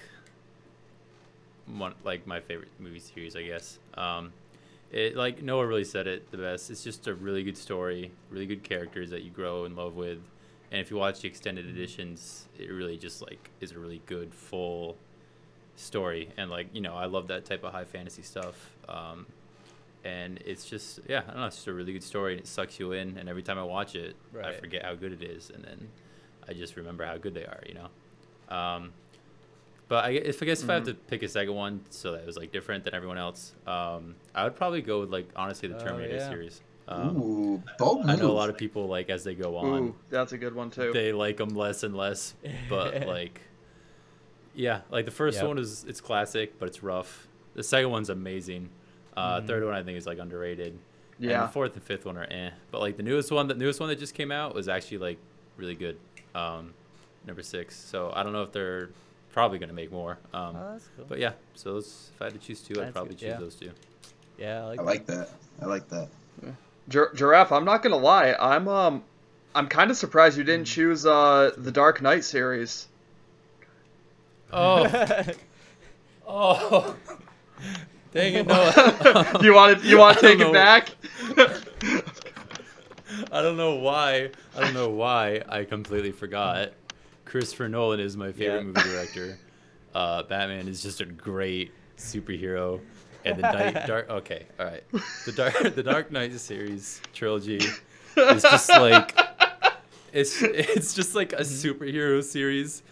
one 1.65 1.93
like 2.03 2.25
my 2.25 2.39
favorite 2.39 2.69
movie 2.79 2.99
series, 2.99 3.35
I 3.35 3.43
guess. 3.43 3.77
Um, 3.95 4.31
it 4.93 5.15
like 5.15 5.41
Noah 5.41 5.65
really 5.65 5.83
said 5.83 6.07
it 6.07 6.29
the 6.31 6.37
best. 6.37 6.69
It's 6.69 6.83
just 6.83 7.07
a 7.07 7.13
really 7.13 7.43
good 7.43 7.57
story, 7.57 8.11
really 8.29 8.45
good 8.45 8.63
characters 8.63 9.09
that 9.09 9.23
you 9.23 9.31
grow 9.31 9.65
in 9.65 9.75
love 9.75 9.95
with, 9.95 10.19
and 10.71 10.79
if 10.79 10.91
you 10.91 10.97
watch 10.97 11.21
the 11.21 11.27
extended 11.27 11.65
editions, 11.65 12.47
it 12.57 12.69
really 12.69 12.97
just 12.97 13.21
like 13.21 13.49
is 13.59 13.71
a 13.71 13.79
really 13.79 14.01
good 14.05 14.33
full 14.33 14.95
story. 15.75 16.29
And 16.37 16.49
like 16.49 16.67
you 16.73 16.81
know, 16.81 16.95
I 16.95 17.05
love 17.05 17.27
that 17.27 17.45
type 17.45 17.63
of 17.63 17.73
high 17.73 17.85
fantasy 17.85 18.21
stuff. 18.21 18.71
Um, 18.87 19.25
and 20.03 20.39
it's 20.45 20.65
just 20.65 20.99
yeah, 21.09 21.23
I 21.27 21.31
don't 21.31 21.37
know, 21.37 21.47
it's 21.47 21.57
just 21.57 21.67
a 21.67 21.73
really 21.73 21.93
good 21.93 22.03
story, 22.03 22.33
and 22.33 22.41
it 22.41 22.47
sucks 22.47 22.79
you 22.79 22.91
in. 22.91 23.17
And 23.17 23.27
every 23.27 23.43
time 23.43 23.57
I 23.57 23.63
watch 23.63 23.95
it, 23.95 24.15
I 24.43 24.51
forget 24.53 24.83
how 24.83 24.93
good 24.93 25.11
it 25.11 25.23
is, 25.23 25.49
and 25.49 25.63
then 25.63 25.89
I 26.47 26.53
just 26.53 26.75
remember 26.75 27.05
how 27.05 27.17
good 27.17 27.33
they 27.33 27.45
are, 27.45 27.61
you 27.67 27.73
know. 27.73 28.55
Um, 28.55 28.91
but 29.87 30.05
I, 30.05 30.09
if 30.11 30.41
I 30.41 30.45
guess 30.45 30.63
if 30.63 30.69
I 30.69 30.75
have 30.75 30.83
Mhm. 30.83 30.87
to 30.87 30.93
pick 30.95 31.23
a 31.23 31.27
second 31.27 31.53
one, 31.55 31.81
so 31.89 32.11
that 32.13 32.21
it 32.21 32.25
was 32.25 32.37
like 32.37 32.51
different 32.51 32.83
than 32.83 32.93
everyone 32.95 33.17
else, 33.17 33.53
um, 33.67 34.15
I 34.33 34.43
would 34.43 34.55
probably 34.55 34.81
go 34.81 35.01
with 35.01 35.09
like 35.11 35.27
honestly 35.35 35.67
the 35.69 35.75
Oh, 35.75 35.83
Terminator 35.83 36.15
yeah. 36.15 36.29
series. 36.29 36.61
Um, 36.87 37.15
Ooh, 37.21 37.63
bold 37.79 37.99
move. 38.05 38.09
I 38.09 38.15
know 38.17 38.29
a 38.29 38.33
lot 38.33 38.49
of 38.49 38.57
people 38.57 38.87
like 38.87 39.09
as 39.09 39.23
they 39.23 39.35
go 39.35 39.55
on, 39.57 39.81
Ooh, 39.83 39.95
that's 40.09 40.33
a 40.33 40.37
good 40.37 40.53
one 40.53 40.69
too. 40.69 40.91
they 40.93 41.13
like 41.13 41.37
them 41.37 41.49
less 41.49 41.83
and 41.83 41.95
less. 41.95 42.33
But 42.69 43.07
like, 43.07 43.39
yeah, 44.55 44.81
like 44.91 45.05
the 45.05 45.11
first 45.11 45.37
Yep. 45.37 45.47
one 45.47 45.57
is 45.57 45.85
it's 45.87 46.01
classic, 46.01 46.59
but 46.59 46.67
it's 46.67 46.83
rough. 46.83 47.27
The 47.55 47.63
second 47.63 47.89
one's 47.91 48.09
amazing. 48.09 48.69
Uh, 49.15 49.39
Mhm. 49.41 49.47
Third 49.47 49.63
one 49.65 49.73
I 49.73 49.83
think 49.83 49.97
is 49.97 50.05
like 50.05 50.19
underrated. 50.19 50.77
And 51.19 51.29
yeah. 51.29 51.43
the 51.45 51.47
fourth 51.51 51.73
and 51.75 51.83
fifth 51.83 52.05
one 52.05 52.17
are 52.17 52.27
eh. 52.29 52.49
But 52.71 52.81
like 52.81 52.97
the 52.97 53.03
newest 53.03 53.31
one, 53.31 53.47
the 53.47 53.53
newest 53.53 53.79
one 53.79 53.89
that 53.89 53.99
just 53.99 54.13
came 54.15 54.31
out 54.31 54.53
was 54.55 54.67
actually 54.67 54.97
like 54.97 55.17
really 55.57 55.75
good. 55.75 55.97
Um, 56.35 56.73
number 57.25 57.43
six. 57.43 57.75
So 57.75 58.11
I 58.15 58.23
don't 58.23 58.33
know 58.33 58.41
if 58.43 58.51
they're 58.51 58.89
probably 59.33 59.57
gonna 59.59 59.73
make 59.73 59.91
more. 59.91 60.17
Um, 60.33 60.55
Oh, 60.55 60.71
that's 60.73 60.87
cool. 60.95 61.05
but 61.09 61.19
yeah, 61.19 61.33
so 61.55 61.73
those, 61.73 62.11
if 62.15 62.21
I 62.21 62.25
had 62.25 62.33
to 62.33 62.39
choose 62.39 62.61
two, 62.61 62.81
I'd 62.81 62.93
probably 62.93 63.15
good, 63.15 63.19
choose 63.19 63.29
yeah. 63.29 63.37
those 63.37 63.55
two. 63.55 63.71
yeah, 64.37 64.61
I 64.61 64.65
like, 64.67 64.79
I 64.79 64.83
like 64.83 65.05
that. 65.07 65.29
I 65.61 65.65
like 65.65 65.89
that. 65.89 66.07
Gir- 66.89 67.11
Giraffe, 67.15 67.51
I'm 67.51 67.65
not 67.65 67.81
gonna 67.83 67.97
lie. 67.97 68.35
I'm 68.39 68.67
um, 68.67 69.03
I'm 69.55 69.67
kind 69.67 69.89
of 69.91 69.97
surprised 69.97 70.37
you 70.37 70.43
didn't 70.43 70.65
choose 70.67 71.05
uh 71.05 71.51
the 71.57 71.71
Dark 71.71 72.01
Knight 72.01 72.23
series. 72.23 72.87
Oh, 74.51 74.85
oh, 76.27 76.95
dang 78.13 78.33
it, 78.35 78.47
Noah. 78.47 79.39
you 79.41 79.53
want 79.53 79.81
to 79.81 79.87
you 79.87 79.97
want 79.97 80.19
to 80.19 80.27
I 80.27 80.35
don't 80.35 80.37
take 80.37 80.47
it 80.47 80.53
back? 80.53 80.89
I 83.31 83.41
don't 83.41 83.57
know 83.57 83.75
why. 83.75 84.31
I 84.55 84.61
don't 84.61 84.73
know 84.73 84.89
why 84.89 85.41
I 85.47 85.63
completely 85.65 86.11
forgot. 86.11 86.73
Christopher 87.33 87.67
Nolan 87.67 87.99
is 87.99 88.15
my 88.15 88.31
favorite 88.31 88.57
Yeah. 88.57 88.61
movie 88.61 88.81
director. 88.83 89.39
Uh, 89.95 90.21
Batman 90.21 90.67
is 90.67 90.83
just 90.83 91.01
a 91.01 91.05
great 91.05 91.71
superhero, 91.97 92.79
and 93.25 93.37
the 93.39 93.41
Night 93.41 93.73
Dark. 93.87 94.07
Okay, 94.07 94.45
all 94.59 94.67
right. 94.67 94.83
The 95.25 95.31
Dark 95.31 95.53
the 95.75 95.81
Dark 95.81 96.11
Knight 96.11 96.31
series 96.39 97.01
trilogy 97.11 97.57
is 97.57 98.41
just 98.43 98.69
like 98.69 99.17
it's 100.13 100.43
it's 100.43 100.93
just 100.93 101.15
like 101.15 101.33
a 101.33 101.37
superhero 101.41 102.23
series 102.23 102.83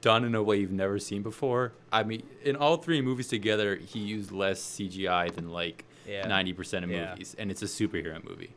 done 0.00 0.24
in 0.24 0.34
a 0.34 0.42
way 0.42 0.56
you've 0.58 0.72
never 0.72 0.98
seen 0.98 1.22
before. 1.22 1.72
I 1.92 2.02
mean, 2.02 2.24
in 2.42 2.56
all 2.56 2.78
three 2.78 3.00
movies 3.00 3.28
together, 3.28 3.76
he 3.76 4.00
used 4.00 4.32
less 4.32 4.60
CGI 4.60 5.32
than 5.32 5.50
like 5.52 5.84
Yeah. 6.08 6.26
ninety 6.26 6.52
percent 6.52 6.84
of 6.84 6.90
Yeah. 6.90 7.10
movies, 7.10 7.36
and 7.38 7.48
it's 7.48 7.62
a 7.62 7.66
superhero 7.66 8.24
movie, 8.28 8.50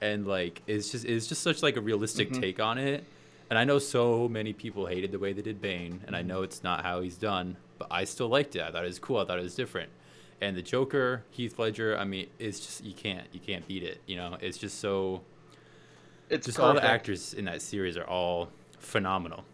and 0.00 0.26
like 0.26 0.62
it's 0.66 0.90
just 0.90 1.04
it's 1.04 1.28
just 1.28 1.44
such 1.44 1.62
like 1.62 1.76
a 1.76 1.80
realistic 1.80 2.30
Mhm. 2.32 2.40
take 2.40 2.58
on 2.58 2.76
it. 2.78 3.04
And 3.50 3.58
I 3.58 3.64
know 3.64 3.78
so 3.78 4.28
many 4.28 4.52
people 4.52 4.86
hated 4.86 5.10
the 5.10 5.18
way 5.18 5.32
they 5.32 5.42
did 5.42 5.60
Bane, 5.60 6.02
and 6.06 6.14
I 6.14 6.22
know 6.22 6.42
it's 6.42 6.62
not 6.62 6.82
how 6.84 7.00
he's 7.00 7.16
done, 7.16 7.56
but 7.78 7.88
I 7.90 8.04
still 8.04 8.28
liked 8.28 8.54
it. 8.56 8.62
I 8.62 8.70
thought 8.70 8.84
it 8.84 8.88
was 8.88 8.98
cool. 8.98 9.18
I 9.18 9.24
thought 9.24 9.38
it 9.38 9.42
was 9.42 9.54
different. 9.54 9.90
And 10.40 10.56
the 10.56 10.62
Joker, 10.62 11.24
Heath 11.30 11.58
Ledger, 11.58 11.96
I 11.98 12.04
mean, 12.04 12.28
it's 12.38 12.60
just 12.60 12.84
you 12.84 12.92
can't 12.92 13.26
you 13.32 13.40
can't 13.40 13.66
beat 13.66 13.82
it. 13.82 14.00
You 14.06 14.16
know, 14.16 14.36
it's 14.40 14.58
just 14.58 14.78
so 14.80 15.22
It's 16.28 16.46
just 16.46 16.60
all 16.60 16.74
the 16.74 16.84
actors 16.84 17.32
in 17.34 17.46
that 17.46 17.62
series 17.62 17.96
are 17.96 18.04
all 18.06 18.50
phenomenal. 18.78 19.44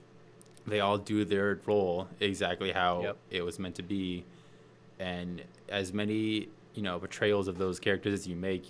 They 0.66 0.80
all 0.80 0.98
do 0.98 1.24
their 1.24 1.60
role 1.66 2.08
exactly 2.20 2.72
how 2.72 3.02
Yep. 3.02 3.16
it 3.30 3.42
was 3.42 3.58
meant 3.58 3.76
to 3.76 3.82
be, 3.82 4.24
and 4.98 5.42
as 5.68 5.92
many 5.92 6.48
you 6.74 6.82
know 6.82 6.98
portrayals 6.98 7.46
of 7.48 7.58
those 7.58 7.78
characters 7.78 8.12
as 8.12 8.26
you 8.26 8.34
make, 8.36 8.64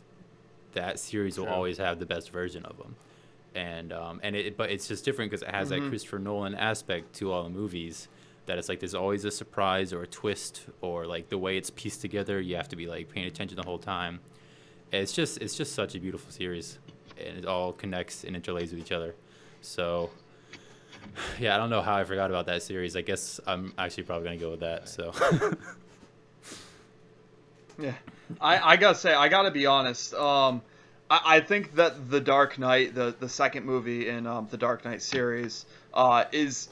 that 0.75 0.99
series 0.99 1.39
will 1.39 1.49
always 1.49 1.79
have 1.79 1.99
the 1.99 2.07
best 2.07 2.31
version 2.31 2.65
of 2.67 2.77
them. 2.77 2.95
And 3.55 3.93
um, 3.93 4.21
and 4.23 4.35
it 4.35 4.57
but 4.57 4.71
it's 4.71 4.89
just 4.89 5.05
different 5.05 5.31
because 5.31 5.43
it 5.43 5.51
has 5.55 5.69
Mhm. 5.69 5.71
that 5.83 5.89
Christopher 5.89 6.19
Nolan 6.19 6.55
aspect 6.55 7.13
to 7.17 7.31
all 7.33 7.45
the 7.45 7.51
movies. 7.51 8.09
That 8.47 8.59
it's 8.59 8.69
like 8.69 8.81
there's 8.81 8.95
always 8.95 9.25
a 9.25 9.31
surprise 9.31 9.93
or 9.93 10.03
a 10.03 10.07
twist 10.07 10.67
or 10.81 11.07
like 11.07 11.29
the 11.29 11.39
way 11.39 11.57
it's 11.57 11.71
pieced 11.71 12.01
together. 12.03 12.41
You 12.41 12.57
have 12.57 12.69
to 12.71 12.77
be 12.77 12.87
like 12.87 13.09
paying 13.09 13.27
attention 13.27 13.57
the 13.57 13.63
whole 13.63 13.79
time. 13.79 14.21
It's 14.93 15.13
just 15.13 15.39
it's 15.41 15.57
just 15.57 15.75
such 15.75 15.95
a 15.95 16.01
beautiful 16.01 16.31
series, 16.31 16.79
and 17.19 17.39
it 17.39 17.47
all 17.47 17.73
connects 17.73 18.23
and 18.25 18.35
interlays 18.37 18.71
with 18.73 18.81
each 18.81 18.93
other. 18.93 19.15
So, 19.63 20.11
yeah, 21.41 21.55
I 21.55 21.59
don't 21.59 21.71
know 21.71 21.81
how 21.81 21.95
I 21.95 22.05
forgot 22.05 22.29
about 22.31 22.47
that 22.47 22.63
series. 22.63 22.97
I 22.97 23.01
guess 23.03 23.41
I'm 23.47 23.73
actually 23.79 24.03
probably 24.03 24.27
gonna 24.27 24.37
go 24.39 24.51
with 24.51 24.61
that. 24.61 24.89
So, 24.89 25.13
Yeah, 27.79 27.95
I, 28.41 28.73
I 28.73 28.77
gotta 28.77 28.97
say, 28.97 29.13
I 29.13 29.29
gotta 29.29 29.51
be 29.51 29.67
honest. 29.67 30.15
Um, 30.15 30.63
I, 31.15 31.37
I 31.37 31.41
think 31.41 31.77
that 31.77 32.11
the 32.11 32.21
Dark 32.21 32.59
Knight, 32.59 32.95
the 32.95 33.15
the 33.19 33.29
second 33.29 33.65
movie 33.65 34.09
in 34.09 34.27
um, 34.27 34.49
the 34.51 34.57
Dark 34.57 34.85
Knight 34.85 35.03
series, 35.03 35.67
uh, 35.93 36.25
is 36.33 36.69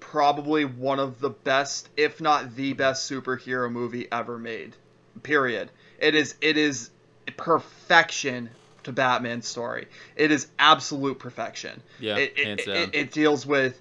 probably 0.00 0.64
one 0.64 0.98
of 0.98 1.20
the 1.20 1.30
best, 1.30 1.88
if 1.96 2.20
not 2.20 2.56
the 2.56 2.72
best, 2.72 3.10
superhero 3.10 3.70
movie 3.70 4.10
ever 4.10 4.38
made. 4.38 4.74
Period. 5.22 5.70
It 5.98 6.14
is 6.14 6.34
it 6.40 6.56
is 6.56 6.90
perfection 7.36 8.50
to 8.84 8.92
Batman's 8.92 9.46
story. 9.46 9.88
It 10.16 10.30
is 10.30 10.48
absolute 10.58 11.18
perfection. 11.18 11.82
Yeah, 12.00 12.16
it, 12.16 12.32
it, 12.36 12.46
hands 12.46 12.62
it, 12.66 12.94
it 12.94 13.12
deals 13.12 13.46
with. 13.46 13.80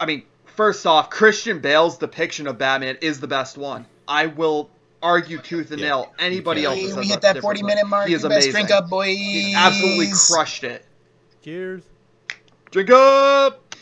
I 0.00 0.06
mean, 0.06 0.22
first 0.46 0.86
off, 0.86 1.10
Christian 1.10 1.60
Bale's 1.60 1.98
depiction 1.98 2.46
of 2.46 2.56
Batman 2.56 2.96
is 3.02 3.20
the 3.20 3.28
best 3.28 3.58
one. 3.58 3.86
I 4.08 4.26
will 4.26 4.70
argue 5.02 5.38
tooth 5.38 5.70
and 5.70 5.80
Yeah, 5.80 5.88
nail 5.88 6.14
anybody 6.18 6.62
you 6.62 6.68
else. 6.68 6.78
Hey, 6.80 6.92
we 6.94 7.06
hit 7.06 7.20
that 7.22 7.40
forty 7.40 7.62
minute 7.62 7.86
mark. 7.86 8.08
He 8.08 8.14
is 8.14 8.22
You 8.22 8.28
best 8.28 8.46
amazing. 8.48 8.52
drink 8.52 8.70
up, 8.70 8.88
boys. 8.88 9.16
He 9.16 9.54
absolutely 9.54 10.08
crushed 10.12 10.64
it. 10.64 10.84
Cheers. 11.42 11.82
Drink 12.70 12.90
up. 12.90 13.74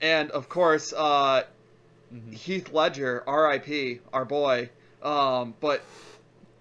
And 0.00 0.30
of 0.32 0.48
course, 0.48 0.92
uh, 0.96 1.44
Mhm. 2.12 2.34
Heath 2.34 2.72
Ledger, 2.72 3.22
R.I.P. 3.26 4.00
Our 4.12 4.24
boy. 4.24 4.70
Um, 5.02 5.54
but 5.60 5.82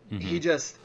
he 0.10 0.38
Mhm. 0.40 0.42
just 0.42 0.78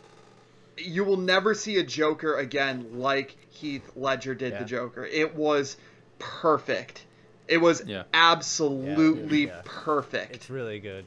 you 0.79 1.05
will 1.05 1.17
never 1.17 1.55
see 1.55 1.79
a 1.79 1.83
Joker 1.83 2.35
again 2.37 2.99
like 2.99 3.35
Heath 3.51 3.91
Ledger 3.97 4.35
did 4.35 4.53
Yeah. 4.53 4.59
the 4.59 4.65
Joker. 4.67 5.05
It 5.07 5.35
was 5.35 5.77
perfect. 6.19 7.05
It 7.49 7.59
was 7.59 7.83
Yeah. 7.87 8.03
absolutely 8.13 9.47
Yeah. 9.47 9.63
perfect. 9.65 10.35
It's 10.35 10.51
really 10.51 10.79
good. 10.79 11.07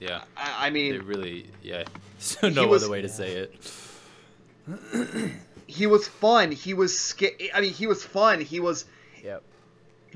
Yeah, 0.00 0.22
I, 0.36 0.66
I 0.66 0.70
mean, 0.70 1.02
really 1.02 1.46
yeah. 1.62 1.84
So 2.18 2.48
no 2.48 2.66
was- 2.68 2.82
other 2.84 2.92
way 2.92 3.02
to 3.02 3.08
say 3.08 3.32
it. 3.32 3.72
he 5.66 5.86
was 5.86 6.08
fun. 6.08 6.52
He 6.52 6.72
was 6.74 6.98
sca- 6.98 7.54
I 7.54 7.60
mean, 7.60 7.72
he 7.72 7.86
was 7.86 8.02
fun. 8.04 8.40
He 8.40 8.60
was 8.60 8.86
Yep. 9.22 9.42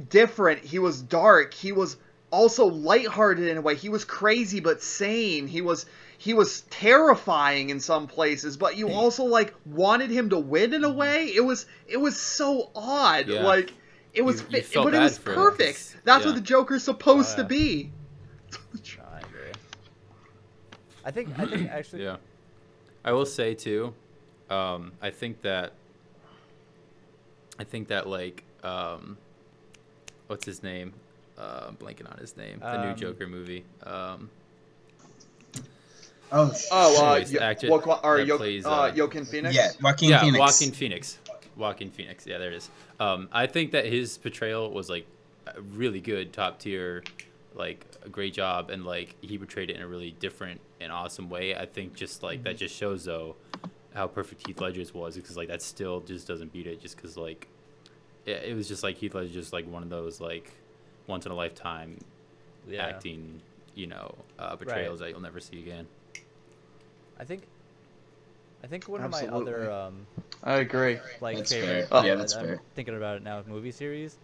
different. 0.08 0.64
He 0.64 0.78
was 0.78 1.02
dark. 1.02 1.52
He 1.54 1.72
was 1.72 1.96
also 2.30 2.66
lighthearted 2.66 3.46
in 3.46 3.56
a 3.56 3.60
way. 3.60 3.74
He 3.74 3.88
was 3.88 4.04
crazy 4.04 4.60
but 4.60 4.82
sane. 4.82 5.46
He 5.46 5.60
was 5.60 5.86
he 6.18 6.34
was 6.34 6.62
terrifying 6.70 7.70
in 7.70 7.78
some 7.80 8.06
places, 8.06 8.56
but 8.56 8.76
you 8.76 8.90
also 8.90 9.24
like 9.24 9.54
wanted 9.66 10.10
him 10.10 10.30
to 10.30 10.38
win 10.38 10.74
in 10.74 10.84
a 10.84 10.88
mm-hmm. 10.88 10.98
way. 10.98 11.26
It 11.26 11.44
was 11.44 11.66
it 11.86 11.98
was 11.98 12.18
so 12.18 12.70
odd. 12.74 13.28
Yeah. 13.28 13.42
Like 13.42 13.72
it 14.14 14.22
was, 14.22 14.42
You- 14.50 14.58
you 14.58 14.82
but 14.82 14.94
it 14.94 14.98
was 15.00 15.18
perfect. 15.18 15.92
him, 15.92 16.00
That's 16.04 16.24
yeah. 16.24 16.30
what 16.30 16.34
the 16.34 16.40
Joker's 16.40 16.82
supposed 16.84 17.34
Oh, 17.38 17.42
to 17.42 17.48
be. 17.48 17.92
No, 18.52 19.04
I 19.12 19.18
agree. 19.20 19.52
I 21.08 21.10
think 21.10 21.28
I 21.38 21.46
think 21.46 21.70
actually 21.78 22.04
Yeah, 22.04 22.16
I 23.02 23.12
will 23.12 23.24
say 23.24 23.54
too. 23.54 23.94
Um, 24.50 24.92
I 25.00 25.08
think 25.10 25.40
that. 25.42 25.72
I 27.58 27.64
think 27.64 27.88
that 27.88 28.06
like 28.06 28.44
um, 28.62 29.16
what's 30.26 30.44
his 30.44 30.62
name? 30.62 30.92
Uh, 31.38 31.64
I'm 31.68 31.76
blanking 31.76 32.10
on 32.12 32.18
his 32.18 32.36
name. 32.36 32.58
The 32.60 32.82
new 32.84 32.90
Um, 32.90 32.96
Joker 32.96 33.26
movie. 33.26 33.64
Um, 33.84 34.28
Oh, 36.30 36.52
sh- 36.52 36.66
Oh, 36.70 36.94
uh, 37.06 37.10
Anyways, 37.12 37.30
the 37.30 37.38
Yo- 37.38 37.42
actor 37.42 37.68
Joaqu- 37.68 38.04
or 38.04 38.18
that 38.18 38.26
Yo- 38.26 38.36
plays, 38.36 38.66
uh, 38.66 38.70
uh, 38.70 38.92
Joaquin 38.94 39.24
Phoenix. 39.24 39.54
yeah, 39.54 39.70
Joaquin 39.82 40.10
yeah, 40.10 40.20
Phoenix. 40.20 40.38
Joaquin 40.38 40.72
Phoenix. 40.74 41.18
Joaquin 41.56 41.90
Phoenix. 41.90 42.26
Yeah, 42.26 42.36
there 42.36 42.48
it 42.52 42.56
is. 42.56 42.68
Um, 43.00 43.30
I 43.32 43.46
think 43.46 43.72
that 43.72 43.86
his 43.86 44.18
portrayal 44.18 44.70
was 44.70 44.90
like 44.90 45.06
really 45.72 46.00
good, 46.00 46.34
top 46.34 46.58
tier, 46.58 47.02
like 47.54 47.86
a 48.04 48.10
great 48.10 48.34
job, 48.34 48.68
and 48.68 48.84
like 48.84 49.14
he 49.22 49.38
portrayed 49.38 49.70
it 49.70 49.76
in 49.76 49.82
a 49.82 49.86
really 49.88 50.10
different 50.10 50.60
and 50.80 50.92
awesome 50.92 51.28
way. 51.28 51.54
I 51.54 51.66
think 51.66 51.94
just 51.94 52.22
like 52.22 52.44
that 52.44 52.56
just 52.56 52.74
shows 52.74 53.04
though 53.04 53.36
how 53.94 54.06
perfect 54.06 54.46
Heath 54.46 54.60
Ledger's 54.60 54.94
was 54.94 55.16
because 55.16 55.36
like 55.36 55.48
that 55.48 55.62
still 55.62 56.00
just 56.00 56.26
doesn't 56.28 56.52
beat 56.52 56.66
it 56.66 56.80
just 56.80 56.96
because 56.96 57.16
like 57.16 57.48
it, 58.26 58.44
it 58.48 58.54
was 58.54 58.68
just 58.68 58.82
like 58.82 58.96
Heath 58.96 59.14
Ledger 59.14 59.32
just 59.32 59.52
like 59.52 59.66
one 59.70 59.82
of 59.82 59.88
those 59.88 60.20
like 60.20 60.52
once 61.06 61.26
in 61.26 61.32
a 61.32 61.34
lifetime 61.34 61.98
yeah. 62.68 62.86
acting 62.86 63.40
you 63.74 63.86
know 63.86 64.14
uh, 64.38 64.56
portrayals 64.56 65.00
that 65.00 65.10
you'll 65.10 65.20
never 65.20 65.40
see 65.40 65.58
again. 65.58 65.86
I 67.18 67.24
think 67.24 67.42
I 68.62 68.66
think 68.66 68.88
one 68.88 69.02
of 69.02 69.10
my 69.10 69.26
other 69.26 69.70
um 69.70 70.06
I 70.42 70.56
agree. 70.56 70.98
like 71.20 71.36
That's 71.36 71.52
favorite. 71.52 71.88
fair. 71.88 72.06
Yeah, 72.06 72.14
that's 72.14 72.34
I'm 72.34 72.44
fair. 72.44 72.60
Thinking 72.74 72.96
about 72.96 73.16
it 73.16 73.22
now, 73.22 73.42
movie 73.46 73.72
series, 73.72 74.18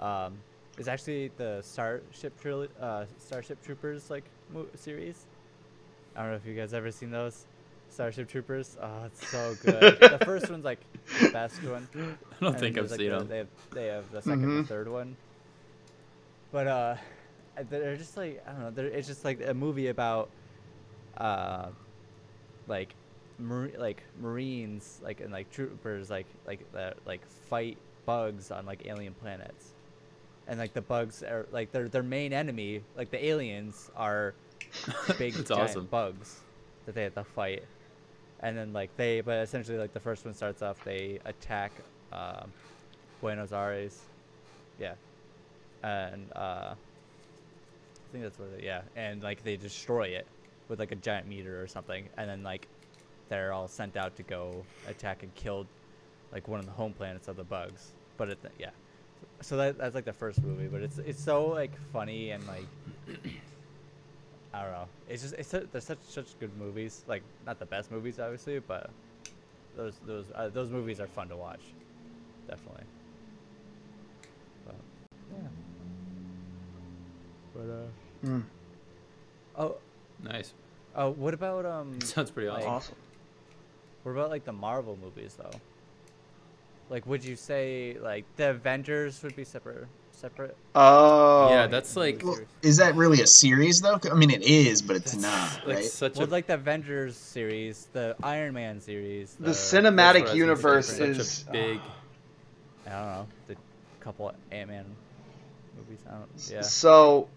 um, 0.00 0.38
is 0.78 0.86
actually 0.86 1.32
the 1.36 1.60
Starship 1.62 2.40
Tril- 2.40 2.68
uh, 2.80 3.06
Starship 3.18 3.62
Troopers 3.64 4.10
like 4.10 4.24
mo- 4.52 4.66
series. 4.76 5.26
I 6.18 6.22
don't 6.22 6.30
know 6.32 6.36
if 6.36 6.44
you 6.46 6.54
guys 6.54 6.74
ever 6.74 6.90
seen 6.90 7.10
those 7.12 7.46
Starship 7.90 8.28
Troopers. 8.28 8.76
Oh, 8.82 9.04
it's 9.06 9.26
so 9.28 9.56
good. 9.64 9.98
the 10.00 10.18
first 10.24 10.50
one's 10.50 10.64
like 10.64 10.80
the 11.22 11.30
best 11.30 11.62
one. 11.62 11.88
I 11.94 11.98
don't 12.44 12.50
and 12.54 12.58
think 12.58 12.76
I've 12.76 12.90
like, 12.90 12.98
seen 13.00 13.10
the- 13.10 13.18
them. 13.18 13.28
They 13.28 13.38
have 13.38 13.48
they 13.72 13.86
have 13.86 14.10
the 14.10 14.20
2nd 14.20 14.32
and 14.32 14.64
Mhm. 14.64 14.66
third 14.66 14.88
one. 14.88 15.16
But 16.50 16.66
uh, 16.66 16.94
they're 17.70 17.96
just 17.96 18.16
like 18.16 18.42
I 18.46 18.50
don't 18.52 18.60
know. 18.60 18.70
They're, 18.70 18.86
it's 18.86 19.06
just 19.08 19.24
like 19.24 19.40
a 19.46 19.54
movie 19.54 19.88
about 19.88 20.28
uh, 21.18 21.68
like 22.66 22.94
mar- 23.38 23.70
like 23.78 24.02
marines 24.20 25.00
like 25.04 25.20
and 25.20 25.32
like 25.32 25.50
troopers 25.50 26.10
like 26.10 26.26
like 26.46 26.60
that 26.72 26.96
like 27.06 27.24
fight 27.48 27.78
bugs 28.06 28.50
on 28.50 28.66
like 28.66 28.86
alien 28.86 29.14
planets 29.14 29.74
and 30.48 30.58
like 30.58 30.72
the 30.72 30.80
bugs 30.80 31.22
are 31.22 31.46
like 31.52 31.70
their 31.72 31.88
their 31.88 32.02
main 32.02 32.32
enemy 32.32 32.82
like 32.96 33.10
the 33.10 33.22
aliens 33.24 33.90
are 33.96 34.34
big 35.18 35.34
giant 35.34 35.50
awesome. 35.50 35.86
bugs 35.86 36.40
that 36.86 36.94
they 36.94 37.02
have 37.04 37.14
to 37.14 37.24
fight. 37.24 37.64
And 38.40 38.56
then 38.56 38.72
like 38.72 38.96
they 38.96 39.20
but 39.20 39.38
essentially 39.38 39.78
like 39.78 39.92
the 39.92 40.00
first 40.00 40.24
one 40.24 40.34
starts 40.34 40.62
off 40.62 40.82
they 40.84 41.18
attack 41.24 41.72
um, 42.12 42.52
buenos 43.20 43.52
aires. 43.52 44.00
Yeah. 44.78 44.94
And 45.82 46.30
uh 46.34 46.74
i 46.74 48.12
think 48.12 48.24
that's 48.24 48.38
what 48.38 48.48
it, 48.58 48.64
yeah. 48.64 48.82
And 48.96 49.22
like 49.22 49.42
they 49.44 49.56
destroy 49.56 50.08
it 50.08 50.26
with 50.68 50.78
like 50.78 50.92
a 50.92 50.96
giant 50.96 51.26
meter 51.26 51.62
or 51.62 51.66
something. 51.66 52.08
And 52.16 52.28
then 52.28 52.42
like 52.42 52.68
they're 53.28 53.52
all 53.52 53.68
sent 53.68 53.96
out 53.96 54.16
to 54.16 54.22
go 54.22 54.64
attack 54.86 55.22
and 55.22 55.34
kill 55.34 55.66
like 56.32 56.48
one 56.48 56.60
of 56.60 56.66
the 56.66 56.72
home 56.72 56.92
planets 56.92 57.28
of 57.28 57.36
the 57.36 57.44
bugs. 57.44 57.92
But 58.16 58.30
it 58.30 58.38
yeah. 58.58 58.70
So 59.40 59.56
that, 59.56 59.78
that's 59.78 59.94
like 59.94 60.04
the 60.04 60.12
first 60.12 60.42
movie. 60.42 60.68
But 60.68 60.82
it's 60.82 60.98
it's 60.98 61.22
so 61.22 61.46
like 61.46 61.72
funny 61.92 62.30
and 62.30 62.46
like 62.46 62.66
i 64.54 64.62
don't 64.62 64.72
know 64.72 64.86
it's 65.08 65.22
just 65.22 65.34
it's 65.34 65.48
su- 65.48 65.68
they're 65.72 65.80
such 65.80 65.98
such 66.08 66.38
good 66.40 66.50
movies 66.58 67.04
like 67.06 67.22
not 67.46 67.58
the 67.58 67.66
best 67.66 67.90
movies 67.90 68.18
obviously 68.18 68.58
but 68.58 68.90
those 69.76 69.94
those 70.06 70.24
uh, 70.34 70.48
those 70.48 70.70
movies 70.70 70.98
are 70.98 71.06
fun 71.06 71.28
to 71.28 71.36
watch, 71.36 71.60
definitely. 72.48 72.82
But 74.66 74.74
yeah. 75.30 75.48
But 77.54 77.60
uh. 77.70 78.26
Hmm. 78.26 78.40
Oh 79.56 79.76
Nice. 80.24 80.52
oh, 80.96 81.10
what 81.10 81.32
about 81.32 81.64
um? 81.64 82.00
Sounds 82.02 82.32
pretty 82.32 82.48
Like- 82.48 82.62
awesome. 82.64 82.72
Awesome. 82.72 82.94
What 84.02 84.12
about 84.12 84.30
like 84.30 84.44
the 84.44 84.52
Marvel 84.52 84.98
movies 85.00 85.36
though? 85.38 85.56
Like, 86.90 87.06
would 87.06 87.24
you 87.24 87.36
say 87.36 87.96
like 88.02 88.24
the 88.36 88.50
Avengers 88.50 89.22
would 89.22 89.36
be 89.36 89.44
separate? 89.44 89.86
Separate? 90.20 90.56
Oh. 90.74 91.48
yeah, 91.50 91.68
that's 91.68 91.94
like 91.94 92.22
Well, 92.24 92.38
is 92.62 92.78
that 92.78 92.96
really 92.96 93.20
a 93.22 93.26
series 93.26 93.80
though? 93.80 94.00
I 94.10 94.14
mean, 94.14 94.30
it 94.32 94.42
is, 94.42 94.82
but 94.82 94.96
it's 94.96 95.12
that's 95.12 95.22
not, 95.22 95.66
like 95.68 95.76
right? 95.76 95.84
such 95.84 96.16
Well, 96.16 96.26
a 96.26 96.28
like 96.28 96.48
the 96.48 96.54
Avengers 96.54 97.16
series, 97.16 97.86
the 97.92 98.16
Iron 98.24 98.52
Man 98.52 98.80
series, 98.80 99.34
The 99.38 99.46
that's 99.46 99.58
cinematic 99.72 99.92
what 99.92 99.96
I 99.96 100.10
was 100.14 100.14
gonna 100.14 100.32
say, 100.32 100.36
universe 100.38 100.86
such 100.88 101.08
is- 101.08 101.44
a 101.48 101.52
big. 101.52 101.80
I 102.86 102.90
don't 102.90 103.06
know, 103.06 103.26
the 103.46 103.56
couple 104.00 104.32
Ant 104.50 104.68
Man 104.70 104.86
movies. 105.76 106.00
I 106.08 106.14
don't. 106.14 106.28
Yeah. 106.50 106.62
So, 106.62 107.28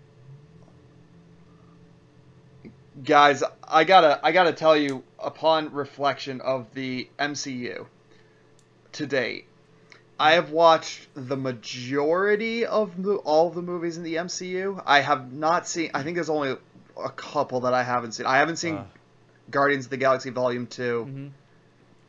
guys, 3.04 3.44
I 3.68 3.84
gotta 3.84 4.20
I 4.24 4.32
gotta 4.32 4.54
tell 4.54 4.76
you, 4.76 5.04
upon 5.20 5.72
reflection 5.72 6.42
of 6.42 6.74
the 6.74 7.08
MCU 7.20 7.86
to 8.94 9.06
date, 9.06 9.46
I 10.22 10.34
have 10.34 10.52
watched 10.52 11.08
the 11.16 11.36
majority 11.36 12.66
of 12.66 12.98
mo- 12.98 13.16
all 13.18 13.50
the 13.50 13.62
movies 13.62 13.98
in 13.98 14.04
the 14.04 14.16
MCU. 14.16 14.82
I 14.86 15.02
have 15.02 15.34
not 15.34 15.68
seen. 15.68 15.92
I 15.94 16.04
think 16.04 16.16
there's 16.16 16.30
only 16.30 16.56
a 17.02 17.10
couple 17.10 17.62
that 17.62 17.74
I 17.74 17.84
haven't 17.84 18.12
seen. 18.14 18.26
I 18.26 18.38
haven't 18.38 18.58
seen 18.58 18.78
Uh, 18.78 18.84
Guardians 19.50 19.86
of 19.86 19.90
the 19.92 19.98
Galaxy 19.98 20.30
Volume 20.30 20.68
Two. 20.68 21.32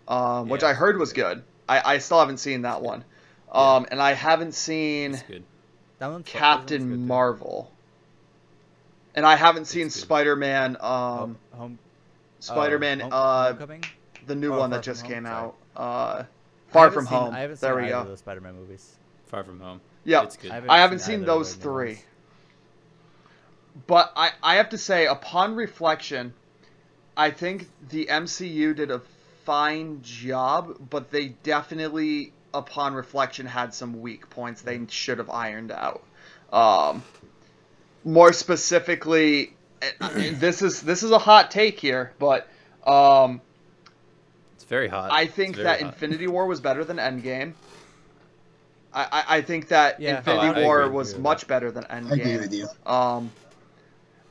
mhm. 0.09 0.13
um, 0.13 0.49
which 0.49 0.63
Yeah. 0.63 0.69
I 0.69 0.73
heard 0.75 0.99
was 0.99 1.13
good. 1.13 1.43
I, 1.69 1.95
I 1.95 1.99
still 1.99 2.19
haven't 2.19 2.39
seen 2.39 2.63
that 2.63 2.83
one. 2.83 3.05
Um, 3.51 3.87
and 3.91 4.01
I 4.01 4.13
haven't 4.13 4.53
seen 4.55 5.15
It's 5.15 5.23
good. 5.23 5.45
That 5.99 6.09
one's 6.11 6.11
fu- 6.11 6.13
one's 6.13 6.25
good, 6.25 6.39
Captain 6.39 6.91
too. 6.91 6.97
Marvel. 6.99 7.71
And 9.15 9.25
I 9.27 9.37
haven't 9.37 9.67
seen 9.67 9.91
Spider 9.91 10.37
Man, 10.37 10.77
um, 10.81 10.81
Home, 10.83 11.39
home, 11.53 11.79
Spider 12.41 12.79
Man, 12.79 13.01
Home- 13.01 13.11
uh, 13.13 13.53
the 14.27 14.35
new 14.35 14.53
Oh, 14.55 14.59
one 14.59 14.71
that 14.71 14.83
just 14.83 15.03
Home, 15.03 15.11
came 15.13 15.25
sorry. 15.27 15.51
out. 15.77 16.27
I 16.73 16.75
Far 16.75 16.91
From 16.91 17.05
seen- 17.07 17.19
Home. 17.19 17.35
I 17.35 17.41
haven't 17.41 17.61
there 17.61 17.75
seen 17.75 17.83
we 17.85 17.89
go. 17.91 18.01
of 18.01 18.09
those 18.09 18.19
Spider-Man 18.21 18.55
movies. 18.55 18.97
Far 19.27 19.45
from 19.45 19.61
home. 19.61 19.81
Yeah, 20.05 20.25
It's 20.25 20.37
good. 20.37 20.51
I 20.51 20.55
haven't, 20.57 20.71
I 20.71 20.79
haven't 20.79 20.99
seen, 20.99 21.19
seen 21.21 21.25
those 21.27 21.55
three. 21.55 21.89
ones. 21.95 22.05
But 23.87 24.13
I, 24.17 24.31
I 24.43 24.57
have 24.57 24.71
to 24.71 24.79
say, 24.79 25.07
upon 25.07 25.55
reflection, 25.55 26.35
I 27.17 27.31
think 27.31 27.69
the 27.89 28.07
MCU 28.07 28.75
did 28.77 28.91
a 28.91 29.01
fine 29.45 30.01
job, 30.03 30.77
but 30.91 31.11
they 31.11 31.29
definitely, 31.43 32.33
upon 32.53 32.95
reflection, 32.95 33.47
had 33.47 33.73
some 33.73 34.01
weak 34.03 34.29
points 34.29 34.61
they 34.63 34.81
should 34.89 35.19
have 35.19 35.31
ironed 35.31 35.73
out. 35.73 36.03
Um, 36.53 37.03
more 38.05 38.33
specifically, 38.35 39.55
and- 39.81 39.95
and 40.17 40.37
this 40.41 40.61
is 40.63 40.83
this 40.83 41.03
is 41.03 41.11
a 41.11 41.19
hot 41.19 41.51
take 41.51 41.81
here, 41.81 42.13
but 42.19 42.47
um, 42.87 43.37
It's 43.37 43.52
very 44.73 44.89
hot. 44.89 45.11
I 45.13 45.27
think 45.27 45.57
that 45.57 45.81
hot. 45.81 45.93
Infinity 45.93 46.27
War 46.27 46.47
was 46.47 46.63
better 46.63 46.83
than 46.83 46.97
Endgame. 46.97 47.53
I, 48.95 49.03
I, 49.13 49.25
I 49.37 49.43
think 49.43 49.69
that 49.69 50.01
Yeah. 50.01 50.17
Infinity 50.17 50.47
Oh, 50.47 50.53
I- 50.53 50.61
I 50.61 50.63
War 50.63 50.83
agree 50.85 50.97
was 50.97 51.15
with 51.15 51.23
much 51.23 51.47
better 51.47 51.71
than 51.71 51.85
Endgame. 51.85 52.11
I 52.11 52.15
agree 52.15 52.39
with 52.39 52.55
you. 52.55 52.69
Um, 52.87 53.31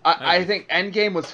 I 0.04 0.14
I, 0.14 0.36
I 0.38 0.46
think 0.46 0.68
Endgame 0.68 1.14
was 1.14 1.32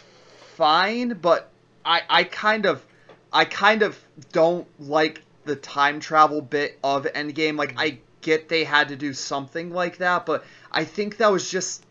fine, 0.57 1.13
but 1.21 1.49
I, 1.85 2.01
I 2.09 2.23
kind 2.25 2.65
of, 2.65 2.85
I 3.31 3.45
kind 3.45 3.81
of 3.81 3.97
don't 4.33 4.67
like 4.77 5.21
the 5.45 5.55
time 5.55 6.01
travel 6.01 6.41
bit 6.41 6.77
of 6.83 7.05
Endgame. 7.05 7.57
Like 7.57 7.75
I 7.77 7.99
get 8.19 8.49
they 8.49 8.65
had 8.65 8.89
to 8.89 8.97
do 8.97 9.13
something 9.13 9.71
like 9.71 9.99
that, 9.99 10.25
but 10.25 10.43
I 10.69 10.83
think 10.83 11.15
that 11.17 11.31
was 11.31 11.49
just, 11.49 11.85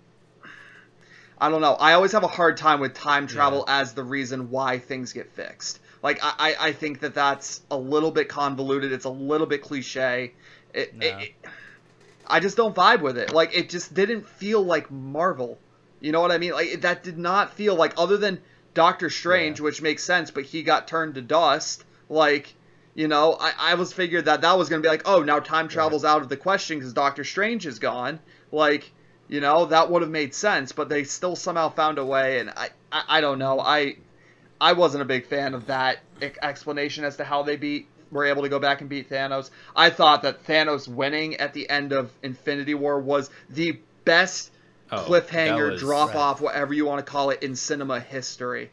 I 1.38 1.48
don't 1.48 1.62
know. 1.62 1.76
I 1.76 1.94
always 1.94 2.12
have 2.12 2.24
a 2.24 2.28
hard 2.28 2.58
time 2.58 2.78
with 2.78 2.92
time 2.92 3.26
travel 3.26 3.64
as 3.68 3.94
the 3.94 4.04
reason 4.04 4.50
why 4.50 4.78
things 4.80 5.14
get 5.14 5.32
fixed. 5.32 5.80
Like 6.06 6.20
I, 6.22 6.54
I, 6.60 6.72
think 6.72 7.00
that 7.00 7.14
that's 7.14 7.62
a 7.68 7.76
little 7.76 8.12
bit 8.12 8.28
convoluted. 8.28 8.92
It's 8.92 9.06
a 9.06 9.10
little 9.10 9.48
bit 9.48 9.62
cliche. 9.62 10.34
It, 10.72 10.94
No. 10.94 11.04
it, 11.04 11.14
it- 11.20 11.34
I 12.28 12.38
just 12.38 12.56
don't 12.56 12.76
vibe 12.76 13.00
with 13.00 13.18
it. 13.18 13.32
Like 13.32 13.56
it 13.56 13.68
just 13.68 13.92
didn't 13.92 14.28
feel 14.28 14.62
like 14.62 14.88
Marvel. 14.88 15.58
You 16.00 16.12
know 16.12 16.20
what 16.20 16.30
I 16.30 16.38
mean? 16.38 16.52
Like 16.52 16.82
that 16.82 17.02
did 17.02 17.18
not 17.18 17.54
feel 17.54 17.74
like 17.74 17.94
other 17.98 18.16
than 18.16 18.40
Doctor 18.72 19.10
Strange, 19.10 19.58
Yeah. 19.58 19.64
which 19.64 19.82
makes 19.82 20.04
sense, 20.04 20.30
but 20.30 20.44
he 20.44 20.62
got 20.62 20.86
turned 20.86 21.16
to 21.16 21.22
dust. 21.22 21.84
Like, 22.08 22.54
you 22.94 23.08
know, 23.08 23.36
I, 23.40 23.52
I 23.58 23.74
was 23.74 23.92
figured 23.92 24.26
that 24.26 24.42
that 24.42 24.56
was 24.56 24.68
gonna 24.68 24.82
be 24.82 24.88
like, 24.88 25.02
oh, 25.06 25.24
now 25.24 25.40
time 25.40 25.66
travel's 25.66 26.04
out 26.04 26.22
of 26.22 26.28
the 26.28 26.36
question 26.36 26.78
because 26.78 26.92
Doctor 26.92 27.24
Strange 27.24 27.66
is 27.66 27.80
gone. 27.80 28.20
Like, 28.52 28.92
you 29.26 29.40
know, 29.40 29.66
that 29.66 29.90
would 29.90 30.02
have 30.02 30.10
made 30.12 30.34
sense, 30.36 30.70
but 30.70 30.88
they 30.88 31.02
still 31.02 31.34
somehow 31.34 31.68
found 31.70 31.98
a 31.98 32.04
way, 32.04 32.38
and 32.38 32.50
I, 32.50 32.68
I, 32.92 33.02
I 33.08 33.20
don't 33.20 33.40
know. 33.40 33.58
I, 33.58 33.96
I 34.60 34.72
wasn't 34.72 35.02
a 35.02 35.04
big 35.06 35.26
fan 35.26 35.54
of 35.54 35.66
that 35.66 35.98
e- 36.22 36.30
explanation 36.42 37.04
as 37.04 37.16
to 37.16 37.24
how 37.24 37.42
they 37.42 37.56
beat 37.56 37.88
were 38.10 38.24
able 38.24 38.42
to 38.42 38.48
go 38.48 38.58
back 38.58 38.80
and 38.80 38.88
beat 38.88 39.10
Thanos. 39.10 39.50
I 39.74 39.90
thought 39.90 40.22
that 40.22 40.46
Thanos 40.46 40.86
winning 40.88 41.36
at 41.36 41.52
the 41.52 41.68
end 41.68 41.92
of 41.92 42.10
Infinity 42.22 42.74
War 42.74 43.00
was 43.00 43.30
the 43.50 43.78
best 44.04 44.52
Oh, 44.92 44.98
cliffhanger, 44.98 45.72
was- 45.72 45.80
drop 45.80 46.08
Right. 46.10 46.16
off, 46.16 46.40
whatever 46.40 46.72
you 46.72 46.86
want 46.86 47.04
to 47.04 47.10
call 47.10 47.30
it, 47.30 47.42
in 47.42 47.56
cinema 47.56 47.98
history. 47.98 48.70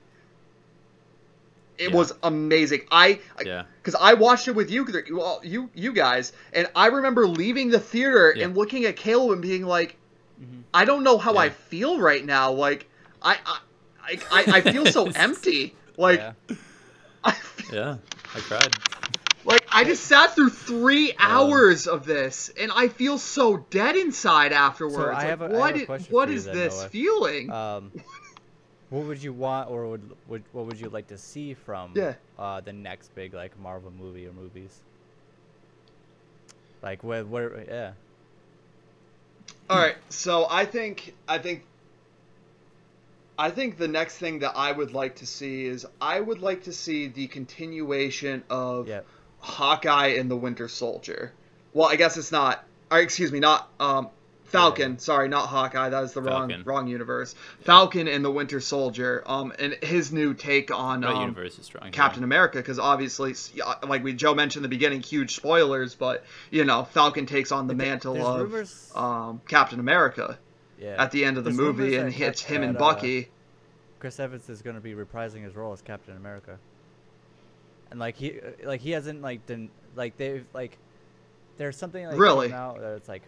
It 1.79 1.89
Yeah. 1.89 1.95
was 1.95 2.13
amazing. 2.21 2.81
I 2.91 3.19
Yeah. 3.43 3.63
because 3.81 3.95
I 3.99 4.13
watched 4.13 4.47
it 4.47 4.51
with 4.53 4.69
you, 4.69 4.85
well, 5.11 5.41
you 5.43 5.71
you 5.73 5.91
guys, 5.91 6.31
and 6.53 6.67
I 6.75 6.87
remember 6.87 7.27
leaving 7.27 7.71
the 7.71 7.79
theater 7.79 8.31
Yeah. 8.35 8.45
and 8.45 8.55
looking 8.55 8.85
at 8.85 8.95
Caleb 8.95 9.31
and 9.31 9.41
being 9.41 9.65
like, 9.65 9.95
Mhm. 10.39 10.61
I 10.73 10.85
don't 10.85 11.03
know 11.03 11.17
how 11.17 11.35
I 11.37 11.49
feel 11.49 11.99
right 11.99 12.23
now. 12.23 12.51
Like 12.51 12.85
I 13.23 13.37
I 13.45 13.57
I, 14.03 14.19
I, 14.31 14.43
I 14.57 14.61
feel 14.61 14.85
so 14.85 15.09
empty. 15.15 15.75
Like 15.97 16.19
yeah. 16.19 16.33
I 17.23 17.35
Yeah. 17.71 17.97
I 18.35 18.39
cried. 18.39 18.75
like 19.45 19.65
I 19.71 19.83
just 19.83 20.03
sat 20.05 20.35
through 20.35 20.49
three 20.49 21.13
hours 21.17 21.87
of 21.87 22.05
this, 22.05 22.49
and 22.59 22.71
I 22.75 22.87
feel 22.89 23.17
so 23.17 23.57
dead 23.69 23.95
inside 23.95 24.51
afterwards. 24.53 24.95
So 24.97 25.03
I 25.09 25.13
Like, 25.13 25.25
have 25.27 25.41
a- 25.41 25.45
I 25.45 25.49
what 25.57 25.71
have 25.73 25.75
a 25.79 25.83
i- 25.83 25.85
question 25.85 26.13
what 26.13 26.25
for 26.27 26.31
you 26.31 26.37
is 26.37 26.45
then, 26.45 26.55
this 26.55 26.79
Noah. 26.81 26.89
feeling? 26.89 27.51
Um, 27.51 27.91
what 28.89 29.05
would 29.05 29.23
you 29.23 29.33
want, 29.33 29.69
or 29.69 29.87
would, 29.87 30.11
would 30.27 30.43
what 30.51 30.65
would 30.65 30.79
you 30.79 30.89
like 30.89 31.07
to 31.07 31.17
see 31.17 31.53
from 31.53 31.93
Yeah. 31.95 32.13
uh, 32.37 32.61
the 32.61 32.73
next 32.73 33.13
big 33.15 33.33
like 33.33 33.57
Marvel 33.59 33.91
movie 33.91 34.27
or 34.27 34.33
movies? 34.33 34.81
Like 36.81 37.03
what? 37.03 37.25
What? 37.27 37.65
Yeah. 37.67 37.93
All 39.69 39.77
right, 39.77 39.95
so 40.09 40.45
I 40.49 40.65
think 40.65 41.13
I 41.27 41.37
think 41.37 41.63
I 43.37 43.49
think 43.49 43.77
the 43.77 43.87
next 43.87 44.17
thing 44.17 44.39
that 44.39 44.53
I 44.55 44.71
would 44.71 44.93
like 44.93 45.15
to 45.17 45.25
see 45.25 45.65
is 45.65 45.85
I 45.99 46.19
would 46.19 46.41
like 46.41 46.63
to 46.63 46.73
see 46.73 47.07
the 47.07 47.27
continuation 47.27 48.43
of 48.49 48.87
Yeah. 48.87 49.01
Hawkeye 49.39 50.07
and 50.19 50.29
the 50.29 50.35
Winter 50.37 50.67
Soldier. 50.67 51.33
Well, 51.73 51.87
I 51.89 51.95
guess 51.95 52.17
it's 52.17 52.31
not. 52.31 52.63
Or 52.91 52.99
excuse 52.99 53.31
me, 53.31 53.39
not 53.39 53.67
um, 53.79 54.09
Falcon. 54.43 54.99
Sorry, 54.99 55.27
not 55.27 55.47
Hawkeye. 55.47 55.89
That 55.89 56.03
is 56.03 56.13
the 56.13 56.21
wrong 56.21 56.47
Falcon. 56.49 56.63
wrong 56.63 56.87
universe. 56.87 57.33
Falcon 57.61 58.07
and 58.07 58.23
the 58.23 58.29
Winter 58.29 58.59
Soldier. 58.61 59.23
Um, 59.25 59.51
and 59.57 59.73
his 59.81 60.11
new 60.13 60.35
take 60.35 60.69
on 60.71 61.03
um, 61.03 61.19
universe 61.21 61.57
is 61.57 61.65
strong. 61.65 61.89
Captain 61.91 62.23
America 62.23 62.59
because 62.59 62.77
obviously, 62.77 63.33
like 63.87 64.03
we 64.03 64.13
Joe 64.13 64.35
mentioned 64.35 64.63
in 64.63 64.69
the 64.69 64.75
beginning, 64.75 65.01
huge 65.01 65.35
spoilers, 65.35 65.95
but 65.95 66.23
you 66.51 66.65
know, 66.65 66.83
Falcon 66.83 67.25
takes 67.25 67.51
on 67.51 67.65
the 67.67 67.73
mantle 67.73 68.13
there's 68.13 68.25
of 68.27 68.39
rumors- 68.51 68.91
um, 68.95 69.41
Captain 69.47 69.79
America 69.79 70.37
Yeah. 70.83 71.01
at 71.01 71.11
the 71.11 71.23
end 71.23 71.37
of 71.37 71.43
the 71.45 71.49
There's 71.51 71.57
movie, 71.57 71.95
and 71.95 72.11
hits 72.13 72.41
Cap- 72.41 72.51
him 72.51 72.63
and 72.63 72.75
that, 72.75 72.81
uh, 72.81 72.93
Bucky. 72.93 73.29
Chris 73.99 74.19
Evans 74.19 74.49
is 74.49 74.61
going 74.61 74.75
to 74.75 74.81
be 74.81 74.93
reprising 74.93 75.43
his 75.43 75.55
role 75.55 75.71
as 75.71 75.81
Captain 75.81 76.17
America. 76.17 76.59
And 77.89 77.99
like 77.99 78.17
he 78.17 78.39
like 78.63 78.81
he 78.81 78.91
hasn't 78.91 79.21
like 79.21 79.45
done 79.45 79.69
like 79.95 80.17
they've 80.17 80.45
like 80.53 80.77
there's 81.57 81.77
something 81.77 82.05
like 82.07 82.17
Really? 82.19 82.47
came 82.47 82.57
out 82.57 82.79
that 82.81 82.95
it's 82.95 83.07
like 83.07 83.21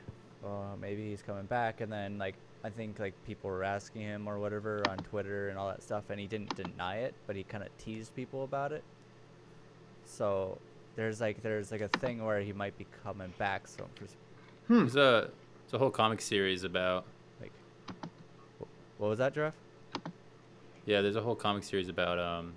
oh 0.43 0.75
maybe 0.81 1.07
he's 1.09 1.21
coming 1.21 1.45
back 1.45 1.81
and 1.81 1.91
then 1.91 2.17
like 2.17 2.33
I 2.63 2.71
think 2.71 2.97
like 2.99 3.13
people 3.27 3.49
were 3.51 3.63
asking 3.63 4.01
him 4.01 4.27
or 4.27 4.39
whatever 4.39 4.81
on 4.89 4.97
Twitter 4.97 5.49
and 5.49 5.57
all 5.59 5.67
that 5.69 5.83
stuff 5.83 6.05
and 6.09 6.19
he 6.19 6.25
didn't 6.25 6.55
deny 6.55 6.97
it 6.97 7.13
but 7.27 7.35
he 7.35 7.43
kind 7.43 7.63
of 7.63 7.69
teased 7.77 8.15
people 8.15 8.43
about 8.43 8.71
it. 8.71 8.83
So 10.03 10.57
there's 10.95 11.21
like 11.21 11.41
there's 11.43 11.71
like 11.71 11.81
a 11.81 11.87
thing 11.99 12.25
where 12.25 12.41
he 12.41 12.51
might 12.53 12.77
be 12.77 12.87
coming 13.03 13.33
back 13.37 13.67
so 13.67 13.85
pers- 13.95 14.15
There's 14.67 14.95
a 14.95 15.29
there's 15.61 15.73
a 15.73 15.77
whole 15.77 15.91
comic 15.91 16.21
series 16.21 16.63
about 16.63 17.05
like 17.05 17.14
what 18.97 19.09
was 19.09 19.19
that 19.19 19.33
Jeff? 19.33 19.53
yeah. 20.85 21.01
There's 21.01 21.15
a 21.15 21.21
whole 21.21 21.35
comic 21.35 21.63
series 21.63 21.89
about 21.89 22.19
um, 22.19 22.53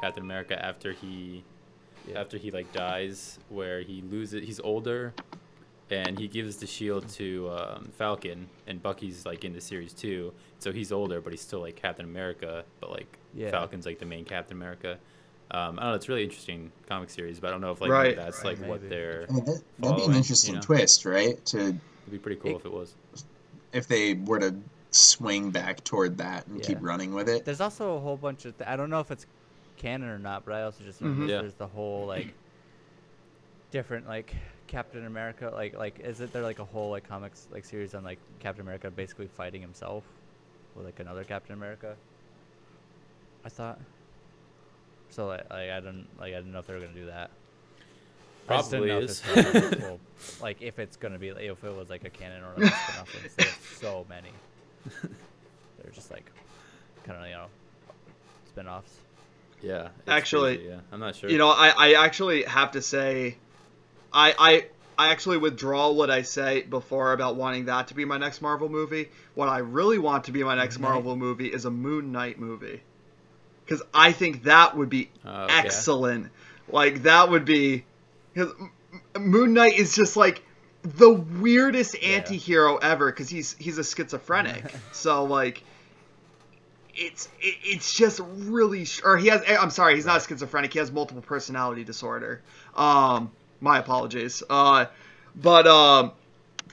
Captain 0.00 0.22
America 0.22 0.62
after 0.64 0.92
he 0.92 1.44
Yeah. 2.08 2.20
after 2.20 2.38
he 2.38 2.50
like 2.50 2.72
dies, 2.72 3.38
where 3.48 3.80
he 3.82 4.02
loses. 4.02 4.44
He's 4.46 4.60
older, 4.60 5.12
and 5.90 6.18
he 6.18 6.28
gives 6.28 6.56
the 6.56 6.66
shield 6.66 7.08
to 7.10 7.50
um, 7.50 7.90
Falcon, 7.98 8.48
and 8.66 8.82
Bucky's 8.82 9.26
like 9.26 9.44
in 9.44 9.52
the 9.52 9.60
series 9.60 9.92
too. 9.92 10.32
So 10.58 10.72
he's 10.72 10.92
older, 10.92 11.20
but 11.20 11.32
he's 11.32 11.40
still 11.42 11.60
like 11.60 11.76
Captain 11.76 12.04
America, 12.04 12.64
but 12.80 12.90
like 12.90 13.18
Yeah. 13.34 13.50
Falcon's 13.50 13.86
like 13.86 13.98
the 13.98 14.06
main 14.06 14.24
Captain 14.24 14.56
America. 14.56 14.98
Um, 15.52 15.78
I 15.80 15.82
don't 15.82 15.90
know. 15.90 15.94
It's 15.94 16.06
a 16.08 16.12
really 16.12 16.22
interesting 16.22 16.70
comic 16.88 17.10
series, 17.10 17.40
but 17.40 17.48
I 17.48 17.50
don't 17.50 17.60
know 17.60 17.72
if 17.72 17.80
like 17.80 17.90
Right. 17.90 18.14
that's 18.16 18.44
Right, 18.44 18.58
like 18.60 18.68
what 18.68 18.88
they're. 18.88 19.26
I 19.28 19.32
mean, 19.32 19.44
that, 19.46 19.62
that'd 19.80 19.96
be 19.96 20.04
an 20.04 20.14
interesting 20.14 20.54
you 20.54 20.60
know? 20.60 20.64
twist, 20.64 21.04
right? 21.04 21.44
To 21.46 21.58
It'd 21.58 21.80
be 22.10 22.18
pretty 22.18 22.40
cool 22.40 22.52
It- 22.52 22.56
if 22.56 22.66
it 22.66 22.72
was. 22.72 22.94
if 23.72 23.88
they 23.88 24.14
were 24.14 24.38
to 24.38 24.54
swing 24.90 25.50
back 25.50 25.82
toward 25.84 26.18
that 26.18 26.46
and 26.46 26.62
keep 26.62 26.78
running 26.80 27.14
with 27.14 27.28
it. 27.28 27.44
There's 27.44 27.60
also 27.60 27.96
a 27.96 28.00
whole 28.00 28.16
bunch 28.16 28.44
of. 28.44 28.56
Th- 28.58 28.68
I 28.68 28.76
don't 28.76 28.90
know 28.90 29.00
if 29.00 29.10
it's 29.10 29.26
canon 29.76 30.08
or 30.08 30.18
not, 30.18 30.44
but 30.44 30.54
I 30.54 30.62
also 30.62 30.84
just 30.84 31.00
noticed 31.00 31.20
Mhm. 31.20 31.28
Yeah. 31.28 31.40
there's 31.40 31.54
the 31.54 31.66
whole 31.66 32.06
like 32.06 32.34
different 33.70 34.06
like 34.08 34.34
Captain 34.66 35.06
America. 35.06 35.50
Like 35.54 35.76
like 35.76 36.00
is 36.00 36.20
it 36.20 36.32
there 36.32 36.42
like 36.42 36.58
a 36.58 36.64
whole 36.64 36.90
like 36.90 37.08
comics 37.08 37.46
like 37.52 37.64
series 37.64 37.94
on 37.94 38.04
like 38.04 38.18
Captain 38.40 38.62
America 38.62 38.90
basically 38.90 39.26
fighting 39.28 39.60
himself 39.62 40.04
with 40.74 40.84
like 40.84 41.00
another 41.00 41.24
Captain 41.24 41.54
America? 41.54 41.96
I 43.44 43.48
thought. 43.48 43.78
So 45.10 45.26
like, 45.26 45.48
like 45.50 45.70
I 45.70 45.80
don't 45.80 46.06
like 46.18 46.34
I 46.34 46.36
didn't 46.36 46.52
know 46.52 46.58
if 46.60 46.66
they 46.66 46.74
were 46.74 46.80
gonna 46.80 46.92
do 46.92 47.06
that. 47.06 47.30
I 48.48 48.56
just 48.56 48.70
didn't 48.70 48.86
Probably 48.88 48.88
know 48.88 48.98
if 49.04 49.10
is. 49.10 49.22
it's 49.24 49.52
gonna 49.52 49.70
be 49.70 49.76
cool. 49.76 50.00
like 50.42 50.60
if 50.62 50.78
it's 50.78 50.96
gonna 50.96 51.18
be 51.18 51.32
like, 51.32 51.44
if 51.44 51.62
it 51.62 51.74
was 51.76 51.88
like 51.88 52.04
a 52.04 52.10
canon 52.10 52.42
or 52.42 52.52
like 52.62 52.72
a 52.72 52.76
spin-off. 52.76 53.16
There's 53.36 53.54
so 53.80 54.04
many. 54.08 54.30
They're 55.02 55.92
just 55.92 56.10
like 56.10 56.30
kind 57.04 57.22
of 57.22 57.26
you 57.28 57.34
know 57.34 57.46
spin-offs. 58.48 58.92
Yeah. 59.62 59.88
Actually, 60.08 60.56
crazy, 60.56 60.70
yeah. 60.70 60.80
I'm 60.90 61.00
not 61.00 61.14
sure. 61.16 61.28
You 61.28 61.38
know, 61.38 61.50
I, 61.50 61.68
I 61.76 62.04
actually 62.04 62.44
have 62.44 62.72
to 62.72 62.82
say, 62.82 63.36
I, 64.12 64.34
I 64.38 64.66
I 64.98 65.10
actually 65.12 65.38
withdraw 65.38 65.90
what 65.92 66.10
I 66.10 66.22
say 66.22 66.62
before 66.62 67.12
about 67.12 67.36
wanting 67.36 67.66
that 67.66 67.88
to 67.88 67.94
be 67.94 68.04
my 68.04 68.16
next 68.18 68.40
Marvel 68.42 68.68
movie. 68.68 69.10
What 69.34 69.48
I 69.48 69.58
really 69.58 69.98
want 69.98 70.24
to 70.24 70.32
be 70.32 70.42
my 70.44 70.54
next 70.54 70.78
Moon 70.78 70.82
Knight? 70.88 70.94
Marvel 70.94 71.16
movie 71.16 71.48
is 71.48 71.64
a 71.64 71.70
Moon 71.70 72.10
Knight 72.12 72.38
movie, 72.38 72.80
because 73.64 73.82
I 73.92 74.12
think 74.12 74.44
that 74.44 74.76
would 74.76 74.88
be 74.88 75.10
Oh, 75.24 75.44
okay. 75.44 75.54
excellent. 75.58 76.30
Like 76.68 77.02
that 77.02 77.30
would 77.30 77.44
be, 77.44 77.84
because 78.32 78.52
Moon 79.18 79.54
Knight 79.54 79.78
is 79.78 79.94
just 79.94 80.16
like 80.16 80.42
the 80.82 81.10
weirdest 81.10 81.96
Yeah. 82.02 82.16
anti-hero 82.16 82.76
ever 82.76 83.10
because 83.10 83.28
he's 83.28 83.54
he's 83.58 83.78
a 83.78 83.84
schizophrenic. 83.84 84.64
so 84.92 85.24
like 85.24 85.62
it's 86.94 87.26
it, 87.40 87.56
it's 87.62 87.94
just 87.94 88.20
really 88.24 88.84
sh- 88.84 89.00
or 89.04 89.16
he 89.16 89.28
has 89.28 89.42
I'm 89.48 89.70
sorry 89.70 89.94
he's 89.94 90.06
not 90.06 90.22
schizophrenic 90.22 90.72
he 90.72 90.78
has 90.80 90.90
multiple 90.90 91.22
personality 91.22 91.84
disorder 91.84 92.42
um 92.74 93.30
my 93.60 93.78
apologies 93.78 94.42
uh 94.50 94.86
but 95.36 95.66
um 95.66 96.12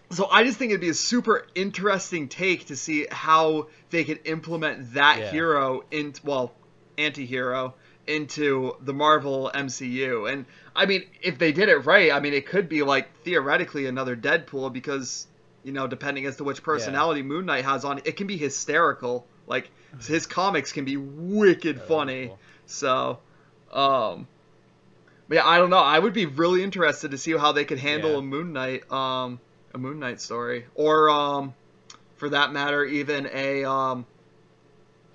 so 0.10 0.28
I 0.32 0.44
just 0.44 0.58
think 0.58 0.72
it'd 0.72 0.82
be 0.82 0.90
a 0.90 0.94
super 0.94 1.46
interesting 1.54 2.30
take 2.30 2.68
to 2.68 2.76
see 2.78 3.08
how 3.12 3.68
they 3.90 4.06
could 4.06 4.22
implement 4.26 4.94
that 4.94 5.20
Yeah. 5.20 5.32
hero 5.32 5.84
in 5.92 6.14
well 6.24 6.54
anti-hero 6.98 7.76
into 8.08 8.76
the 8.82 8.94
Marvel 8.94 9.52
MCU 9.54 10.32
and 10.32 10.46
I 10.76 10.86
mean 10.86 11.04
if 11.22 11.38
they 11.38 11.52
did 11.52 11.70
it 11.70 11.86
right 11.86 12.12
I 12.12 12.20
mean 12.20 12.34
it 12.34 12.46
could 12.46 12.70
be 12.70 12.84
like 12.84 13.08
theoretically 13.24 13.86
another 13.86 14.16
Deadpool 14.16 14.72
because 14.74 15.28
you 15.64 15.72
know 15.74 15.88
depending 15.88 16.26
as 16.26 16.38
to 16.38 16.44
which 16.44 16.64
personality 16.64 17.22
Moon 17.24 17.46
Knight 17.46 17.66
has 17.66 17.84
on 17.86 18.00
it 18.06 18.16
can 18.18 18.28
be 18.28 18.38
hysterical. 18.38 19.26
Like 19.48 19.70
his 20.08 20.26
comics 20.26 20.72
can 20.72 20.86
be 20.86 20.98
wicked 20.98 21.76
That'd 21.78 21.88
funny. 21.88 22.28
cool. 22.28 22.40
so 22.66 23.20
um 23.74 24.28
but 25.28 25.36
yeah 25.36 25.46
I 25.48 25.58
don't 25.58 25.70
know. 25.70 25.78
I 25.78 26.00
would 26.00 26.14
be 26.14 26.26
really 26.26 26.64
interested 26.64 27.12
to 27.12 27.18
see 27.18 27.32
how 27.36 27.52
they 27.52 27.66
could 27.66 27.80
handle 27.80 28.12
Yeah. 28.12 28.18
a 28.20 28.22
Moon 28.22 28.54
Knight 28.54 28.90
um 28.92 29.40
a 29.74 29.78
Moon 29.78 30.00
Knight 30.00 30.22
story. 30.22 30.66
Or 30.76 31.10
um 31.10 31.54
for 32.16 32.30
that 32.30 32.52
matter 32.54 32.84
even 32.86 33.28
a 33.34 33.66
um 33.66 34.06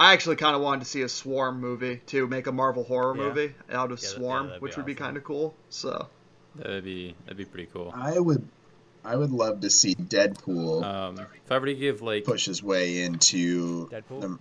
I 0.03 0.15
actually 0.15 0.35
kind 0.35 0.57
of 0.57 0.63
wanted 0.63 0.81
to 0.81 0.87
see 0.87 1.03
a 1.03 1.09
Swarm 1.09 1.61
movie 1.61 2.01
to 2.07 2.27
make 2.27 2.49
a 2.49 2.53
Marvel 2.53 2.83
horror 2.83 3.17
Yeah. 3.17 3.23
movie 3.23 3.55
out 3.71 3.93
of 3.93 4.03
Yeah, 4.03 4.09
Swarm, 4.09 4.47
that'd 4.49 4.61
be 4.61 4.65
which 4.65 4.77
would 4.77 4.85
be 4.87 4.97
kind 4.97 5.17
of 5.17 5.23
cool. 5.23 5.55
So 5.71 6.09
That'd 6.57 6.83
be 6.83 7.15
that'd 7.25 7.37
be 7.37 7.45
pretty 7.45 7.69
cool. 7.73 7.93
I 7.97 8.19
would, 8.19 8.45
I 9.05 9.15
would 9.15 9.31
love 9.31 9.61
to 9.61 9.71
see 9.71 9.95
Deadpool 9.95 10.83
Um, 10.85 11.19
if 11.21 11.53
I 11.53 11.59
were 11.59 11.67
to 11.67 11.75
give 11.75 12.03
like 12.03 12.25
push 12.25 12.47
his 12.47 12.65
way 12.65 13.03
into 13.03 13.89
Deadpool? 13.91 14.21
the 14.23 14.39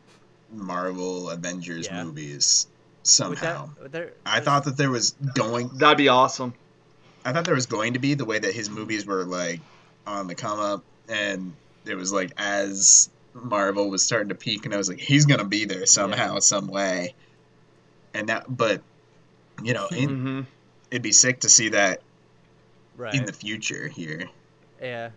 Marvel 0.52 1.30
Avengers 1.30 1.86
Yeah. 1.86 2.06
movies 2.06 2.66
With 3.04 3.08
somehow. 3.08 3.70
that, 3.76 3.84
with 3.84 3.92
there, 3.92 4.14
I 4.26 4.40
thought 4.40 4.64
that 4.66 4.78
there 4.78 4.90
was 4.90 5.12
going. 5.36 5.70
that'd 5.78 5.96
be 6.00 6.08
awesome. 6.10 6.56
I 7.24 7.34
thought 7.34 7.46
there 7.46 7.54
was 7.54 7.68
going 7.68 7.94
to 7.94 8.00
be 8.00 8.16
the 8.16 8.26
way 8.26 8.40
that 8.40 8.56
his 8.56 8.68
movies 8.68 9.06
were 9.06 9.26
like 9.26 9.60
on 10.08 10.26
the 10.26 10.34
come 10.34 10.60
up, 10.60 10.84
and 11.08 11.54
it 11.86 11.94
was 11.94 12.12
like 12.12 12.32
as 12.38 13.12
Marvel 13.34 13.90
was 13.90 14.04
starting 14.04 14.30
to 14.30 14.36
peak, 14.36 14.66
and 14.66 14.74
I 14.74 14.78
was 14.78 14.90
like, 14.90 15.00
he's 15.00 15.26
gonna 15.26 15.46
be 15.46 15.66
there 15.66 15.86
somehow, 15.86 16.40
some 16.40 16.68
way. 16.68 17.16
And 18.14 18.30
that, 18.30 18.46
but 18.48 18.84
you 19.64 19.74
know, 19.74 19.88
in, 19.90 20.18
hmm 20.20 20.42
it'd 20.92 21.04
be 21.04 21.12
sick 21.14 21.42
to 21.42 21.50
see 21.50 21.70
that 21.70 22.04
right. 22.96 23.14
in 23.16 23.26
the 23.26 23.34
future 23.34 23.88
here. 23.88 24.30
Yeah, 24.82 25.12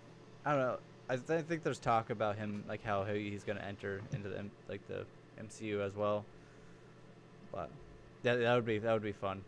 I 0.44 0.50
don't 0.52 0.60
know. 0.60 0.78
I, 1.08 1.16
th- 1.16 1.30
I 1.30 1.42
think 1.42 1.62
there's 1.62 1.78
talk 1.78 2.10
about 2.10 2.36
him, 2.36 2.64
like 2.68 2.82
how 2.82 3.04
he's 3.04 3.44
gonna 3.44 3.60
enter 3.60 4.02
into 4.12 4.28
the 4.28 4.50
like 4.68 4.86
the 4.86 5.06
MCU 5.38 5.80
as 5.80 5.94
well. 5.96 6.24
But 7.52 7.70
that 8.22 8.36
that 8.40 8.54
would 8.54 8.64
be 8.66 8.78
that 8.78 8.92
would 8.92 9.02
be 9.02 9.12
fun. 9.12 9.44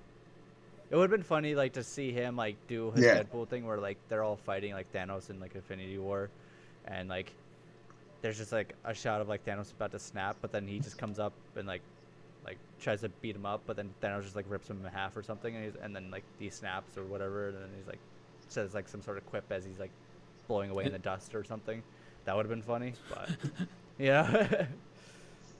It 0.90 0.96
would 0.96 1.02
have 1.02 1.10
been 1.10 1.22
funny 1.22 1.54
like 1.54 1.74
to 1.74 1.84
see 1.84 2.12
him 2.12 2.36
like 2.36 2.66
do 2.66 2.92
his 2.92 3.04
Yeah. 3.04 3.12
Deadpool 3.12 3.48
thing 3.48 3.66
where 3.66 3.78
like 3.78 3.98
they're 4.08 4.22
all 4.22 4.36
fighting 4.36 4.72
like 4.72 4.92
Thanos 4.92 5.30
in 5.30 5.40
like 5.40 5.54
Infinity 5.54 5.98
War, 5.98 6.30
and 6.84 7.08
like 7.08 7.36
there's 8.22 8.38
just 8.38 8.52
like 8.52 8.74
a 8.84 8.94
shot 8.94 9.20
of 9.20 9.28
like 9.28 9.44
Thanos 9.44 9.72
about 9.72 9.92
to 9.92 9.98
snap, 9.98 10.36
but 10.40 10.52
then 10.52 10.66
he 10.66 10.78
just 10.78 10.98
comes 10.98 11.18
up 11.18 11.32
and 11.56 11.66
like 11.66 11.82
like 12.44 12.58
tries 12.80 13.00
to 13.02 13.08
beat 13.08 13.36
him 13.36 13.46
up, 13.46 13.62
but 13.66 13.76
then 13.76 13.90
Thanos 14.02 14.22
just 14.22 14.36
like 14.36 14.46
rips 14.48 14.68
him 14.70 14.80
in 14.84 14.92
half 14.92 15.16
or 15.16 15.22
something, 15.22 15.54
and 15.54 15.64
he's 15.64 15.74
and 15.82 15.94
then 15.94 16.10
like 16.10 16.24
he 16.38 16.50
snaps 16.50 16.96
or 16.96 17.04
whatever, 17.04 17.48
and 17.48 17.56
then 17.56 17.68
he's 17.76 17.86
like 17.86 17.98
says 18.48 18.74
like 18.74 18.88
some 18.88 19.02
sort 19.02 19.18
of 19.18 19.26
quip 19.26 19.44
as 19.50 19.64
he's 19.64 19.78
like 19.78 19.90
blowing 20.48 20.70
away 20.70 20.84
in 20.84 20.92
the 20.92 20.98
dust 20.98 21.34
or 21.34 21.44
something. 21.44 21.82
That 22.24 22.36
would 22.36 22.46
have 22.46 22.50
been 22.50 22.62
funny, 22.62 22.94
but 23.08 23.30
yeah, 23.98 24.66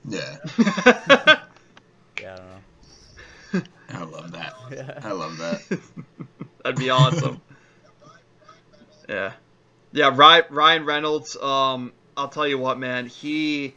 Yeah, 0.07 0.37
yeah, 0.57 1.39
I 2.19 2.35
don't 2.35 2.45
know. 3.53 3.63
I 3.89 4.03
love 4.03 4.31
that. 4.31 4.53
Yeah. 4.71 4.99
I 5.03 5.11
love 5.11 5.37
that. 5.37 5.79
That'd 6.63 6.79
be 6.79 6.89
awesome. 6.89 7.41
yeah, 9.09 9.33
yeah. 9.91 10.11
Ryan, 10.13 10.43
Ryan 10.49 10.85
Reynolds. 10.85 11.35
Um, 11.37 11.91
I'll 12.17 12.27
tell 12.29 12.47
you 12.47 12.57
what, 12.57 12.79
man. 12.79 13.05
He, 13.05 13.73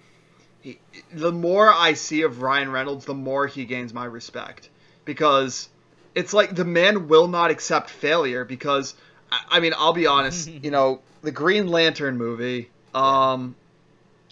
he, 0.61 0.79
the 1.13 1.31
more 1.33 1.73
I 1.73 1.93
see 1.93 2.23
of 2.23 2.43
Ryan 2.43 2.71
Reynolds, 2.73 3.05
the 3.05 3.15
more 3.15 3.47
he 3.47 3.65
gains 3.67 3.93
my 3.95 4.05
respect 4.07 4.69
because 5.05 5.69
it's 6.15 6.33
like 6.33 6.55
the 6.55 6.65
man 6.65 7.07
will 7.09 7.29
not 7.29 7.51
accept 7.51 7.91
failure. 7.91 8.45
Because 8.45 8.95
I, 9.31 9.41
I 9.51 9.61
mean, 9.61 9.73
I'll 9.77 9.93
be 9.93 10.07
honest. 10.07 10.49
you 10.63 10.71
know, 10.71 11.01
the 11.23 11.31
Green 11.31 11.69
Lantern 11.69 12.17
movie. 12.17 12.71
Um, 12.95 13.55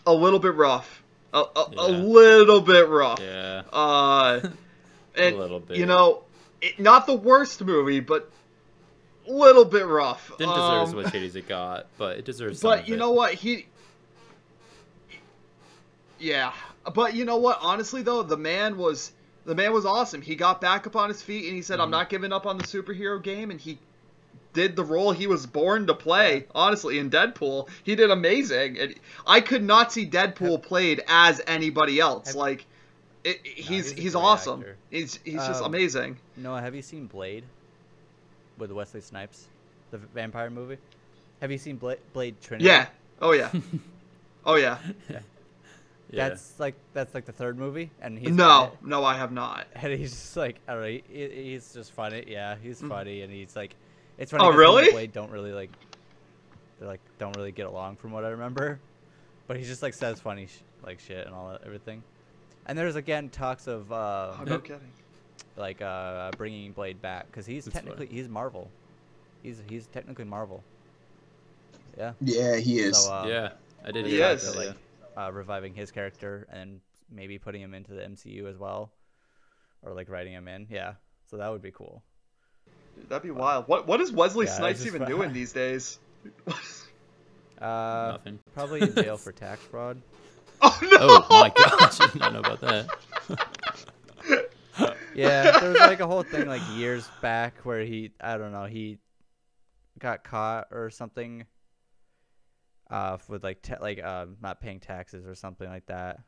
a 0.07 0.13
little 0.13 0.39
bit 0.41 0.55
rough. 0.55 1.03
A, 1.35 1.39
a, 1.55 1.67
a 1.77 1.89
little 1.91 2.63
bit 2.63 2.89
rough. 2.89 3.21
yeah, 3.21 3.63
Uh, 3.71 4.41
a 5.17 5.21
and 5.23 5.37
little 5.37 5.61
bit. 5.61 5.77
you 5.77 5.85
know, 5.85 6.23
it, 6.63 6.81
not 6.81 7.07
the 7.07 7.13
worst 7.15 7.63
movie, 7.63 8.01
but 8.01 8.31
a 9.29 9.31
little 9.33 9.67
bit 9.67 9.87
rough. 9.87 10.33
didn't 10.39 10.55
deserve 10.55 10.83
as 10.85 10.89
Um, 10.95 11.03
much 11.03 11.13
hate 11.13 11.23
as 11.25 11.37
it 11.37 11.47
got, 11.47 11.87
but 11.99 12.17
it 12.17 12.25
deserves. 12.25 12.63
But 12.63 12.89
you 12.89 12.95
it. 12.95 12.99
know 12.99 13.11
what? 13.13 13.35
He. 13.35 13.67
Yeah, 16.19 16.53
but 16.95 17.15
you 17.15 17.25
know 17.25 17.37
what? 17.39 17.59
Honestly, 17.63 18.03
though, 18.03 18.23
the 18.23 18.37
man 18.37 18.77
was 18.77 19.13
the 19.45 19.55
man 19.55 19.73
was 19.73 19.87
awesome. 19.87 20.21
He 20.23 20.35
got 20.35 20.61
back 20.61 20.87
up 20.87 20.97
on 20.97 21.09
his 21.09 21.23
feet 21.23 21.47
and 21.47 21.55
he 21.55 21.63
said, 21.63 21.75
Mm-hmm. 21.75 21.83
"I'm 21.85 21.91
not 21.91 22.09
giving 22.09 22.33
up 22.33 22.47
on 22.47 22.59
the 22.59 22.65
superhero 22.65 23.23
game," 23.23 23.51
and 23.51 23.61
he 23.61 23.79
did 24.53 24.75
the 24.77 24.85
role 24.85 25.13
he 25.13 25.27
was 25.27 25.47
born 25.47 25.87
to 25.87 25.95
play. 25.95 26.47
Honestly, 26.55 26.99
in 26.99 27.11
Deadpool, 27.11 27.69
he 27.85 27.95
did 27.95 28.11
amazing. 28.11 28.79
And 28.79 28.95
I 29.27 29.41
could 29.41 29.63
not 29.63 29.93
see 29.93 30.07
Deadpool 30.09 30.63
played 30.63 31.03
as 31.07 31.41
anybody 31.47 32.01
else. 32.01 32.29
Have- 32.29 32.37
like, 32.37 32.67
it, 33.25 33.47
he's 33.47 33.91
he's 33.91 33.93
he's 33.93 34.15
awesome. 34.15 34.61
actor. 34.61 34.77
He's 34.91 35.19
he's 35.25 35.35
just 35.35 35.61
Um, 35.63 35.67
amazing. 35.67 36.17
Noah, 36.37 36.61
have 36.61 36.75
you 36.75 36.83
seen 36.83 37.07
Blade 37.07 37.45
with 38.57 38.73
Wesley 38.73 39.01
Snipes, 39.01 39.47
the 39.91 39.99
vampire 39.99 40.51
movie? 40.51 40.79
Have 41.41 41.53
you 41.53 41.59
seen 41.59 41.77
Blade, 41.77 41.99
Blade 42.13 42.41
Trinity? 42.41 42.67
Yeah. 42.69 42.87
Oh 43.21 43.33
yeah. 43.33 43.51
oh 44.47 44.57
yeah. 44.57 44.79
yeah. 45.09 45.21
That's 46.11 46.59
like 46.59 46.75
that's 46.95 47.15
like 47.15 47.27
the 47.27 47.33
third 47.33 47.59
movie, 47.59 47.91
and 48.01 48.19
he's 48.19 48.31
No, 48.31 48.73
no, 48.83 49.05
I 49.05 49.17
have 49.17 49.31
not. 49.33 49.67
and 49.75 49.93
he's 49.93 50.11
just 50.13 50.37
like 50.37 50.59
I 50.67 50.73
don't 50.75 50.83
know, 50.83 50.89
he, 50.89 51.29
he's 51.51 51.73
just 51.75 51.93
funny. 51.93 52.25
Yeah, 52.27 52.57
he's 52.63 52.81
Mm. 52.81 52.89
funny, 52.89 53.23
and 53.23 53.33
he's 53.33 53.55
like, 53.55 53.75
it's 54.17 54.31
funny. 54.31 54.43
Oh, 54.45 54.47
'cause 54.51 54.55
him 54.55 54.61
and 54.67 54.77
really? 54.77 54.91
Blade 54.93 55.13
don't 55.13 55.31
really 55.31 55.53
like, 55.53 55.71
they're 56.79 56.89
like 56.89 57.01
don't 57.19 57.37
really 57.37 57.53
get 57.53 57.67
along 57.67 57.97
from 57.97 58.13
what 58.13 58.25
I 58.25 58.29
remember, 58.31 58.79
but 59.47 59.59
he 59.59 59.65
just 59.65 59.83
like 59.83 59.93
says 59.95 60.19
funny 60.21 60.47
sh- 60.47 60.61
like 60.83 60.99
shit 61.01 61.27
and 61.27 61.35
all 61.35 61.51
that 61.51 61.61
everything. 61.65 62.03
And 62.67 62.79
there's 62.79 62.97
again 62.97 63.29
talks 63.29 63.67
of 63.67 63.91
uh, 63.93 64.35
Oh, 64.41 64.45
no 64.45 64.59
kidding. 64.61 64.81
like 65.57 65.83
uh, 65.83 66.31
bringing 66.39 66.73
Blade 66.73 67.01
back 67.03 67.27
because 67.27 67.45
he's 67.47 67.65
That's 67.67 67.75
technically 67.75 68.07
he's 68.07 68.29
Marvel. 68.29 68.71
He's 69.43 69.63
he's 69.69 69.87
technically 69.89 70.25
Marvel. 70.25 70.63
Yeah. 71.99 72.13
Yeah, 72.21 72.57
he 72.57 72.79
is. 72.81 72.97
So, 73.05 73.13
uh, 73.13 73.27
yeah, 73.29 73.53
I 73.85 73.91
did. 73.91 74.07
He 74.07 74.21
is. 74.21 74.53
that, 74.53 74.57
like 74.57 74.77
uh, 75.19 75.31
reviving 75.33 75.75
his 75.75 75.91
character 75.91 76.47
and 76.53 76.81
maybe 77.11 77.39
putting 77.39 77.61
him 77.63 77.75
into 77.75 77.93
the 77.93 78.03
MCU 78.03 78.49
as 78.49 78.57
well. 78.59 78.93
or 79.83 79.93
like 79.95 80.09
writing 80.09 80.33
him 80.33 80.47
in. 80.49 80.67
Yeah, 80.71 80.95
so 81.31 81.37
that 81.39 81.51
would 81.51 81.63
be 81.63 81.71
cool. 81.73 82.03
That'd 83.09 83.23
be 83.23 83.31
wild. 83.31 83.67
What 83.69 83.87
what 83.87 84.01
is 84.01 84.11
Wesley 84.13 84.47
Yeah, 84.47 84.57
Snipes 84.57 84.87
even 84.87 85.03
fo- 85.07 85.09
doing 85.09 85.33
these 85.33 85.53
days? 85.53 85.99
Uh, 87.61 88.11
Nothing. 88.13 88.39
probably 88.55 88.81
in 88.83 88.95
jail 88.95 89.17
for 89.17 89.33
tax 89.33 89.61
fraud. 89.65 90.01
oh 90.63 90.79
no! 90.81 90.89
Oh 91.01 91.27
my 91.31 91.51
gosh, 91.51 92.01
I 92.01 92.07
did 92.07 92.21
not 92.21 92.33
know 92.33 92.39
about 92.39 92.61
that. 92.61 92.87
Yeah, 95.15 95.59
there 95.59 95.71
was 95.71 95.81
like 95.81 95.99
a 95.99 96.07
whole 96.07 96.23
thing 96.23 96.47
like 96.47 96.63
years 96.77 97.11
back 97.21 97.55
where 97.65 97.81
he, 97.85 98.13
I 98.21 98.37
don't 98.39 98.53
know, 98.53 98.67
he 98.67 98.99
got 99.99 100.23
caught 100.23 100.69
or 100.71 100.91
something. 100.91 101.47
Uh, 102.91 103.19
with 103.29 103.45
like 103.45 103.61
ta- 103.63 103.77
like 103.81 103.99
uh, 104.03 104.27
not 104.43 104.61
paying 104.61 104.81
taxes 104.81 105.27
or 105.27 105.35
something 105.35 105.69
like 105.69 105.87
that. 105.87 106.21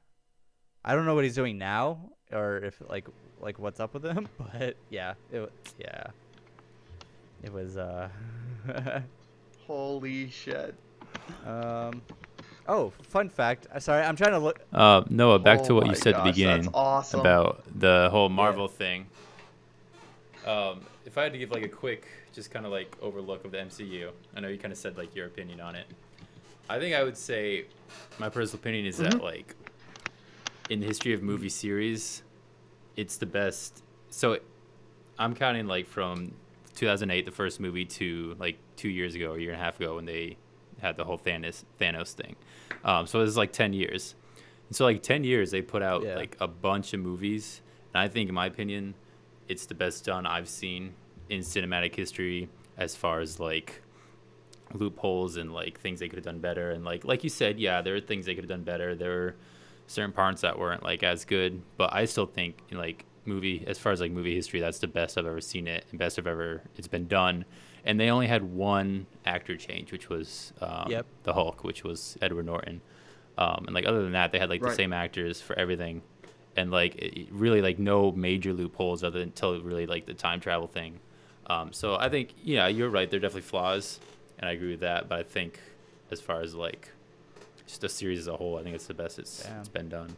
I 0.84 0.94
don't 0.94 1.06
know 1.06 1.14
what 1.14 1.24
he's 1.24 1.34
doing 1.34 1.58
now 1.58 2.10
or 2.32 2.58
if 2.58 2.80
like 2.88 3.06
like 3.40 3.58
what's 3.58 3.80
up 3.80 3.94
with 3.94 4.04
him, 4.04 4.28
but 4.38 4.76
yeah, 4.90 5.14
it 5.32 5.50
yeah, 5.78 6.04
it 7.42 7.52
was 7.52 7.76
uh. 7.76 8.08
Holy 9.66 10.28
shit! 10.30 10.74
Um, 11.46 12.02
oh, 12.66 12.92
fun 13.02 13.28
fact. 13.28 13.66
uh, 13.72 13.78
Sorry, 13.78 14.02
I'm 14.02 14.16
trying 14.16 14.32
to 14.32 14.38
look. 14.38 14.60
Uh, 14.72 15.02
Noah, 15.08 15.38
back 15.38 15.62
to 15.64 15.72
Oh 15.72 15.76
what 15.76 15.84
you 15.84 15.92
my 15.92 15.94
said 15.94 16.14
at 16.14 16.24
the 16.24 16.30
beginning 16.30 16.68
awesome. 16.74 17.20
about 17.20 17.62
the 17.78 18.08
whole 18.10 18.28
Marvel 18.28 18.68
thing. 18.68 19.06
Um, 20.46 20.80
if 21.06 21.16
I 21.18 21.22
had 21.22 21.32
to 21.32 21.38
give 21.38 21.50
like 21.50 21.62
a 21.64 21.68
quick, 21.68 22.06
just 22.32 22.50
kind 22.50 22.66
of 22.66 22.72
like 22.72 22.96
overlook 23.00 23.44
of 23.44 23.52
the 23.52 23.58
MCU, 23.58 24.10
I 24.34 24.40
know 24.40 24.48
you 24.48 24.58
kind 24.58 24.72
of 24.72 24.78
said 24.78 24.96
like 24.96 25.14
your 25.14 25.26
opinion 25.26 25.60
on 25.60 25.76
it. 25.76 25.86
I 26.70 26.78
think 26.78 26.94
I 26.94 27.02
would 27.02 27.16
say 27.16 27.64
my 28.20 28.28
personal 28.28 28.60
opinion 28.60 28.86
is 28.86 28.98
that 28.98 29.20
like 29.22 29.56
in 30.68 30.78
the 30.78 30.86
history 30.86 31.12
of 31.12 31.20
movie 31.20 31.48
series, 31.48 32.22
it's 32.96 33.16
the 33.16 33.26
best. 33.26 33.82
So 34.10 34.38
I'm 35.18 35.34
counting 35.34 35.66
like 35.66 35.88
from 35.88 36.32
2008, 36.76 37.24
the 37.26 37.32
first 37.32 37.58
movie, 37.58 37.84
to 37.86 38.36
like 38.38 38.56
two 38.76 38.88
years 38.88 39.16
ago, 39.16 39.34
a 39.34 39.38
year 39.38 39.50
and 39.50 39.60
a 39.60 39.64
half 39.64 39.80
ago, 39.80 39.96
when 39.96 40.04
they 40.04 40.36
had 40.80 40.96
the 40.96 41.02
whole 41.04 41.18
Thanos 41.18 41.64
Thanos 41.80 42.12
thing. 42.12 42.36
Um, 42.84 43.06
so 43.08 43.20
it's 43.20 43.36
like 43.36 43.52
10 43.52 43.72
years. 43.72 44.14
And 44.68 44.76
so 44.76 44.84
like 44.84 45.02
10 45.02 45.24
years, 45.24 45.50
they 45.50 45.62
put 45.62 45.82
out 45.82 46.04
Yeah. 46.04 46.14
like 46.14 46.36
a 46.40 46.46
bunch 46.46 46.94
of 46.94 47.00
movies, 47.00 47.62
and 47.92 48.00
I 48.00 48.06
think, 48.06 48.28
in 48.28 48.34
my 48.36 48.46
opinion, 48.46 48.94
it's 49.48 49.66
the 49.66 49.74
best 49.74 50.04
done 50.04 50.24
I've 50.24 50.48
seen 50.48 50.94
in 51.28 51.40
cinematic 51.40 51.96
history 51.96 52.48
as 52.78 52.94
far 52.94 53.18
as 53.18 53.40
like 53.40 53.82
loopholes 54.74 55.36
and 55.36 55.52
like 55.52 55.80
things 55.80 56.00
they 56.00 56.08
could 56.08 56.16
have 56.18 56.24
done 56.24 56.38
better. 56.40 56.70
And 56.70 56.84
like 56.84 57.04
like 57.04 57.24
you 57.24 57.30
said 57.30 57.58
yeah 57.58 57.82
there 57.82 57.94
are 57.96 58.00
things 58.00 58.26
they 58.26 58.34
could 58.34 58.44
have 58.44 58.48
done 58.50 58.62
better. 58.64 58.94
There 58.94 59.10
were 59.10 59.36
certain 59.86 60.12
parts 60.12 60.42
that 60.42 60.58
weren't 60.58 60.82
like 60.82 61.02
as 61.02 61.24
good. 61.24 61.62
But 61.76 61.92
i 61.92 62.04
still 62.04 62.26
think 62.26 62.56
in 62.70 62.78
like 62.78 63.04
movie 63.26 63.64
as 63.66 63.78
far 63.78 63.92
as 63.92 64.00
like 64.00 64.10
movie 64.10 64.34
history 64.34 64.60
that's 64.60 64.78
the 64.78 64.88
best 64.88 65.18
i've 65.18 65.26
ever 65.26 65.42
seen 65.42 65.68
it 65.68 65.84
and 65.90 65.98
best 65.98 66.18
i've 66.18 66.26
ever 66.26 66.62
it's 66.76 66.88
been 66.88 67.06
done. 67.06 67.44
And 67.84 67.98
they 67.98 68.10
only 68.10 68.26
had 68.26 68.42
one 68.42 69.06
actor 69.24 69.56
change 69.56 69.90
which 69.92 70.08
was 70.08 70.52
um, 70.60 70.86
Yep. 70.90 71.06
the 71.24 71.32
hulk 71.34 71.64
which 71.64 71.82
was 71.84 72.16
edward 72.22 72.46
norton. 72.46 72.80
Um, 73.38 73.64
and 73.66 73.74
like 73.74 73.86
other 73.86 74.02
than 74.02 74.12
that 74.12 74.32
they 74.32 74.38
had 74.38 74.50
like 74.50 74.60
the 74.62 74.74
same 74.74 74.92
actors 74.92 75.40
for 75.40 75.58
everything. 75.58 76.02
And 76.56 76.70
like 76.70 76.96
it, 76.96 77.28
really 77.30 77.62
like 77.62 77.78
no 77.78 78.12
major 78.12 78.52
loopholes 78.52 79.02
other 79.04 79.18
than 79.20 79.28
until 79.28 79.60
really 79.62 79.86
like 79.86 80.04
the 80.06 80.14
time 80.14 80.40
travel 80.40 80.66
thing. 80.66 80.98
Um, 81.46 81.72
so 81.72 81.96
i 81.96 82.08
think 82.08 82.34
yeah 82.42 82.68
you're 82.68 82.90
right. 82.90 83.10
There 83.10 83.18
are 83.18 83.20
definitely 83.20 83.42
flaws 83.42 83.98
and 84.40 84.48
I 84.48 84.52
agree 84.52 84.70
with 84.72 84.80
that. 84.80 85.08
But 85.08 85.20
I 85.20 85.22
think 85.22 85.60
as 86.10 86.20
far 86.20 86.40
as 86.40 86.54
like 86.56 86.88
just 87.66 87.80
the 87.82 87.88
series 87.88 88.18
as 88.20 88.26
a 88.26 88.36
whole, 88.36 88.58
I 88.58 88.62
think 88.64 88.74
it's 88.74 88.86
the 88.86 88.94
best 88.94 89.18
it's 89.20 89.44
Damn. 89.44 89.60
it's 89.60 89.68
been 89.68 89.88
done. 89.88 90.16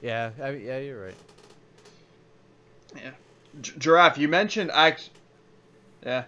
Yeah, 0.00 0.30
I, 0.42 0.50
yeah, 0.52 0.78
you're 0.78 1.04
right. 1.04 1.14
Yeah. 2.96 3.10
Gi- 3.60 3.72
Giraffe, 3.78 4.18
you 4.18 4.28
mentioned 4.28 4.70
I. 4.72 4.96
Yeah. 6.04 6.24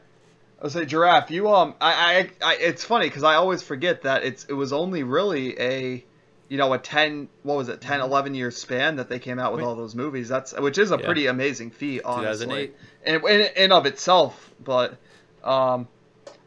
I 0.60 0.64
was 0.64 0.74
say 0.74 0.84
Giraffe. 0.84 1.30
You 1.30 1.48
um, 1.50 1.74
I 1.80 2.30
I, 2.42 2.52
I 2.52 2.56
it's 2.56 2.84
funny 2.84 3.06
because 3.06 3.24
I 3.24 3.34
always 3.34 3.62
forget 3.62 4.02
that 4.02 4.24
it's 4.24 4.44
it 4.44 4.52
was 4.52 4.72
only 4.72 5.02
really 5.02 5.58
a, 5.58 6.04
you 6.48 6.56
know, 6.58 6.72
a 6.72 6.78
ten 6.78 7.28
what 7.42 7.56
was 7.56 7.68
it 7.68 7.80
10, 7.80 8.00
11 8.00 8.34
year 8.34 8.50
span 8.50 8.96
that 8.96 9.08
they 9.08 9.18
came 9.18 9.38
out 9.38 9.52
with 9.52 9.62
Wait. 9.62 9.66
all 9.66 9.74
those 9.74 9.94
movies. 9.94 10.28
That's 10.28 10.52
which 10.58 10.78
is 10.78 10.92
a 10.92 10.98
Yeah. 10.98 11.04
pretty 11.06 11.26
amazing 11.26 11.70
feat, 11.70 12.02
honestly, 12.04 12.68
2008. 13.04 13.14
in, 13.34 13.40
in 13.40 13.64
in 13.64 13.72
of 13.72 13.86
itself. 13.86 14.52
But 14.62 14.96
um, 15.42 15.88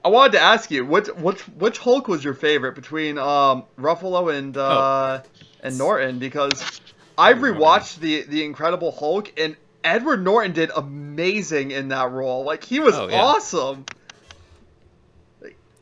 I 0.06 0.10
wanted 0.10 0.34
to 0.34 0.40
ask 0.42 0.70
you 0.70 0.86
which 0.86 1.08
which 1.08 1.42
which 1.50 1.80
Hulk 1.80 2.08
was 2.08 2.24
your 2.24 2.36
favorite 2.36 2.76
between 2.76 3.18
um 3.18 3.66
Ruffalo 3.78 4.32
and 4.38 4.56
uh 4.56 5.24
and 5.62 5.78
Norton 5.80 6.20
because 6.20 6.80
I've 7.18 7.38
Edward 7.38 7.56
rewatched 7.56 8.00
the 8.00 8.22
the 8.22 8.46
Incredible 8.46 8.92
Hulk 8.92 9.34
and 9.38 9.58
Edward 9.84 10.24
Norton 10.24 10.52
did 10.52 10.70
amazing 10.76 11.72
in 11.72 11.88
that 11.88 12.12
role. 12.12 12.44
Like 12.44 12.64
he 12.64 12.80
was 12.80 12.96
Oh, 12.96 13.08
yeah. 13.08 13.16
awesome. 13.16 13.86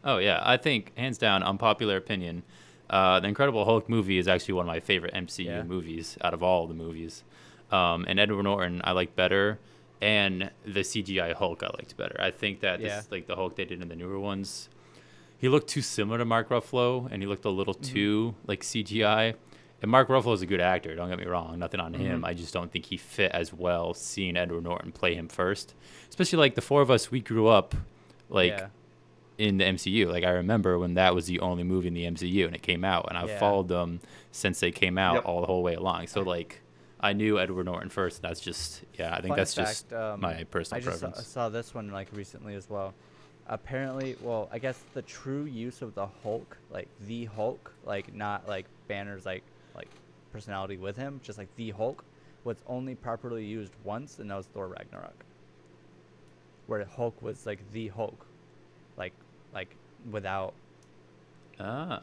Oh 0.05 0.17
yeah, 0.17 0.41
I 0.43 0.57
think 0.57 0.95
hands 0.97 1.17
down, 1.17 1.43
unpopular 1.43 1.97
opinion, 1.97 2.43
uh, 2.89 3.19
the 3.19 3.27
Incredible 3.27 3.65
Hulk 3.65 3.89
movie 3.89 4.17
is 4.17 4.27
actually 4.27 4.55
one 4.55 4.65
of 4.65 4.67
my 4.67 4.79
favorite 4.79 5.13
MCU 5.13 5.45
Yeah. 5.45 5.63
movies 5.63 6.17
out 6.21 6.33
of 6.33 6.41
all 6.43 6.67
the 6.67 6.73
movies. 6.73 7.23
Um, 7.71 8.05
and 8.07 8.19
Edward 8.19 8.43
Norton 8.43 8.81
I 8.83 8.91
like 8.91 9.15
better, 9.15 9.59
and 10.03 10.51
the 10.65 10.81
CGI 10.81 11.33
Hulk 11.33 11.63
I 11.63 11.67
liked 11.67 11.95
better. 11.95 12.19
I 12.19 12.29
think 12.29 12.59
that 12.59 12.81
Yeah. 12.81 12.97
this 12.97 13.09
like 13.09 13.25
the 13.25 13.35
Hulk 13.37 13.55
they 13.55 13.63
did 13.63 13.81
in 13.81 13.87
the 13.87 13.95
newer 13.95 14.19
ones, 14.19 14.67
he 15.37 15.47
looked 15.47 15.69
too 15.69 15.81
similar 15.81 16.17
to 16.17 16.25
Mark 16.25 16.49
Ruffalo, 16.49 17.07
and 17.09 17.23
he 17.23 17.27
looked 17.27 17.45
a 17.45 17.49
little 17.49 17.73
mm-hmm. 17.73 17.93
too 17.93 18.35
like 18.45 18.61
CGI. 18.61 19.35
And 19.81 19.91
Mark 19.91 20.09
Ruffalo 20.09 20.33
is 20.33 20.41
a 20.41 20.45
good 20.45 20.61
actor. 20.61 20.95
Don't 20.95 21.09
get 21.09 21.19
me 21.19 21.25
wrong. 21.25 21.57
Nothing 21.59 21.79
on 21.79 21.93
him. 21.93 22.17
Mm-hmm. 22.17 22.25
I 22.25 22.33
just 22.33 22.53
don't 22.53 22.71
think 22.71 22.85
he 22.85 22.97
fit 22.97 23.31
as 23.33 23.53
well. 23.53 23.93
Seeing 23.93 24.37
Edward 24.37 24.63
Norton 24.63 24.91
play 24.91 25.15
him 25.15 25.27
first, 25.29 25.73
especially 26.09 26.39
like 26.39 26.55
the 26.55 26.61
four 26.61 26.81
of 26.81 26.91
us, 26.91 27.09
we 27.11 27.21
grew 27.21 27.47
up 27.47 27.73
like 28.29 28.51
yeah. 28.51 28.67
in 29.37 29.57
the 29.57 29.65
MCU. 29.65 30.09
Like 30.11 30.25
I 30.25 30.31
remember 30.31 30.77
when 30.79 30.95
that 30.95 31.15
was 31.15 31.27
the 31.27 31.39
only 31.39 31.63
movie 31.63 31.87
in 31.87 31.93
the 31.93 32.05
MCU 32.05 32.45
and 32.45 32.55
it 32.55 32.61
came 32.61 32.83
out, 32.83 33.05
and 33.07 33.17
I've 33.17 33.29
Yeah. 33.29 33.39
followed 33.39 33.69
them 33.69 34.01
since 34.31 34.59
they 34.59 34.71
came 34.71 34.97
out 34.97 35.15
Yep. 35.15 35.25
all 35.25 35.39
the 35.39 35.47
whole 35.47 35.63
way 35.63 35.75
along. 35.75 36.07
So 36.07 36.21
like, 36.21 36.59
I 37.03 37.11
knew 37.11 37.37
Edward 37.37 37.65
Norton 37.65 37.89
first. 37.89 38.21
That's 38.21 38.39
just 38.39 38.81
yeah. 38.97 39.13
I 39.13 39.15
think 39.17 39.31
Fun 39.31 39.37
that's 39.37 39.53
just 39.53 39.91
um, 39.91 40.21
my 40.21 40.45
personal 40.45 40.81
preference. 40.81 40.85
I 40.85 40.89
just 40.89 40.99
saw, 40.99 41.07
preference. 41.07 41.27
saw 41.27 41.49
this 41.49 41.73
one 41.75 41.91
like 41.91 42.07
recently 42.13 42.55
as 42.55 42.69
well. 42.69 42.93
Apparently, 43.47 44.15
well, 44.21 44.47
I 44.53 44.57
guess 44.57 44.79
the 44.93 45.01
true 45.01 45.43
use 45.43 45.81
of 45.81 45.93
the 45.95 46.07
Hulk, 46.23 46.57
like 46.71 46.87
the 47.05 47.25
Hulk, 47.25 47.73
like 47.85 48.15
not 48.15 48.47
like 48.47 48.67
Banner's 48.87 49.25
like 49.25 49.43
like 49.75 49.89
personality 50.31 50.77
with 50.77 50.95
him, 50.95 51.19
just 51.21 51.37
like 51.37 51.53
the 51.57 51.71
Hulk, 51.71 52.05
was 52.45 52.55
only 52.67 52.95
properly 52.95 53.43
used 53.43 53.73
once, 53.83 54.19
and 54.19 54.31
that 54.31 54.37
was 54.37 54.45
Thor 54.45 54.69
Ragnarok, 54.69 55.25
where 56.67 56.85
Hulk 56.85 57.21
was 57.21 57.45
like 57.45 57.59
the 57.73 57.89
Hulk, 57.89 58.25
like 58.95 59.13
like 59.53 59.75
without 60.09 60.53
ah. 61.59 62.01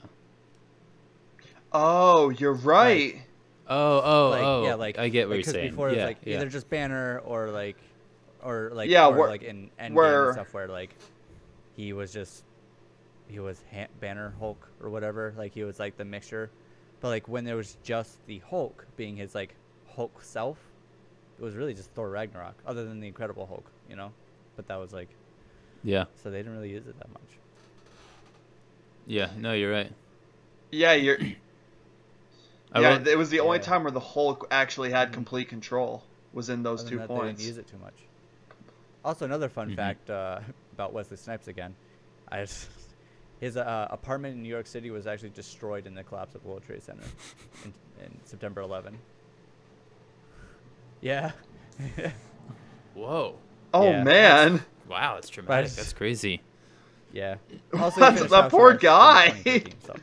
Oh, 1.73 2.29
you're 2.31 2.53
right. 2.53 3.23
Oh 3.71 4.01
oh 4.05 4.31
like 4.31 4.43
oh. 4.43 4.65
yeah 4.65 4.75
like 4.75 4.99
I 4.99 5.09
get 5.09 5.29
what 5.29 5.37
like, 5.37 5.47
you're 5.47 5.55
saying. 5.55 5.71
before 5.71 5.89
it 5.89 5.97
was 5.97 6.05
like 6.05 6.19
yeah. 6.25 6.37
either 6.37 6.49
just 6.49 6.69
Banner 6.69 7.21
or 7.25 7.51
like 7.51 7.77
or 8.43 8.71
like 8.75 8.91
Yeah, 8.91 9.07
or 9.07 9.15
where- 9.17 9.29
like 9.29 9.43
in 9.43 9.71
Endgame 9.81 9.93
where- 9.93 10.27
and 10.27 10.35
stuff 10.35 10.53
where 10.53 10.69
like 10.69 10.95
he 11.77 11.93
was 11.93 12.13
just 12.13 12.45
he 13.29 13.39
was 13.39 13.63
ha- 13.73 13.87
Banner 14.01 14.35
Hulk 14.39 14.69
or 14.83 14.91
whatever 14.91 15.33
like 15.39 15.55
he 15.55 15.63
was 15.63 15.79
like 15.79 15.97
the 15.97 16.05
mixture 16.05 16.51
but 17.01 17.09
like 17.09 17.29
when 17.29 17.45
there 17.45 17.57
was 17.57 17.77
just 17.85 18.19
the 18.27 18.41
Hulk 18.51 18.87
being 18.97 19.17
his 19.17 19.35
like 19.35 19.55
Hulk 19.95 20.23
self 20.23 20.59
it 21.39 21.43
was 21.43 21.55
really 21.55 21.73
just 21.75 21.91
Thor 21.93 22.11
Ragnarok 22.11 22.57
other 22.67 22.85
than 22.85 23.01
the 23.01 23.07
Incredible 23.07 23.47
Hulk 23.47 23.71
you 23.89 23.97
know 23.97 24.11
but 24.57 24.67
that 24.67 24.81
was 24.81 24.93
like 24.93 25.09
yeah 25.85 26.05
so 26.23 26.31
they 26.31 26.39
didn't 26.39 26.55
really 26.55 26.71
use 26.71 26.87
it 26.87 26.99
that 26.99 27.09
much 27.09 27.23
yeah. 29.07 29.31
No, 29.37 29.53
you're 29.55 29.73
right. 29.73 29.93
Yeah, 30.71 30.93
you're. 30.93 31.19
I 32.73 32.81
yeah, 32.81 32.89
wrote- 32.91 33.07
it 33.07 33.19
was 33.19 33.31
the 33.31 33.41
only 33.41 33.59
Yeah. 33.59 33.63
time 33.65 33.83
where 33.83 33.91
the 33.91 34.01
Hulk 34.01 34.47
actually 34.51 34.91
had 34.91 35.13
complete 35.13 35.49
control. 35.49 36.05
Was 36.33 36.49
in 36.49 36.63
those 36.63 36.83
Other 36.83 36.91
two 36.91 36.99
than 36.99 37.09
that, 37.09 37.09
they 37.09 37.15
didn't 37.15 37.27
points. 37.37 37.45
use 37.47 37.59
it 37.59 37.67
too 37.67 37.79
much. 37.79 37.95
Also, 39.05 39.25
another 39.25 39.49
fun 39.49 39.71
Mhm. 39.71 39.77
fact 39.77 40.11
uh, 40.11 40.41
about 40.73 40.93
Wesley 40.93 41.17
Snipes 41.17 41.49
again. 41.49 41.75
I 42.29 42.43
just, 42.43 42.69
his 43.41 43.57
uh, 43.57 43.89
apartment 43.91 44.37
in 44.37 44.43
New 44.43 44.49
York 44.49 44.67
City 44.69 44.91
was 44.93 45.07
actually 45.09 45.31
destroyed 45.31 45.87
in 45.87 45.95
the 45.95 46.05
collapse 46.05 46.35
of 46.37 46.43
the 46.43 46.49
World 46.49 46.63
Trade 46.63 46.83
Center 46.83 47.03
in, 47.65 47.73
in 48.05 48.21
September 48.25 48.61
11. 48.61 48.97
Yeah. 51.01 51.33
Whoa. 52.95 53.35
Oh 53.75 53.91
Yeah. 53.91 54.05
man. 54.05 54.63
Wow, 54.89 55.15
that's 55.15 55.29
traumatic. 55.29 55.67
just- 55.67 55.77
That's 55.79 55.93
crazy. 55.93 56.43
yeah. 57.13 57.37
That's- 57.73 58.21
he 58.21 58.27
that 58.29 58.51
poor 58.51 58.75
guy. 58.75 59.31
so 59.85 59.95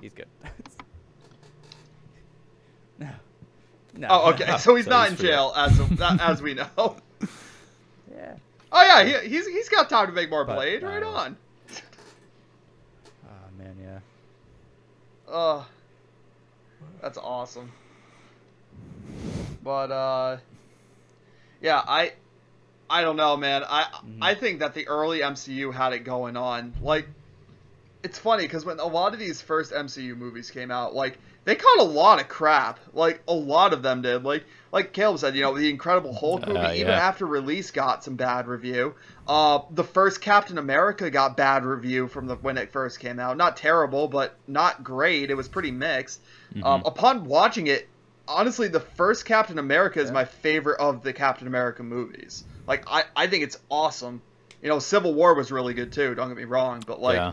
he's 0.00 0.14
good. 0.14 0.26
no. 2.98 3.10
No. 3.94 4.08
Oh, 4.10 4.30
okay. 4.32 4.46
So 4.58 4.74
he's 4.74 4.86
So 4.86 4.90
not 4.90 5.04
he's 5.04 5.12
in 5.12 5.16
free. 5.16 5.28
jail 5.28 5.52
as 5.56 5.78
of, 5.78 6.00
as 6.20 6.42
we 6.42 6.54
know. 6.54 6.96
Yeah. 8.10 8.34
Oh 8.70 8.82
yeah, 8.82 9.20
he, 9.22 9.28
he's 9.28 9.46
he's 9.46 9.68
got 9.68 9.88
time 9.88 10.06
to 10.06 10.12
make 10.12 10.30
more 10.30 10.44
But, 10.44 10.54
Blade. 10.56 10.82
Right 10.82 11.02
uh, 11.02 11.08
on. 11.08 11.36
Oh 13.24 13.28
man, 13.58 13.76
yeah. 13.82 13.98
Oh, 15.28 15.66
that's 17.00 17.18
awesome. 17.18 17.70
But 19.62 19.90
uh, 19.90 20.36
Yeah, 21.60 21.82
I 21.86 22.12
I 22.90 23.02
don't 23.02 23.16
know, 23.16 23.36
man. 23.36 23.64
I 23.68 23.84
Mhm. 24.06 24.18
I 24.22 24.34
think 24.34 24.60
that 24.60 24.74
the 24.74 24.86
early 24.88 25.22
MCU 25.22 25.72
had 25.72 25.92
it 25.92 26.00
going 26.00 26.36
on. 26.36 26.74
Like 26.80 27.08
it's 28.02 28.18
funny 28.18 28.44
because 28.44 28.64
when 28.64 28.78
a 28.78 28.86
lot 28.86 29.12
of 29.12 29.18
these 29.18 29.42
first 29.42 29.72
MCU 29.72 30.16
movies 30.16 30.50
came 30.50 30.70
out, 30.70 30.94
like 30.94 31.18
they 31.48 31.54
caught 31.54 31.78
a 31.78 31.82
lot 31.82 32.20
of 32.20 32.28
crap. 32.28 32.78
Like 32.92 33.22
a 33.26 33.32
lot 33.32 33.72
of 33.72 33.82
them 33.82 34.02
did. 34.02 34.22
Like 34.22 34.44
like 34.70 34.92
Caleb 34.92 35.18
said, 35.18 35.34
you 35.34 35.40
know, 35.40 35.56
the 35.56 35.70
Incredible 35.70 36.12
Hulk 36.12 36.46
movie, 36.46 36.58
Uh, 36.58 36.72
even 36.74 36.92
after 36.92 37.24
release, 37.24 37.70
got 37.70 38.04
some 38.04 38.16
bad 38.16 38.46
review. 38.46 38.94
Uh, 39.26 39.60
the 39.70 39.82
first 39.82 40.20
Captain 40.20 40.58
America 40.58 41.10
got 41.10 41.38
bad 41.38 41.64
review 41.64 42.06
from 42.06 42.26
the 42.26 42.34
when 42.36 42.58
it 42.58 42.70
first 42.70 43.00
came 43.00 43.18
out. 43.18 43.38
Not 43.38 43.56
terrible, 43.56 44.08
but 44.08 44.36
not 44.46 44.84
great. 44.84 45.30
It 45.30 45.36
was 45.38 45.48
pretty 45.48 45.70
mixed. 45.70 46.20
Um, 46.62 46.82
Mhm. 46.82 46.86
upon 46.86 47.24
watching 47.24 47.66
it, 47.68 47.88
honestly, 48.28 48.68
the 48.68 48.80
first 48.80 49.24
Captain 49.24 49.58
America 49.58 50.00
is 50.00 50.10
Yeah. 50.10 50.14
my 50.20 50.24
favorite 50.26 50.78
of 50.80 51.02
the 51.02 51.14
Captain 51.14 51.46
America 51.46 51.82
movies. 51.82 52.44
Like, 52.66 52.84
I, 52.86 53.04
I 53.16 53.26
think 53.26 53.44
it's 53.44 53.58
awesome. 53.70 54.20
You 54.60 54.68
know, 54.68 54.80
Civil 54.80 55.14
War 55.14 55.32
was 55.32 55.50
really 55.50 55.72
good 55.72 55.92
too. 55.92 56.14
Don't 56.14 56.28
get 56.28 56.36
me 56.36 56.44
wrong, 56.44 56.84
but 56.86 57.00
like, 57.00 57.16
yeah. 57.16 57.32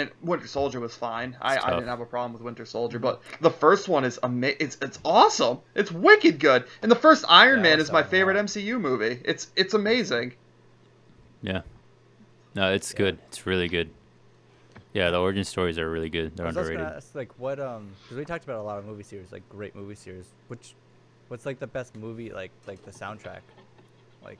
And 0.00 0.10
Winter 0.22 0.46
Soldier 0.46 0.80
was 0.80 0.94
fine. 0.94 1.36
I, 1.40 1.58
I 1.58 1.70
didn't 1.70 1.88
have 1.88 2.00
a 2.00 2.06
problem 2.06 2.32
with 2.32 2.42
Winter 2.42 2.64
Soldier, 2.66 2.98
but 2.98 3.22
the 3.40 3.50
first 3.50 3.88
one 3.88 4.04
is 4.04 4.18
ama- 4.22 4.54
It's 4.58 4.76
it's 4.82 4.98
awesome. 5.04 5.60
It's 5.74 5.92
wicked 5.92 6.38
good. 6.40 6.64
And 6.82 6.90
the 6.90 6.96
first 6.96 7.24
Iron 7.28 7.58
Yeah, 7.58 7.62
Man 7.64 7.80
is 7.80 7.90
my 7.92 8.00
that 8.00 8.06
one 8.06 8.08
a 8.08 8.10
favorite 8.10 8.36
lot. 8.36 8.44
MCU 8.46 8.80
movie. 8.80 9.20
It's 9.24 9.48
it's 9.56 9.74
amazing. 9.74 10.34
Yeah. 11.42 11.62
No, 12.54 12.72
it's 12.72 12.92
Yeah. 12.92 12.98
good. 12.98 13.18
It's 13.28 13.46
really 13.46 13.68
good. 13.68 13.90
Yeah, 14.92 15.10
the 15.10 15.20
origin 15.20 15.44
stories 15.44 15.78
are 15.78 15.88
really 15.88 16.10
good. 16.10 16.36
They're 16.36 16.46
I 16.46 16.48
was 16.48 16.56
underrated. 16.56 16.84
gonna 16.84 16.96
ask, 16.96 17.14
like, 17.14 17.38
what 17.38 17.60
um, 17.60 17.90
because 18.02 18.16
we 18.16 18.24
talked 18.24 18.42
about 18.42 18.58
a 18.58 18.62
lot 18.62 18.78
of 18.78 18.84
movie 18.86 19.04
series, 19.04 19.30
like 19.30 19.48
great 19.48 19.76
movie 19.76 19.94
series. 19.94 20.26
Which, 20.48 20.74
what's 21.28 21.46
like 21.46 21.60
the 21.60 21.68
best 21.68 21.94
movie, 21.94 22.30
like 22.32 22.50
like 22.66 22.84
the 22.84 22.90
soundtrack, 22.90 23.42
like, 24.24 24.38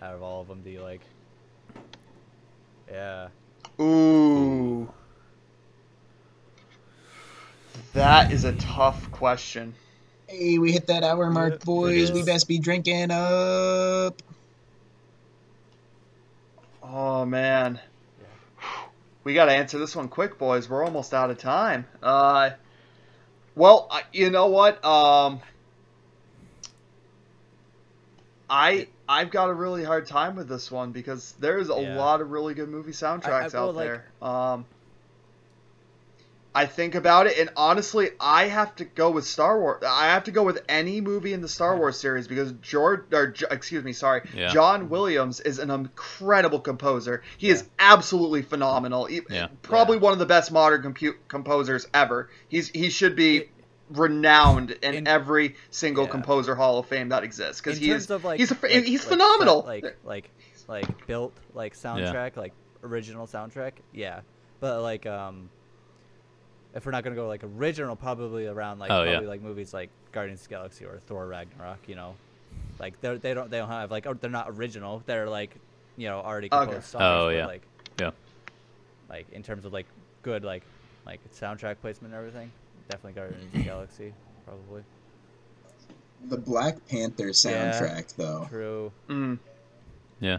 out 0.00 0.14
of 0.14 0.22
all 0.22 0.40
of 0.40 0.48
them, 0.48 0.62
do 0.62 0.70
you 0.70 0.80
like? 0.80 1.02
Yeah. 2.90 3.28
Ooh. 3.78 4.65
That 7.94 8.32
is 8.32 8.44
a 8.44 8.52
tough 8.52 9.10
question. 9.10 9.74
Hey, 10.26 10.58
we 10.58 10.72
hit 10.72 10.88
that 10.88 11.02
hour 11.04 11.30
mark, 11.30 11.52
Yeah, 11.54 11.64
boys. 11.64 12.12
We 12.12 12.22
best 12.24 12.48
be 12.48 12.58
drinking 12.58 13.10
up. 13.10 14.20
Oh 16.82 17.24
man. 17.24 17.80
We 19.24 19.34
got 19.34 19.46
to 19.46 19.52
answer 19.52 19.78
this 19.78 19.96
one 19.96 20.08
quick, 20.08 20.38
boys. 20.38 20.68
We're 20.68 20.84
almost 20.84 21.12
out 21.14 21.30
of 21.30 21.38
time. 21.38 21.86
Uh 22.02 22.50
well, 23.54 23.88
I, 23.90 24.02
you 24.12 24.30
know 24.30 24.46
what? 24.48 24.84
Um 24.84 25.40
I 28.48 28.88
I've 29.08 29.30
got 29.30 29.48
a 29.48 29.54
really 29.54 29.84
hard 29.84 30.06
time 30.06 30.36
with 30.36 30.48
this 30.48 30.70
one 30.70 30.92
because 30.92 31.34
there's 31.40 31.70
a 31.70 31.80
Yeah. 31.80 31.96
lot 31.96 32.20
of 32.20 32.30
really 32.30 32.54
good 32.54 32.68
movie 32.68 32.92
soundtracks 32.92 33.54
well, 33.54 33.68
out 33.70 33.74
like- 33.74 33.86
there. 33.88 34.04
Um 34.22 34.64
I 36.56 36.66
think 36.66 36.94
about 36.94 37.26
it, 37.26 37.38
and 37.38 37.50
honestly, 37.56 38.10
I 38.18 38.44
have 38.48 38.74
to 38.76 38.84
go 38.86 39.10
with 39.10 39.26
Star 39.26 39.60
Wars. 39.60 39.82
I 39.86 40.06
have 40.06 40.24
to 40.24 40.30
go 40.30 40.42
with 40.42 40.62
any 40.68 41.00
movie 41.02 41.32
in 41.34 41.42
the 41.42 41.48
Star 41.48 41.76
Wars 41.76 41.98
series 41.98 42.26
because 42.26 42.52
George, 42.62 43.02
or 43.12 43.34
excuse 43.50 43.84
me, 43.84 43.92
sorry, 43.92 44.22
Yeah. 44.34 44.48
John 44.48 44.88
Williams 44.88 45.40
is 45.40 45.58
an 45.58 45.70
incredible 45.70 46.60
composer. 46.60 47.22
He 47.36 47.50
is 47.50 47.68
absolutely 47.78 48.40
phenomenal. 48.42 49.08
Yeah. 49.10 49.48
Probably 49.62 49.98
Yeah. 49.98 50.02
one 50.04 50.12
of 50.14 50.18
the 50.18 50.26
best 50.26 50.50
modern 50.50 50.82
compu- 50.82 51.16
composers 51.28 51.86
ever. 51.92 52.30
He's 52.48 52.68
he 52.70 52.88
should 52.88 53.16
be 53.16 53.50
renowned 53.90 54.70
in, 54.82 54.94
In- 54.94 55.06
every 55.08 55.56
single 55.70 56.04
Yeah. 56.04 56.10
composer 56.10 56.54
Hall 56.54 56.78
of 56.78 56.86
Fame 56.86 57.10
that 57.10 57.22
exists 57.22 57.60
because 57.60 57.78
he 57.78 57.90
is 57.90 58.10
of 58.10 58.24
like, 58.24 58.38
he's 58.40 58.50
a, 58.50 58.56
like- 58.62 58.84
he's 58.84 59.00
like 59.04 59.08
phenomenal. 59.10 59.62
like 59.66 59.96
like 60.04 60.30
like 60.68 61.06
built 61.06 61.32
like 61.54 61.76
soundtrack, 61.76 62.36
like 62.36 62.52
original 62.82 63.26
soundtrack. 63.26 63.72
Yeah, 63.92 64.20
but 64.60 64.82
like 64.82 65.06
um, 65.06 65.50
if 66.76 66.84
we're 66.86 66.92
not 66.92 67.02
gonna 67.02 67.16
go 67.16 67.26
like 67.26 67.42
original, 67.42 67.96
probably 67.96 68.46
around 68.46 68.78
like 68.78 68.90
Oh, 68.90 69.02
yeah. 69.02 69.12
probably 69.12 69.28
like 69.28 69.42
movies 69.42 69.72
like 69.74 69.90
Guardians 70.12 70.42
of 70.42 70.48
the 70.48 70.54
Galaxy 70.54 70.84
or 70.84 71.00
Thor 71.06 71.26
Ragnarok. 71.26 71.78
You 71.88 71.96
know, 71.96 72.14
like 72.78 73.00
they 73.00 73.16
they 73.16 73.34
don't 73.34 73.50
they 73.50 73.58
don't 73.58 73.68
have 73.68 73.90
like 73.90 74.06
oh, 74.06 74.14
they're 74.14 74.30
not 74.30 74.50
original. 74.50 75.02
They're 75.06 75.28
like 75.28 75.50
you 75.96 76.06
know 76.08 76.20
already 76.20 76.48
Okay. 76.52 76.64
composed 76.66 76.86
songs. 76.88 77.02
Oh, 77.02 77.28
yeah. 77.30 77.46
Like 77.46 77.62
Yeah. 77.98 78.10
like 79.08 79.26
in 79.32 79.42
terms 79.42 79.64
of 79.64 79.72
like 79.72 79.86
good 80.22 80.44
like 80.44 80.62
like 81.06 81.20
soundtrack 81.32 81.80
placement 81.80 82.12
and 82.14 82.18
everything, 82.18 82.52
definitely 82.90 83.14
Guardians 83.14 83.44
of 83.46 83.52
the 83.52 83.64
Galaxy 83.64 84.12
probably. 84.44 84.82
The 86.28 86.38
Black 86.38 86.74
Panther 86.88 87.28
soundtrack, 87.28 88.16
though. 88.16 88.46
True. 88.48 88.92
Mm. 89.08 89.38
Yeah. 90.18 90.38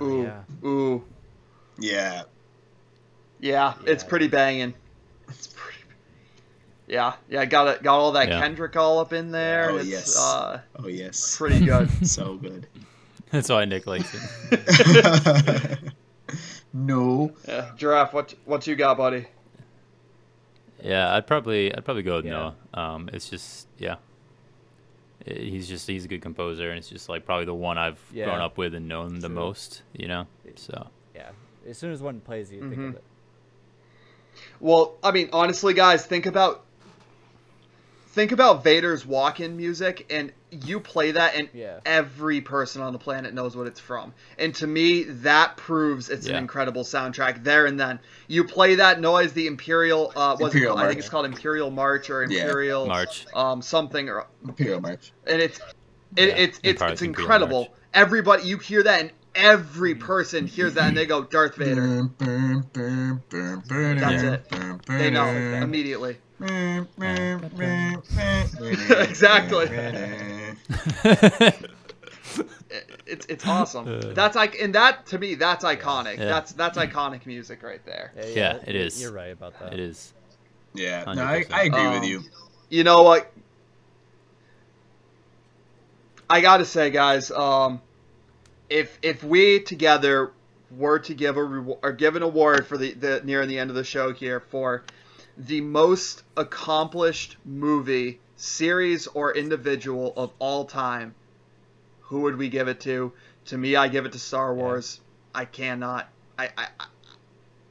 Oh, 0.00 0.04
Ooh, 0.06 0.22
yeah. 0.22 0.42
ooh, 0.64 1.04
Yeah. 1.78 2.22
Yeah, 3.40 3.74
it's 3.86 4.04
pretty 4.04 4.28
banging. 4.28 4.74
It's 5.28 5.46
pretty. 5.48 5.78
Yeah, 6.86 7.14
yeah, 7.28 7.44
got 7.44 7.68
it, 7.68 7.82
got 7.82 7.98
all 7.98 8.12
that 8.12 8.28
Yeah. 8.28 8.40
Kendrick 8.40 8.74
all 8.76 8.98
up 8.98 9.12
in 9.12 9.30
there. 9.30 9.70
Oh, 9.72 9.76
it's, 9.76 9.86
yes. 9.88 10.16
uh, 10.18 10.60
Oh, 10.76 10.88
yes. 10.88 11.36
pretty 11.36 11.66
good. 11.66 11.90
so 12.08 12.36
good. 12.36 12.66
That's 13.30 13.50
why 13.50 13.66
Nick 13.66 13.86
likes 13.86 14.10
it. 14.50 15.92
no. 16.72 17.32
yeah, 17.46 17.72
giraffe, 17.76 18.12
what 18.14 18.34
what 18.46 18.66
you 18.66 18.74
got, 18.76 18.96
buddy? 18.96 19.26
Yeah, 20.82 21.14
I'd 21.14 21.26
probably 21.26 21.74
I'd 21.74 21.84
probably 21.84 22.02
go 22.04 22.16
with 22.16 22.24
Yeah. 22.26 22.30
Noah. 22.32 22.54
Um, 22.74 23.10
it's 23.12 23.28
just 23.28 23.68
yeah, 23.78 23.96
I- 25.26 25.32
he's 25.32 25.68
just 25.68 25.86
he's 25.86 26.04
a 26.04 26.08
good 26.08 26.22
composer, 26.22 26.70
and 26.70 26.78
it's 26.78 26.88
just 26.88 27.08
like 27.10 27.26
probably 27.26 27.44
the 27.44 27.54
one 27.54 27.76
I've 27.76 27.98
grown 28.14 28.40
up 28.40 28.56
with 28.56 28.74
and 28.74 28.88
known 28.88 29.18
the 29.18 29.28
most. 29.28 29.82
You 29.92 30.08
know, 30.08 30.26
so 30.56 30.88
Yeah. 31.14 31.30
As 31.68 31.76
soon 31.76 31.92
as 31.92 32.00
one 32.00 32.20
plays, 32.20 32.50
you 32.50 32.60
think 32.60 32.76
Mhm. 32.76 32.88
of 32.90 32.94
it. 32.96 33.04
Well, 34.60 34.96
I 35.02 35.10
mean, 35.12 35.30
honestly, 35.32 35.74
guys, 35.74 36.04
think 36.06 36.26
about 36.26 36.64
think 38.10 38.32
about 38.32 38.64
Vader's 38.64 39.06
walk-in 39.06 39.56
music, 39.56 40.06
and 40.10 40.32
you 40.50 40.80
play 40.80 41.12
that, 41.12 41.34
and 41.36 41.48
Yeah. 41.52 41.78
every 41.86 42.40
person 42.40 42.82
on 42.82 42.92
the 42.92 42.98
planet 42.98 43.32
knows 43.32 43.56
what 43.56 43.66
it's 43.68 43.78
from. 43.78 44.12
And 44.38 44.54
to 44.56 44.66
me, 44.66 45.04
that 45.04 45.56
proves 45.56 46.08
it's 46.08 46.26
an 46.26 46.34
incredible 46.34 46.82
soundtrack 46.84 47.44
there 47.44 47.66
and 47.66 47.78
then. 47.78 48.00
You 48.26 48.44
play 48.44 48.76
that 48.76 49.00
noise, 49.00 49.32
the 49.34 49.46
Imperial, 49.46 50.12
uh, 50.16 50.36
what's 50.36 50.54
it 50.54 50.58
Imperial 50.58 50.74
called? 50.76 50.84
I 50.84 50.88
think 50.88 50.98
it's 51.00 51.08
called 51.08 51.26
Imperial 51.26 51.70
March 51.70 52.10
or 52.10 52.24
Yeah. 52.24 52.40
Imperial 52.40 52.86
March. 52.86 53.26
um 53.34 53.62
something, 53.62 54.08
or 54.08 54.26
Imperial 54.42 54.80
March. 54.80 55.12
and 55.26 55.40
it's 55.40 55.60
it, 56.16 56.28
Yeah, 56.28 56.34
it's 56.36 56.60
it's 56.64 56.82
it's 56.82 57.02
incredible. 57.02 57.60
March. 57.66 57.72
Everybody, 57.94 58.42
you 58.44 58.58
hear 58.58 58.82
that, 58.82 59.00
and 59.00 59.10
every 59.38 59.94
person 59.94 60.46
hears 60.46 60.74
that, 60.74 60.88
and 60.88 60.96
they 60.96 61.06
go 61.06 61.22
Darth 61.24 61.56
Vader. 61.56 62.08
That's 63.96 64.22
it. 64.22 64.50
They 64.86 65.10
know 65.10 65.28
immediately. 65.28 66.18
exactly. 66.40 67.96
Exactly. 68.98 69.68
It's 73.06 73.24
it's 73.26 73.46
awesome. 73.46 73.88
Uh. 73.88 74.12
That's 74.12 74.36
like, 74.36 74.60
and 74.60 74.74
that 74.74 75.06
to 75.06 75.18
me, 75.18 75.34
that's 75.34 75.64
iconic. 75.64 76.18
Yeah. 76.18 76.26
That's 76.26 76.52
that's 76.52 76.76
iconic 76.76 77.24
music 77.26 77.62
right 77.62 77.84
there. 77.86 78.12
Yeah, 78.34 78.56
it 78.66 78.74
y- 78.74 78.80
is. 78.80 79.00
You're 79.00 79.12
right 79.12 79.32
about 79.32 79.58
that. 79.60 79.72
it 79.72 79.80
is. 79.80 80.12
Yeah, 80.74 81.04
no, 81.14 81.22
I, 81.22 81.44
I 81.50 81.62
agree 81.64 81.80
Um, 81.80 81.94
with 81.94 82.04
you. 82.04 82.22
You 82.68 82.84
know 82.84 83.02
what? 83.02 83.32
I 86.28 86.40
gotta 86.40 86.66
say, 86.66 86.90
guys, 86.90 87.30
um, 87.30 87.80
if 88.70 88.98
if 89.02 89.24
we 89.24 89.60
together 89.60 90.32
were 90.70 90.98
to 90.98 91.14
give 91.14 91.36
a 91.36 91.44
reward 91.44 91.78
or 91.82 91.92
give 91.92 92.16
an 92.16 92.22
award 92.22 92.66
for 92.66 92.76
the, 92.76 92.92
the 92.92 93.22
near 93.24 93.44
the 93.46 93.58
end 93.58 93.70
of 93.70 93.76
the 93.76 93.84
show 93.84 94.12
here 94.12 94.40
for 94.40 94.84
the 95.36 95.60
most 95.60 96.24
accomplished 96.36 97.36
movie, 97.44 98.20
series, 98.36 99.06
or 99.06 99.34
individual 99.34 100.12
of 100.16 100.32
all 100.38 100.64
time, 100.64 101.14
who 102.00 102.22
would 102.22 102.36
we 102.36 102.48
give 102.48 102.68
it 102.68 102.80
to? 102.80 103.12
To 103.46 103.56
me, 103.56 103.76
I 103.76 103.88
give 103.88 104.04
it 104.04 104.12
to 104.12 104.18
Star 104.18 104.52
Wars. 104.52 105.00
I 105.34 105.44
cannot. 105.44 106.08
I, 106.38 106.50
I, 106.58 106.66
I 106.80 106.86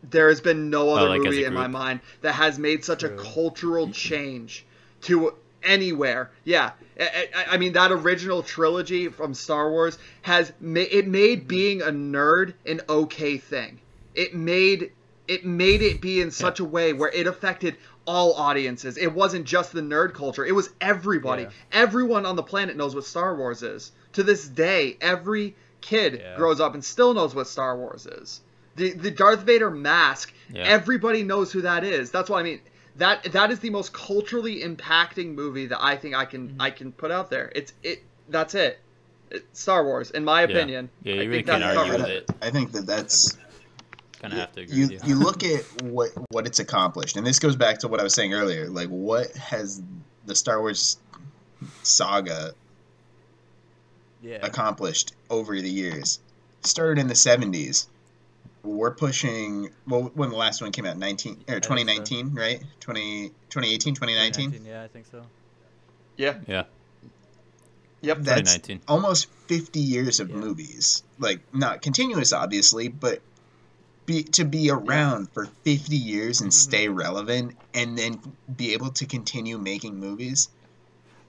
there 0.10 0.30
has 0.30 0.42
been 0.42 0.70
no 0.70 0.92
other 0.96 1.10
like, 1.10 1.22
movie 1.22 1.44
in 1.44 1.54
my 1.54 1.68
mind 1.68 2.00
that 2.22 2.34
has 2.34 2.58
made 2.58 2.86
such 2.86 3.04
a 3.04 3.10
cultural 3.10 3.90
change 3.92 4.66
to 5.02 5.34
anywhere. 5.68 6.32
Yeah, 6.44 6.72
I, 7.00 7.30
I- 7.36 7.46
I 7.54 7.58
mean 7.58 7.74
that 7.74 7.92
original 7.92 8.42
trilogy 8.42 9.10
from 9.10 9.34
Star 9.34 9.70
Wars 9.70 9.98
has 10.24 10.52
ma- 10.60 10.80
it 10.90 11.08
made 11.08 11.48
being 11.48 11.82
a 11.82 11.88
nerd 11.92 12.54
an 12.66 12.82
okay 12.90 13.38
thing. 13.38 13.80
It 14.16 14.34
made 14.34 14.92
it 15.28 15.46
made 15.46 15.82
it 15.82 16.00
be 16.02 16.22
in 16.22 16.32
such 16.32 16.60
a 16.60 16.64
way 16.66 16.94
where 16.94 17.10
it 17.12 17.28
affected 17.28 17.76
all 18.06 18.34
audiences. 18.36 18.98
It 18.98 19.14
wasn't 19.14 19.46
just 19.46 19.74
the 19.74 19.82
nerd 19.82 20.14
culture. 20.14 20.46
It 20.46 20.54
was 20.56 20.70
everybody. 20.80 21.44
Yeah. 21.44 21.50
Everyone 21.74 22.26
on 22.26 22.38
the 22.38 22.44
planet 22.44 22.78
knows 22.78 22.96
what 22.96 23.04
Star 23.04 23.36
Wars 23.36 23.62
is. 23.62 23.92
To 24.14 24.24
this 24.24 24.48
day, 24.48 24.98
every 25.02 25.56
kid 25.82 26.20
Yeah. 26.22 26.38
grows 26.38 26.62
up 26.62 26.74
and 26.74 26.84
still 26.84 27.14
knows 27.14 27.36
what 27.36 27.48
Star 27.48 27.78
Wars 27.78 28.06
is. 28.06 28.40
The 28.78 28.94
the 28.94 29.12
Darth 29.12 29.42
Vader 29.42 29.70
mask, 29.70 30.34
Yeah. 30.54 30.64
everybody 30.64 31.24
knows 31.24 31.52
who 31.52 31.62
that 31.64 31.84
is. 31.84 32.10
That's 32.10 32.30
what 32.30 32.40
I 32.40 32.44
mean. 32.44 32.62
That 32.98 33.24
that 33.34 33.52
is 33.52 33.60
the 33.60 33.70
most 33.70 33.94
culturally 33.94 34.62
impacting 34.64 35.36
movie 35.36 35.68
that 35.68 35.84
I 35.84 35.96
think 35.98 36.16
I 36.16 36.26
can 36.26 36.50
Mm-hmm. 36.50 36.62
I 36.62 36.72
can 36.72 36.92
put 36.92 37.12
out 37.12 37.30
there. 37.30 37.52
It's 37.56 37.74
it 37.84 38.04
that's 38.30 38.56
it. 38.56 38.80
It- 39.30 39.46
Star 39.54 39.84
Wars, 39.84 40.12
in 40.12 40.24
my 40.24 40.42
opinion. 40.44 40.90
Yeah, 41.04 41.16
you 41.16 41.22
I 41.22 41.26
really 41.26 41.38
think 41.44 41.48
can't 41.62 41.64
argue 41.78 41.94
with 41.94 42.08
it. 42.08 42.30
it. 42.30 42.36
I 42.42 42.50
think 42.50 42.72
that 42.72 42.86
that's 42.86 43.38
Kind 44.20 44.34
of 44.34 44.40
have 44.40 44.52
to 44.54 44.62
agree 44.62 44.76
you, 44.78 44.88
with 44.90 45.08
you 45.08 45.16
look 45.16 45.44
at 45.44 45.62
what 45.84 46.10
what 46.32 46.48
it's 46.48 46.60
accomplished, 46.60 47.18
and 47.18 47.28
this 47.28 47.38
goes 47.40 47.56
back 47.56 47.78
to 47.80 47.88
what 47.88 48.00
I 48.00 48.04
was 48.04 48.16
saying 48.16 48.34
earlier. 48.34 48.68
Like, 48.68 48.90
what 48.90 49.32
has 49.36 49.82
the 50.26 50.34
Star 50.34 50.60
Wars 50.60 50.98
saga 51.84 52.54
Yeah. 54.24 54.40
accomplished 54.42 55.14
over 55.30 55.56
the 55.62 55.70
years? 55.70 56.20
Started 56.64 57.00
in 57.00 57.08
the 57.08 57.14
'70s. 57.14 57.88
We're 58.64 58.92
pushing. 58.92 59.70
Well, 59.88 60.12
when 60.14 60.30
the 60.30 60.36
last 60.36 60.62
one 60.62 60.72
came 60.72 60.86
out, 60.86 60.98
19 60.98 61.34
or 61.34 61.36
think 61.36 61.48
so. 61.48 61.60
2019, 61.60 62.34
right? 62.34 62.62
20, 62.80 63.30
2018, 63.50 63.94
2019. 63.96 64.66
Yeah, 64.66 64.84
I 64.84 64.88
think 64.88 65.06
so. 65.10 65.24
Yeah. 66.18 66.40
Yeah, 66.48 66.64
Yep. 68.02 68.18
That's 68.20 68.54
2019. 68.54 68.82
almost 68.88 69.28
50 69.48 69.80
years 69.80 70.20
of 70.20 70.30
Yeah. 70.30 70.36
movies. 70.38 71.04
Like, 71.20 71.40
not 71.54 71.82
continuous, 71.82 72.34
obviously, 72.34 72.88
but 72.90 73.22
be 74.06 74.24
to 74.24 74.46
be 74.46 74.70
around 74.70 75.30
for 75.32 75.46
50 75.64 75.98
years 75.98 76.42
and 76.42 76.50
Mhm. 76.52 76.56
stay 76.56 76.88
relevant 76.90 77.56
and 77.74 77.98
then 77.98 78.20
be 78.56 78.74
able 78.74 78.90
to 78.92 79.06
continue 79.06 79.58
making 79.58 80.00
movies, 80.00 80.50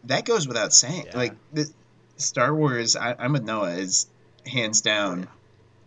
that 0.05 0.25
goes 0.25 0.47
without 0.47 0.73
saying. 0.73 1.07
Yeah. 1.07 1.17
Like, 1.17 1.37
the, 1.53 1.71
Star 2.17 2.55
Wars, 2.55 2.97
I, 2.97 3.15
I'm 3.19 3.33
with 3.33 3.43
Noah, 3.45 3.73
is 3.73 4.07
hands 4.47 4.81
down 4.81 5.29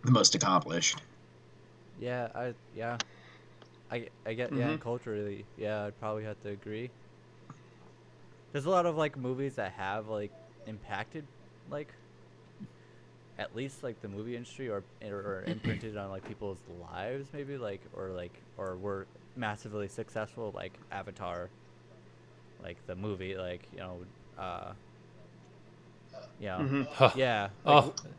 the 0.03 0.11
most 0.11 0.35
accomplished. 0.35 0.97
Yeah, 2.01 2.27
I 2.35 2.53
yeah. 2.75 2.97
I 3.91 4.07
I 4.25 4.33
get 4.33 4.51
yeah, 4.53 4.67
Mhm. 4.67 4.71
and 4.73 4.81
culturally, 4.81 5.45
yeah, 5.57 5.85
I'd 5.85 5.99
probably 5.99 6.23
have 6.23 6.41
to 6.43 6.49
agree. 6.49 6.89
There's 8.51 8.65
a 8.65 8.69
lot 8.69 8.85
of 8.85 8.97
like 8.97 9.17
movies 9.17 9.55
that 9.55 9.71
have 9.73 10.07
like 10.07 10.31
impacted 10.67 11.25
like 11.69 11.93
at 13.39 13.55
least 13.55 13.83
like 13.83 14.01
the 14.01 14.07
movie 14.07 14.35
industry 14.35 14.69
or 14.69 14.83
or, 15.03 15.15
or 15.15 15.43
imprinted 15.47 15.97
on 15.97 16.09
like 16.09 16.27
people's 16.27 16.59
lives 16.91 17.29
maybe 17.33 17.57
like 17.57 17.81
or 17.93 18.09
like 18.09 18.33
or 18.57 18.75
were 18.77 19.07
massively 19.35 19.87
successful 19.87 20.51
like 20.55 20.73
Avatar 20.91 21.49
like 22.63 22.77
the 22.87 22.95
movie 22.95 23.35
like 23.35 23.61
you 23.73 23.79
know 23.79 23.99
uh 24.37 24.73
yeah 26.39 26.59
Mhm. 26.59 26.87
Huh. 26.91 27.11
yeah 27.15 27.49
Oh, 27.65 27.93
like, 28.03 28.13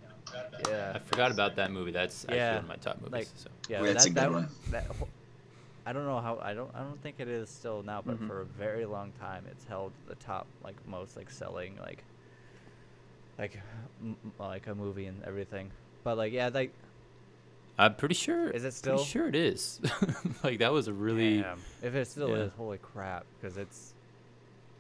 yeah 0.69 0.93
I 0.95 0.99
forgot 0.99 1.31
about 1.31 1.57
that 1.57 1.71
movie. 1.71 1.91
That's 1.93 2.25
actually 2.25 2.39
one 2.41 2.57
of 2.57 2.69
my 2.69 2.77
top 2.77 2.97
movies. 3.01 3.13
like- 3.13 3.29
so. 3.35 3.49
Yeah, 3.69 3.83
That's 3.83 4.05
that, 4.05 4.11
a 4.11 4.15
that, 4.15 4.27
good 4.29 4.35
one. 4.35 4.49
That, 4.71 4.87
I 5.85 5.93
don't 5.93 6.05
know 6.07 6.21
how 6.21 6.39
I 6.41 6.55
don't 6.55 6.71
I 6.75 6.81
don't 6.81 7.01
think 7.03 7.17
it 7.19 7.29
is 7.29 7.49
still 7.51 7.83
now, 7.83 8.03
but 8.05 8.21
Mhm. 8.21 8.27
for 8.29 8.41
a 8.43 8.45
very 8.45 8.85
long 8.87 9.13
time, 9.21 9.45
it's 9.51 9.65
held 9.65 9.93
the 10.07 10.15
top 10.17 10.47
like 10.63 10.77
most 10.87 11.17
like 11.17 11.31
selling 11.31 11.77
like 11.81 12.05
like 13.39 13.61
m- 14.01 14.17
m- 14.25 14.33
like 14.39 14.67
a 14.69 14.75
movie 14.75 15.07
and 15.07 15.23
everything. 15.25 15.71
But 16.05 16.17
like 16.17 16.33
yeah, 16.33 16.51
like 16.53 16.73
I'm 17.79 17.95
pretty 17.97 18.15
sure. 18.15 18.49
Is 18.51 18.63
it 18.65 18.69
Pretty 18.69 18.77
still? 18.77 18.99
sure 18.99 19.27
it 19.29 19.35
is. 19.35 19.81
like 20.45 20.59
that 20.59 20.73
was 20.73 20.89
a 20.89 20.93
really. 20.93 21.41
damn, 21.41 21.59
if 21.83 21.95
it 21.95 22.07
still 22.07 22.29
yeah. 22.29 22.37
is, 22.45 22.53
holy 22.57 22.79
crap, 22.79 23.25
because 23.41 23.57
it's. 23.57 23.92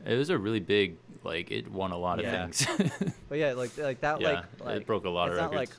It 0.07 0.17
was 0.17 0.31
a 0.31 0.39
really 0.39 0.61
big. 0.61 0.97
Like 1.25 1.51
it 1.53 1.71
won 1.71 1.93
a 1.93 1.97
lot 1.99 2.19
of 2.19 2.25
Yeah. 2.25 2.49
things. 2.49 2.67
But 3.29 3.39
yeah, 3.39 3.53
like 3.53 3.77
like 3.79 4.01
that 4.01 4.21
yeah, 4.21 4.29
like 4.33 4.45
like 4.61 4.77
it 4.83 4.87
broke 4.87 5.05
a 5.05 5.09
lot 5.09 5.29
it's 5.29 5.39
of 5.39 5.43
not 5.45 5.53
records. 5.53 5.73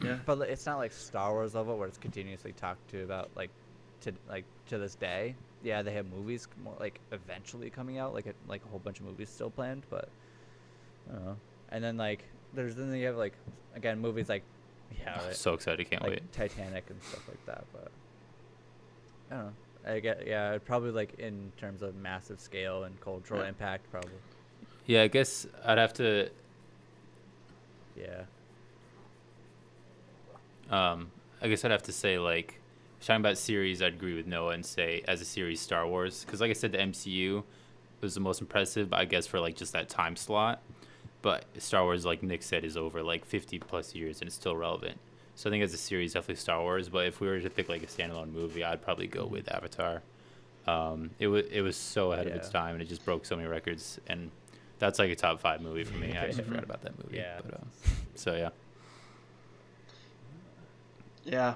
like 0.00 0.04
Yeah. 0.04 0.18
But 0.26 0.40
it's 0.48 0.66
not 0.66 0.78
like 0.78 0.92
Star 0.92 1.32
Wars 1.32 1.54
level 1.54 1.78
where 1.78 1.86
it's 1.88 1.98
continuously 1.98 2.52
talked 2.52 2.88
to 2.90 3.04
about 3.04 3.30
like 3.36 3.50
to 4.02 4.12
like 4.28 4.44
to 4.68 4.78
this 4.78 4.94
day. 4.96 5.34
Yeah, 5.62 5.82
they 5.82 5.92
have 5.92 6.06
movies 6.10 6.48
more 6.64 6.74
like 6.80 6.98
eventually 7.12 7.70
coming 7.70 7.98
out, 7.98 8.14
like 8.14 8.26
a, 8.26 8.34
like 8.48 8.64
a 8.64 8.68
whole 8.68 8.80
bunch 8.80 8.98
of 8.98 9.06
movies 9.06 9.28
still 9.28 9.50
planned, 9.50 9.84
but 9.90 10.08
I 11.08 11.14
don't 11.14 11.24
know. 11.24 11.36
And 11.70 11.84
then 11.84 11.96
like 11.96 12.24
there's 12.52 12.74
then 12.74 12.92
you 12.94 13.06
have 13.06 13.16
like 13.16 13.34
again 13.76 14.00
movies 14.00 14.28
like 14.28 14.42
yeah, 14.98 15.18
I'm 15.20 15.26
right, 15.26 15.36
so 15.36 15.54
excited! 15.54 15.88
Can't 15.88 16.02
like 16.02 16.10
wait. 16.10 16.32
Titanic 16.32 16.84
and 16.90 17.00
stuff 17.04 17.26
like 17.28 17.46
that. 17.46 17.64
But 17.72 17.90
I 19.30 19.34
don't 19.36 19.44
know. 19.46 19.52
I 19.86 19.98
get 20.00 20.26
yeah, 20.26 20.58
probably 20.64 20.90
like 20.92 21.18
in 21.18 21.50
terms 21.56 21.82
of 21.82 21.94
massive 21.96 22.40
scale 22.40 22.84
and 22.84 23.00
cultural 23.00 23.40
Yeah. 23.42 23.48
impact, 23.48 23.90
probably 23.90 24.12
Yeah, 24.86 25.02
I 25.02 25.08
guess 25.08 25.46
I'd 25.64 25.78
have 25.78 25.92
to. 25.94 26.28
yeah. 27.96 28.22
Um, 30.70 31.10
I 31.40 31.48
guess 31.48 31.64
I'd 31.64 31.70
have 31.70 31.82
to 31.84 31.92
say 31.92 32.18
like, 32.18 32.60
talking 33.00 33.16
about 33.20 33.36
series, 33.38 33.82
I'd 33.82 33.94
agree 33.94 34.14
with 34.14 34.26
Noah 34.26 34.52
and 34.52 34.64
say 34.64 35.02
as 35.08 35.20
a 35.20 35.24
series 35.24 35.60
Star 35.60 35.86
Wars 35.86 36.24
because 36.24 36.40
like 36.40 36.50
I 36.50 36.54
said, 36.54 36.72
the 36.72 36.78
MCU 36.78 37.42
was 38.00 38.14
the 38.14 38.20
most 38.20 38.40
impressive. 38.40 38.92
I 38.92 39.04
guess 39.04 39.26
for 39.26 39.40
like 39.40 39.56
just 39.56 39.72
that 39.72 39.88
time 39.88 40.16
slot, 40.16 40.62
but 41.22 41.44
Star 41.58 41.82
Wars, 41.82 42.04
like 42.04 42.22
Nick 42.22 42.42
said, 42.42 42.64
is 42.64 42.76
over 42.76 43.02
like 43.02 43.24
50 43.24 43.58
plus 43.58 43.94
years 43.94 44.20
and 44.20 44.28
it's 44.28 44.36
still 44.36 44.56
relevant. 44.56 44.98
So 45.34 45.48
I 45.48 45.52
think 45.52 45.64
as 45.64 45.72
a 45.72 45.78
series, 45.78 46.12
definitely 46.12 46.36
Star 46.36 46.60
Wars. 46.60 46.88
But 46.88 47.06
if 47.06 47.20
we 47.20 47.26
were 47.26 47.40
to 47.40 47.50
pick 47.50 47.68
like 47.68 47.82
a 47.82 47.86
standalone 47.86 48.32
movie, 48.32 48.64
I'd 48.64 48.82
probably 48.82 49.06
go 49.06 49.24
with 49.26 49.50
Avatar. 49.52 50.02
Um, 50.66 51.10
it 51.18 51.26
was 51.26 51.46
it 51.50 51.60
was 51.62 51.76
so 51.76 52.12
ahead 52.12 52.26
of 52.28 52.34
its 52.34 52.48
time 52.48 52.74
and 52.74 52.82
it 52.82 52.88
just 52.88 53.04
broke 53.04 53.24
so 53.26 53.34
many 53.34 53.48
records 53.48 53.98
and 54.06 54.30
that's 54.78 55.00
like 55.00 55.10
a 55.10 55.16
top 55.16 55.40
five 55.40 55.60
movie 55.60 55.82
for 55.84 55.96
me. 55.96 56.12
I 56.12 56.26
actually 56.26 56.44
forgot 56.44 56.62
about 56.62 56.82
that 56.82 56.96
movie. 57.04 57.16
Yeah. 57.16 57.40
But, 57.44 57.54
um, 57.54 57.66
so 58.14 58.34
yeah. 58.36 58.50
Yeah. 61.24 61.54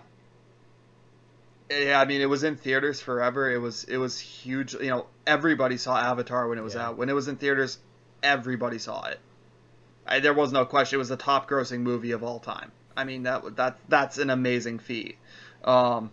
Yeah, 1.71 2.01
I 2.01 2.05
mean, 2.05 2.21
it 2.21 2.27
was 2.29 2.45
in 2.45 2.57
theaters 2.57 3.01
forever. 3.01 3.51
It 3.51 3.59
was 3.59 3.85
it 3.85 3.97
was 3.97 4.19
huge. 4.19 4.75
You 4.75 4.89
know, 4.91 5.07
everybody 5.27 5.77
saw 5.77 5.99
Avatar 5.99 6.49
when 6.49 6.59
it 6.59 6.63
was 6.63 6.75
Yeah. 6.75 6.89
out. 6.89 6.97
When 6.97 7.09
it 7.09 7.13
was 7.15 7.27
in 7.29 7.37
theaters, 7.37 7.79
everybody 8.23 8.79
saw 8.79 9.05
it. 9.07 9.19
I, 10.07 10.21
there 10.21 10.35
was 10.35 10.53
no 10.53 10.65
question. 10.65 10.97
It 10.97 10.99
was 10.99 11.09
the 11.09 11.17
top 11.17 11.49
grossing 11.49 11.81
movie 11.81 12.13
of 12.13 12.23
all 12.23 12.39
time. 12.39 12.71
I 12.97 13.05
mean, 13.05 13.25
that 13.25 13.57
that 13.57 13.79
that's 13.89 14.19
an 14.19 14.31
amazing 14.31 14.79
feat. 14.79 15.17
Um, 15.65 16.11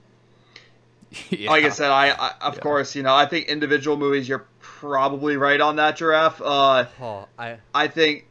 yeah. 1.29 1.49
Like 1.51 1.63
I 1.65 1.69
said, 1.69 1.89
I, 1.91 2.09
I 2.09 2.33
of 2.41 2.55
Yeah. 2.55 2.61
course, 2.61 2.95
you 2.95 3.03
know, 3.03 3.13
I 3.15 3.25
think 3.25 3.47
individual 3.47 3.97
movies. 3.97 4.27
You're 4.27 4.45
probably 4.59 5.37
right 5.37 5.61
on 5.61 5.75
that, 5.77 5.97
giraffe. 5.97 6.41
Uh, 6.41 6.85
Oh, 7.01 7.27
I 7.37 7.57
I 7.73 7.87
think 7.87 8.25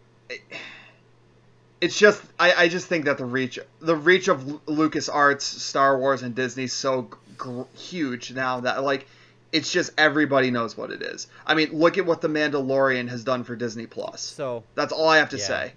it's 1.81 1.99
just 1.99 2.23
I, 2.39 2.53
I 2.65 2.69
just 2.69 2.87
think 2.87 3.07
that 3.07 3.19
the 3.19 3.25
reach 3.25 3.59
the 3.81 3.97
reach 3.97 4.29
of 4.29 4.69
Lucas 4.69 5.09
Arts, 5.09 5.45
Star 5.45 5.99
Wars, 5.99 6.23
and 6.23 6.35
Disney 6.35 6.67
so 6.67 7.09
gr- 7.37 7.63
huge 7.77 8.33
now 8.33 8.61
that 8.61 8.83
like 8.85 9.07
it's 9.53 9.71
just 9.71 9.93
everybody 9.99 10.51
knows 10.51 10.77
what 10.77 10.91
it 10.91 11.03
is. 11.03 11.27
I 11.47 11.55
mean, 11.55 11.71
look 11.73 11.99
at 11.99 12.07
what 12.07 12.21
the 12.21 12.29
Mandalorian 12.29 13.09
has 13.09 13.23
done 13.23 13.45
for 13.45 13.55
Disney 13.55 13.87
Plus. 13.87 14.21
so 14.23 14.65
That's 14.75 14.93
all 14.93 15.09
I 15.09 15.19
have 15.19 15.29
to 15.31 15.37
yeah. 15.39 15.45
say. 15.47 15.73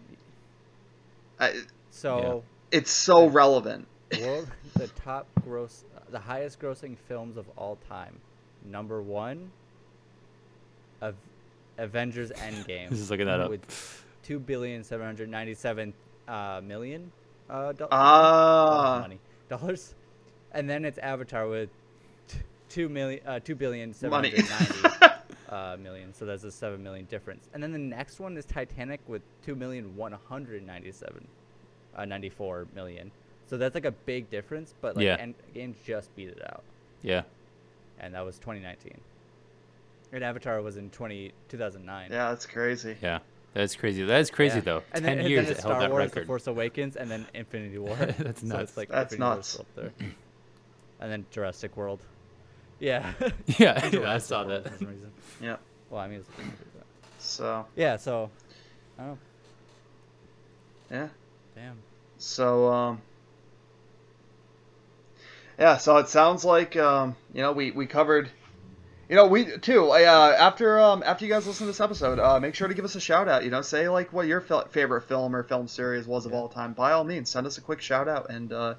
I, 1.39 1.53
So 1.91 2.43
it's 2.71 2.91
so 2.91 3.27
relevant. 3.27 3.87
world 4.21 4.49
the 4.75 4.87
top 4.89 5.27
gross 5.43 5.83
the 6.09 6.19
highest 6.19 6.59
grossing 6.59 6.95
films 7.07 7.37
of 7.37 7.45
all 7.57 7.77
time 7.89 8.15
number 8.65 9.01
one 9.01 9.51
of 11.01 11.15
avengers 11.77 12.31
endgame 12.31 12.89
Just 12.95 13.09
looking 13.09 13.25
that 13.25 13.39
up. 13.39 13.49
with 13.49 14.03
2 14.23 14.39
billion 14.39 14.83
797 14.83 15.93
uh, 16.27 16.61
million 16.63 17.11
uh, 17.49 17.71
do- 17.73 17.87
Ah. 17.91 18.99
money 19.01 19.19
dollars 19.49 19.95
and 20.53 20.69
then 20.69 20.85
it's 20.85 20.97
avatar 20.99 21.47
with 21.47 21.69
t- 22.27 22.39
2 22.69 22.89
million 22.89 23.21
uh, 23.27 23.39
2 23.39 23.55
billion 23.55 23.93
Money. 24.03 24.31
790 24.31 25.15
uh, 25.49 25.77
million 25.77 26.13
so 26.13 26.25
there's 26.25 26.43
a 26.43 26.51
7 26.51 26.81
million 26.81 27.05
difference 27.05 27.49
and 27.53 27.61
then 27.61 27.71
the 27.71 27.77
next 27.79 28.19
one 28.19 28.37
is 28.37 28.45
titanic 28.45 29.01
with 29.07 29.21
2 29.45 29.55
million 29.55 29.95
197 29.95 31.27
uh, 31.95 32.05
94 32.05 32.67
million 32.75 33.11
so 33.47 33.57
that's 33.57 33.75
like 33.75 33.85
a 33.85 33.91
big 33.91 34.29
difference 34.29 34.73
but 34.81 34.95
like 34.95 35.05
Yeah. 35.05 35.17
endgame 35.17 35.73
just 35.85 36.13
beat 36.15 36.29
it 36.29 36.41
out 36.45 36.63
Yeah. 37.01 37.23
and 37.99 38.13
that 38.13 38.25
was 38.25 38.37
2019 38.39 38.99
and 40.13 40.23
avatar 40.23 40.61
was 40.61 40.77
in 40.77 40.89
20 40.89 41.31
2009 41.49 42.09
yeah, 42.11 42.29
that's 42.29 42.45
crazy. 42.45 42.95
Yeah. 43.01 43.19
That's 43.53 43.73
crazy. 43.75 44.03
That's 44.03 44.29
crazy 44.29 44.57
Yeah. 44.57 44.61
though. 44.63 44.83
and 44.93 45.03
Ten 45.03 45.03
then, 45.03 45.19
and 45.19 45.29
years 45.29 45.45
then 45.45 45.51
it 45.51 45.55
it's 45.55 45.63
held 45.63 45.71
Star 45.75 45.79
that 45.83 45.89
Wars: 45.91 46.11
The. 46.11 46.25
Force 46.25 46.47
Awakens, 46.47 46.97
and 46.97 47.09
then 47.09 47.25
Infinity 47.33 47.77
War. 47.77 47.95
That's 48.19 48.41
So 48.41 48.47
nuts. 48.47 48.63
it's 48.63 48.77
like 48.77 48.89
That's 48.89 49.13
Infinity 49.13 49.35
nuts. 49.37 49.59
up 49.61 49.65
there. 49.75 49.91
and 50.99 51.09
then 51.11 51.25
Jurassic 51.31 51.77
World. 51.77 52.01
Yeah. 52.79 53.13
yeah, 53.57 53.79
I 54.05 54.17
saw 54.17 54.43
World 54.45 54.65
that. 54.65 54.71
for 54.73 54.77
some 54.79 54.87
reason. 54.89 55.11
Yeah. 55.41 55.55
Well, 55.89 56.01
I 56.01 56.07
mean, 56.09 56.19
it's, 56.19 56.27
So 57.19 57.65
yeah. 57.77 57.95
So, 57.95 58.29
oh 58.99 59.17
yeah. 60.91 61.07
Damn. 61.55 61.77
So 62.17 62.71
um 62.71 63.01
Yeah, 65.57 65.77
so 65.77 65.97
it 65.97 66.09
sounds 66.09 66.43
like 66.43 66.75
um, 66.75 67.15
you 67.33 67.41
know, 67.41 67.51
we, 67.53 67.71
we 67.71 67.85
covered 67.85 68.29
you 69.07 69.15
know, 69.15 69.27
we 69.27 69.57
too. 69.57 69.91
Uh, 69.91 70.35
after 70.37 70.79
um, 70.79 71.03
after 71.05 71.25
you 71.25 71.31
guys 71.31 71.45
listen 71.45 71.67
to 71.67 71.71
this 71.71 71.79
episode, 71.79 72.17
uh, 72.17 72.39
make 72.39 72.55
sure 72.55 72.67
to 72.67 72.73
give 72.73 72.85
us 72.85 72.95
a 72.95 72.99
shout 72.99 73.27
out. 73.27 73.43
You 73.43 73.51
know, 73.51 73.61
say 73.61 73.87
like 73.87 74.11
what 74.11 74.25
your 74.25 74.41
favorite 74.41 75.03
film 75.03 75.35
or 75.35 75.43
film 75.43 75.67
series 75.67 76.07
was 76.07 76.25
of 76.25 76.33
all 76.33 76.49
time. 76.49 76.73
By 76.73 76.91
all 76.91 77.03
means, 77.03 77.29
send 77.29 77.45
us 77.45 77.59
a 77.59 77.61
quick 77.61 77.81
shout 77.81 78.07
out, 78.07 78.31
and 78.31 78.51
uh, 78.51 78.75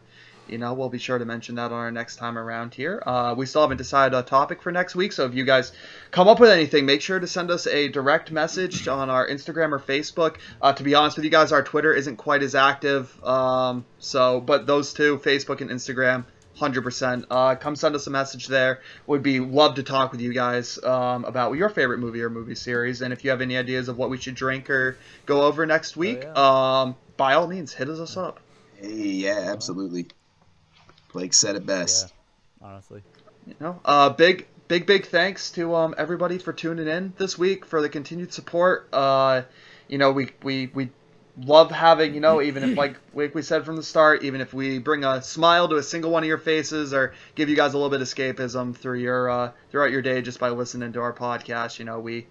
you 0.49 0.59
know, 0.59 0.74
we'll 0.74 0.88
be 0.88 0.99
sure 0.99 1.18
to 1.18 1.24
mention 1.24 1.57
that 1.57 1.66
on 1.66 1.72
our 1.72 1.90
next 1.90 2.16
time 2.16 2.38
around 2.38 2.74
here. 2.74 3.03
Uh, 3.05 3.34
we 3.36 3.47
still 3.47 3.62
haven't 3.62 3.76
decided 3.76 4.16
a 4.16 4.22
topic 4.22 4.62
for 4.62 4.72
next 4.72 4.94
week, 4.94 5.12
so 5.12 5.24
if 5.24 5.34
you 5.34 5.44
guys 5.44 5.72
come 6.11 6.28
up 6.28 6.40
with 6.40 6.51
anything, 6.51 6.86
make 6.86 7.03
sure 7.03 7.18
to 7.18 7.26
send 7.26 7.51
us 7.51 7.66
a 7.66 7.88
direct 7.88 8.30
message 8.30 8.88
on 8.88 9.11
our 9.11 9.26
Instagram 9.28 9.72
or 9.72 9.78
Facebook. 9.78 10.36
Uh, 10.61 10.72
to 10.72 10.82
be 10.82 10.94
honest 10.94 11.16
with 11.16 11.24
you 11.24 11.30
guys, 11.30 11.53
our 11.53 11.62
Twitter 11.62 11.92
isn't 11.92 12.16
quite 12.16 12.42
as 12.42 12.55
active, 12.55 13.22
um, 13.24 13.84
so 13.99 14.40
but 14.40 14.66
those 14.66 14.92
two, 14.92 15.18
Facebook 15.18 15.61
and 15.61 15.70
Instagram. 15.70 16.24
100%. 16.59 17.24
Uh, 17.30 17.55
come 17.55 17.76
send 17.76 17.94
us 17.94 18.07
a 18.07 18.11
message 18.11 18.47
there. 18.47 18.80
Would 19.07 19.22
be 19.22 19.40
love 19.40 19.74
to 19.74 19.82
talk 19.82 20.12
with 20.12 20.20
you 20.20 20.32
guys 20.32 20.82
um, 20.82 21.24
about 21.24 21.53
your 21.53 21.68
favorite 21.68 21.99
movie 21.99 22.22
or 22.22 22.30
movie 22.30 22.55
series. 22.55 23.03
And 23.03 23.12
if 23.12 23.24
you 23.24 23.30
have 23.30 23.42
any 23.42 23.57
ideas 23.57 23.88
of 23.88 23.99
what 23.99 24.11
we 24.11 24.16
should 24.16 24.34
drink 24.34 24.70
or 24.70 24.97
go 25.26 25.42
over 25.42 25.66
next 25.66 25.97
week, 25.97 26.22
yeah. 26.22 26.32
um, 26.80 26.97
by 27.16 27.34
all 27.34 27.47
means, 27.47 27.72
hit 27.72 27.88
us 27.88 28.16
up. 28.16 28.40
Hey, 28.80 28.92
yeah, 28.92 29.49
absolutely. 29.49 30.09
Blake 31.16 31.32
said 31.32 31.56
it 31.56 31.64
best. 31.64 32.12
Yeah, 32.60 32.68
honestly. 32.68 33.02
You 33.46 33.54
know, 33.58 33.80
uh, 33.86 34.10
big, 34.10 34.46
big, 34.68 34.84
big 34.84 35.06
thanks 35.06 35.50
to 35.52 35.74
um, 35.74 35.94
everybody 35.96 36.36
for 36.36 36.52
tuning 36.52 36.88
in 36.88 37.14
this 37.16 37.38
week 37.38 37.64
for 37.64 37.80
the 37.80 37.88
continued 37.88 38.34
support. 38.34 38.86
Uh, 38.92 39.42
you 39.88 39.96
know, 39.96 40.12
we 40.12 40.28
we 40.42 40.70
we 40.74 40.90
love 41.38 41.70
having 41.70 42.12
you 42.12 42.20
know 42.20 42.42
even 42.42 42.62
if 42.62 42.76
like 42.78 42.96
like 43.14 43.34
we 43.34 43.40
said 43.40 43.64
from 43.64 43.76
the 43.76 43.82
start, 43.82 44.24
even 44.24 44.42
if 44.42 44.52
we 44.52 44.78
bring 44.78 45.04
a 45.04 45.22
smile 45.22 45.66
to 45.70 45.76
a 45.76 45.82
single 45.82 46.10
one 46.10 46.22
of 46.22 46.28
your 46.28 46.36
faces 46.36 46.92
or 46.92 47.14
give 47.34 47.48
you 47.48 47.56
guys 47.56 47.72
a 47.72 47.78
little 47.78 47.88
bit 47.88 48.02
of 48.02 48.08
escapism 48.08 48.76
through 48.76 48.98
your 48.98 49.30
uh, 49.30 49.52
throughout 49.70 49.92
your 49.92 50.02
day 50.02 50.20
just 50.20 50.38
by 50.38 50.50
listening 50.50 50.92
to 50.92 51.00
our 51.00 51.14
podcast, 51.14 51.78
you 51.78 51.86
know 51.86 51.98
we. 51.98 52.26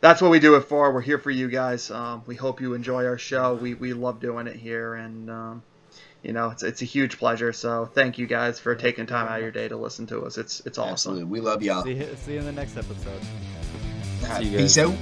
That's 0.00 0.22
what 0.22 0.30
we 0.30 0.38
do 0.38 0.54
it 0.54 0.60
for. 0.60 0.92
We're 0.92 1.00
here 1.00 1.18
for 1.18 1.30
you 1.32 1.48
guys. 1.48 1.90
Um, 1.90 2.22
we 2.26 2.36
hope 2.36 2.60
you 2.60 2.74
enjoy 2.74 3.04
our 3.04 3.18
show. 3.18 3.54
We, 3.54 3.74
we 3.74 3.94
love 3.94 4.20
doing 4.20 4.46
it 4.46 4.54
here, 4.54 4.94
and 4.94 5.28
um, 5.28 5.62
you 6.22 6.32
know 6.32 6.50
it's 6.50 6.62
it's 6.62 6.82
a 6.82 6.84
huge 6.84 7.18
pleasure. 7.18 7.52
So 7.52 7.86
thank 7.86 8.18
you 8.18 8.26
guys 8.26 8.58
for 8.58 8.74
taking 8.74 9.06
time 9.06 9.28
out 9.28 9.36
of 9.36 9.42
your 9.42 9.50
day 9.52 9.68
to 9.68 9.76
listen 9.76 10.06
to 10.08 10.22
us. 10.22 10.38
It's 10.38 10.60
it's 10.66 10.78
awesome. 10.78 11.12
Absolutely. 11.12 11.24
We 11.24 11.40
love 11.40 11.62
y'all. 11.62 11.84
See, 11.84 11.94
you- 11.94 12.16
see 12.24 12.32
you 12.34 12.38
in 12.40 12.44
the 12.46 12.52
next 12.52 12.76
episode. 12.76 13.20
Uh, 14.24 14.38
See 14.38 14.44
you 14.48 14.58
Peace 14.58 14.78
out. 14.78 14.94